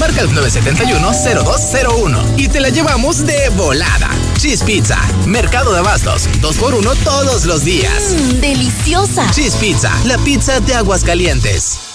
Marca 0.00 0.22
el 0.22 0.28
971-0201 0.30 2.24
y 2.36 2.48
te 2.48 2.60
la 2.60 2.68
llevamos 2.68 3.24
de 3.26 3.48
volada. 3.50 4.10
Cheese 4.38 4.64
Pizza, 4.64 4.98
Mercado 5.26 5.72
de 5.72 5.78
Abastos, 5.78 6.28
dos 6.40 6.56
por 6.56 6.74
uno 6.74 6.94
todos 6.96 7.46
los 7.46 7.64
días. 7.64 8.12
Mmm, 8.12 8.40
deliciosa. 8.40 9.30
Cheese 9.30 9.56
Pizza, 9.56 9.92
la 10.04 10.18
pizza 10.18 10.60
de 10.60 10.74
Aguascalientes. 10.74 11.93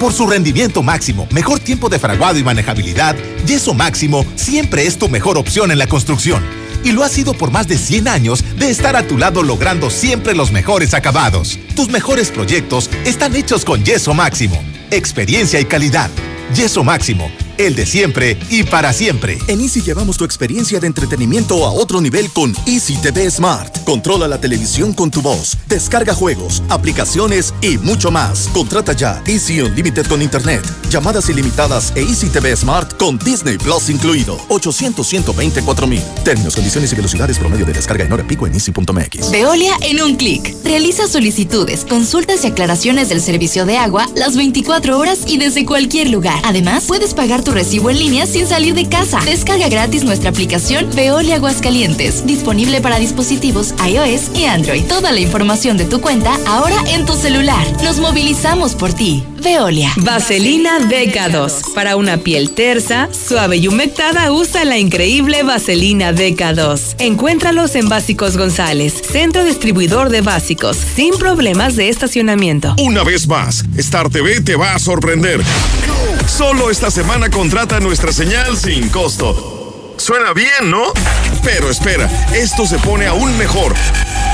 Por 0.00 0.14
su 0.14 0.26
rendimiento 0.26 0.82
máximo, 0.82 1.28
mejor 1.30 1.60
tiempo 1.60 1.90
de 1.90 1.98
fraguado 1.98 2.38
y 2.38 2.42
manejabilidad, 2.42 3.14
Yeso 3.46 3.74
Máximo 3.74 4.24
siempre 4.34 4.86
es 4.86 4.96
tu 4.96 5.10
mejor 5.10 5.36
opción 5.36 5.70
en 5.70 5.78
la 5.78 5.86
construcción. 5.86 6.42
Y 6.82 6.92
lo 6.92 7.04
ha 7.04 7.10
sido 7.10 7.34
por 7.34 7.50
más 7.50 7.68
de 7.68 7.76
100 7.76 8.08
años 8.08 8.42
de 8.56 8.70
estar 8.70 8.96
a 8.96 9.06
tu 9.06 9.18
lado 9.18 9.42
logrando 9.42 9.90
siempre 9.90 10.34
los 10.34 10.52
mejores 10.52 10.94
acabados. 10.94 11.58
Tus 11.76 11.90
mejores 11.90 12.30
proyectos 12.30 12.88
están 13.04 13.36
hechos 13.36 13.66
con 13.66 13.84
Yeso 13.84 14.14
Máximo. 14.14 14.64
Experiencia 14.90 15.60
y 15.60 15.66
calidad. 15.66 16.08
Yeso 16.54 16.82
Máximo 16.82 17.30
el 17.66 17.74
de 17.74 17.84
siempre 17.84 18.38
y 18.48 18.62
para 18.62 18.90
siempre. 18.94 19.38
En 19.46 19.60
Easy 19.60 19.82
llevamos 19.82 20.16
tu 20.16 20.24
experiencia 20.24 20.80
de 20.80 20.86
entretenimiento 20.86 21.66
a 21.66 21.72
otro 21.72 22.00
nivel 22.00 22.30
con 22.30 22.54
Easy 22.66 22.96
TV 22.96 23.30
Smart. 23.30 23.84
Controla 23.84 24.26
la 24.26 24.40
televisión 24.40 24.94
con 24.94 25.10
tu 25.10 25.20
voz, 25.20 25.58
descarga 25.68 26.14
juegos, 26.14 26.62
aplicaciones 26.70 27.52
y 27.60 27.76
mucho 27.76 28.10
más. 28.10 28.48
Contrata 28.54 28.94
ya 28.94 29.22
Easy 29.26 29.60
Unlimited 29.60 30.06
con 30.06 30.22
Internet, 30.22 30.64
llamadas 30.88 31.28
ilimitadas 31.28 31.92
e 31.96 32.00
Easy 32.00 32.30
TV 32.30 32.56
Smart 32.56 32.96
con 32.96 33.18
Disney 33.18 33.58
Plus 33.58 33.90
incluido. 33.90 34.38
800 34.48 35.06
124 35.06 35.86
mil. 35.86 36.02
Términos, 36.24 36.54
condiciones 36.54 36.90
y 36.92 36.96
velocidades 36.96 37.38
promedio 37.38 37.66
de 37.66 37.74
descarga 37.74 38.04
en 38.04 38.12
hora 38.12 38.26
pico 38.26 38.46
en 38.46 38.54
easy.mx. 38.54 39.30
Veolia 39.30 39.74
en 39.82 40.00
un 40.00 40.16
clic. 40.16 40.54
Realiza 40.64 41.06
solicitudes, 41.08 41.84
consultas 41.84 42.42
y 42.44 42.46
aclaraciones 42.46 43.10
del 43.10 43.20
servicio 43.20 43.66
de 43.66 43.76
agua 43.76 44.08
las 44.14 44.34
24 44.34 44.98
horas 44.98 45.20
y 45.26 45.36
desde 45.36 45.66
cualquier 45.66 46.08
lugar. 46.08 46.40
Además, 46.44 46.84
puedes 46.88 47.12
pagar 47.12 47.44
tu 47.44 47.49
recibo 47.50 47.90
en 47.90 47.98
línea 47.98 48.26
sin 48.26 48.46
salir 48.46 48.74
de 48.74 48.88
casa. 48.88 49.20
Descarga 49.24 49.68
gratis 49.68 50.04
nuestra 50.04 50.30
aplicación 50.30 50.88
Veolia 50.94 51.36
Aguascalientes, 51.36 52.26
disponible 52.26 52.80
para 52.80 52.98
dispositivos 52.98 53.74
iOS 53.86 54.30
y 54.34 54.44
Android. 54.44 54.84
Toda 54.84 55.12
la 55.12 55.20
información 55.20 55.76
de 55.76 55.84
tu 55.84 56.00
cuenta 56.00 56.36
ahora 56.46 56.76
en 56.88 57.06
tu 57.06 57.14
celular. 57.14 57.66
Nos 57.82 57.98
movilizamos 57.98 58.74
por 58.74 58.92
ti. 58.92 59.24
Veolia. 59.42 59.90
Vaselina 59.96 60.80
DK2. 60.80 61.74
Para 61.74 61.96
una 61.96 62.18
piel 62.18 62.50
tersa, 62.50 63.08
suave 63.12 63.56
y 63.56 63.68
humectada, 63.68 64.32
usa 64.32 64.64
la 64.64 64.78
increíble 64.78 65.42
Vaselina 65.42 66.12
DK2. 66.12 66.96
Encuéntralos 66.98 67.74
en 67.74 67.88
Básicos 67.88 68.36
González, 68.36 68.94
centro 69.10 69.44
distribuidor 69.44 70.10
de 70.10 70.20
básicos, 70.20 70.76
sin 70.76 71.14
problemas 71.14 71.76
de 71.76 71.88
estacionamiento. 71.88 72.74
Una 72.82 73.02
vez 73.02 73.26
más, 73.26 73.64
Star 73.76 74.10
TV 74.10 74.40
te 74.40 74.56
va 74.56 74.74
a 74.74 74.78
sorprender. 74.78 75.40
Solo 76.30 76.70
esta 76.70 76.90
semana 76.90 77.28
contrata 77.28 77.80
nuestra 77.80 78.12
señal 78.12 78.56
sin 78.56 78.88
costo. 78.88 79.94
Suena 79.98 80.32
bien, 80.32 80.70
¿no? 80.70 80.92
Pero 81.42 81.68
espera, 81.68 82.08
esto 82.32 82.66
se 82.66 82.78
pone 82.78 83.06
aún 83.06 83.36
mejor. 83.36 83.74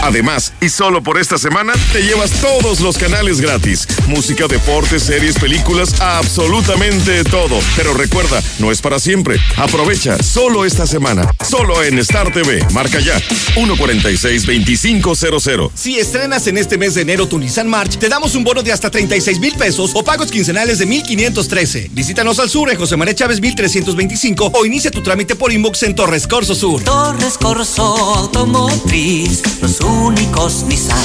Además, 0.02 0.52
y 0.60 0.68
solo 0.68 1.02
por 1.02 1.18
esta 1.18 1.38
semana, 1.38 1.72
te 1.92 2.02
llevas 2.02 2.30
todos 2.40 2.80
los 2.80 2.96
canales 2.96 3.40
gratis. 3.40 3.88
Música, 4.06 4.46
deportes, 4.46 5.02
series, 5.02 5.36
películas, 5.38 6.00
absolutamente 6.00 7.24
todo. 7.24 7.58
Pero 7.76 7.92
recuerda, 7.94 8.40
no 8.58 8.70
es 8.70 8.80
para 8.80 9.00
siempre. 9.00 9.38
Aprovecha 9.56 10.22
solo 10.22 10.64
esta 10.64 10.86
semana. 10.86 11.28
Solo 11.48 11.82
en 11.82 11.98
Star 11.98 12.32
TV. 12.32 12.64
Marca 12.72 13.00
ya. 13.00 13.20
146-2500. 13.54 15.70
Si 15.74 15.98
estrenas 15.98 16.46
en 16.46 16.58
este 16.58 16.78
mes 16.78 16.94
de 16.94 17.02
enero 17.02 17.26
tu 17.26 17.38
Nissan 17.38 17.68
March, 17.68 17.98
te 17.98 18.08
damos 18.08 18.34
un 18.34 18.44
bono 18.44 18.62
de 18.62 18.72
hasta 18.72 18.90
36 18.90 19.40
mil 19.40 19.54
pesos 19.54 19.90
o 19.94 20.04
pagos 20.04 20.30
quincenales 20.30 20.78
de 20.78 20.86
1,513. 20.86 21.90
Visítanos 21.92 22.38
al 22.38 22.48
sur 22.48 22.70
en 22.70 22.78
José 22.78 22.96
María 22.96 23.14
Chávez 23.14 23.40
1325 23.40 24.52
o 24.54 24.66
inicia 24.66 24.90
tu 24.90 25.02
trámite 25.02 25.34
por 25.34 25.52
inbox 25.52 25.82
en 25.82 25.94
Torres 25.94 26.26
Corso 26.26 26.54
Sur. 26.54 26.82
Torres 26.84 27.36
Corso 27.38 27.82
Automotriz, 28.16 29.42
los 29.60 29.80
únicos 29.86 30.64
Nissan 30.64 30.98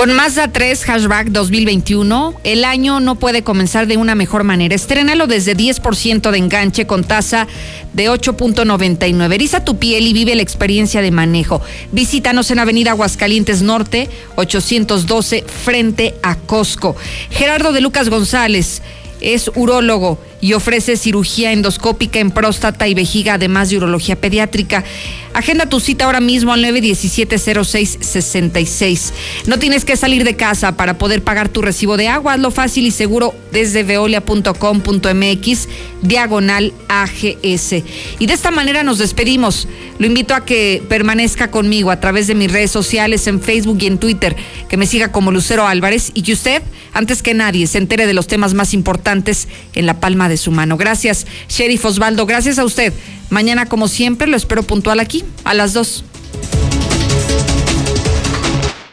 Con 0.00 0.14
Mazda 0.14 0.48
3 0.48 0.82
Hashback 0.86 1.26
2021, 1.26 2.40
el 2.44 2.64
año 2.64 3.00
no 3.00 3.16
puede 3.16 3.42
comenzar 3.42 3.86
de 3.86 3.98
una 3.98 4.14
mejor 4.14 4.44
manera. 4.44 4.74
Estrénalo 4.74 5.26
desde 5.26 5.54
10% 5.54 6.30
de 6.30 6.38
enganche 6.38 6.86
con 6.86 7.04
tasa 7.04 7.46
de 7.92 8.08
8.99. 8.08 9.34
Eriza 9.34 9.62
tu 9.62 9.78
piel 9.78 10.06
y 10.06 10.14
vive 10.14 10.34
la 10.34 10.40
experiencia 10.40 11.02
de 11.02 11.10
manejo. 11.10 11.60
Visítanos 11.92 12.50
en 12.50 12.60
Avenida 12.60 12.92
Aguascalientes 12.92 13.60
Norte, 13.60 14.08
812, 14.36 15.44
frente 15.46 16.14
a 16.22 16.34
Costco. 16.34 16.96
Gerardo 17.28 17.74
de 17.74 17.82
Lucas 17.82 18.08
González 18.08 18.80
es 19.20 19.50
urólogo 19.54 20.18
y 20.40 20.54
ofrece 20.54 20.96
cirugía 20.96 21.52
endoscópica 21.52 22.18
en 22.18 22.30
próstata 22.30 22.88
y 22.88 22.94
vejiga, 22.94 23.34
además 23.34 23.68
de 23.70 23.76
urología 23.76 24.16
pediátrica. 24.16 24.84
Agenda 25.32 25.66
tu 25.66 25.78
cita 25.78 26.06
ahora 26.06 26.18
mismo 26.20 26.52
al 26.52 26.64
917-0666. 26.64 29.12
No 29.46 29.60
tienes 29.60 29.84
que 29.84 29.96
salir 29.96 30.24
de 30.24 30.34
casa 30.34 30.76
para 30.76 30.98
poder 30.98 31.22
pagar 31.22 31.48
tu 31.48 31.62
recibo 31.62 31.96
de 31.96 32.08
agua. 32.08 32.32
Hazlo 32.32 32.50
fácil 32.50 32.84
y 32.86 32.90
seguro 32.90 33.32
desde 33.52 33.84
veolia.com.mx, 33.84 35.68
diagonal 36.02 36.72
AGS. 36.88 37.84
Y 38.18 38.26
de 38.26 38.32
esta 38.32 38.50
manera 38.50 38.82
nos 38.82 38.98
despedimos. 38.98 39.68
Lo 39.98 40.06
invito 40.06 40.34
a 40.34 40.44
que 40.44 40.82
permanezca 40.88 41.48
conmigo 41.50 41.92
a 41.92 42.00
través 42.00 42.26
de 42.26 42.34
mis 42.34 42.50
redes 42.50 42.72
sociales, 42.72 43.26
en 43.26 43.40
Facebook 43.40 43.78
y 43.80 43.86
en 43.86 43.98
Twitter, 43.98 44.36
que 44.68 44.76
me 44.76 44.86
siga 44.86 45.12
como 45.12 45.30
Lucero 45.30 45.66
Álvarez 45.66 46.10
y 46.14 46.22
que 46.22 46.32
usted, 46.32 46.62
antes 46.92 47.22
que 47.22 47.34
nadie, 47.34 47.66
se 47.66 47.78
entere 47.78 48.06
de 48.06 48.14
los 48.14 48.26
temas 48.26 48.54
más 48.54 48.72
importantes 48.74 49.48
en 49.74 49.86
la 49.86 50.00
palma 50.00 50.28
de 50.28 50.29
su 50.36 50.50
mano. 50.50 50.76
Gracias, 50.76 51.26
Sheriff 51.48 51.84
Osvaldo. 51.84 52.26
Gracias 52.26 52.58
a 52.58 52.64
usted. 52.64 52.92
Mañana, 53.30 53.66
como 53.66 53.88
siempre, 53.88 54.26
lo 54.26 54.36
espero 54.36 54.62
puntual 54.62 55.00
aquí, 55.00 55.24
a 55.44 55.54
las 55.54 55.72
dos. 55.72 56.04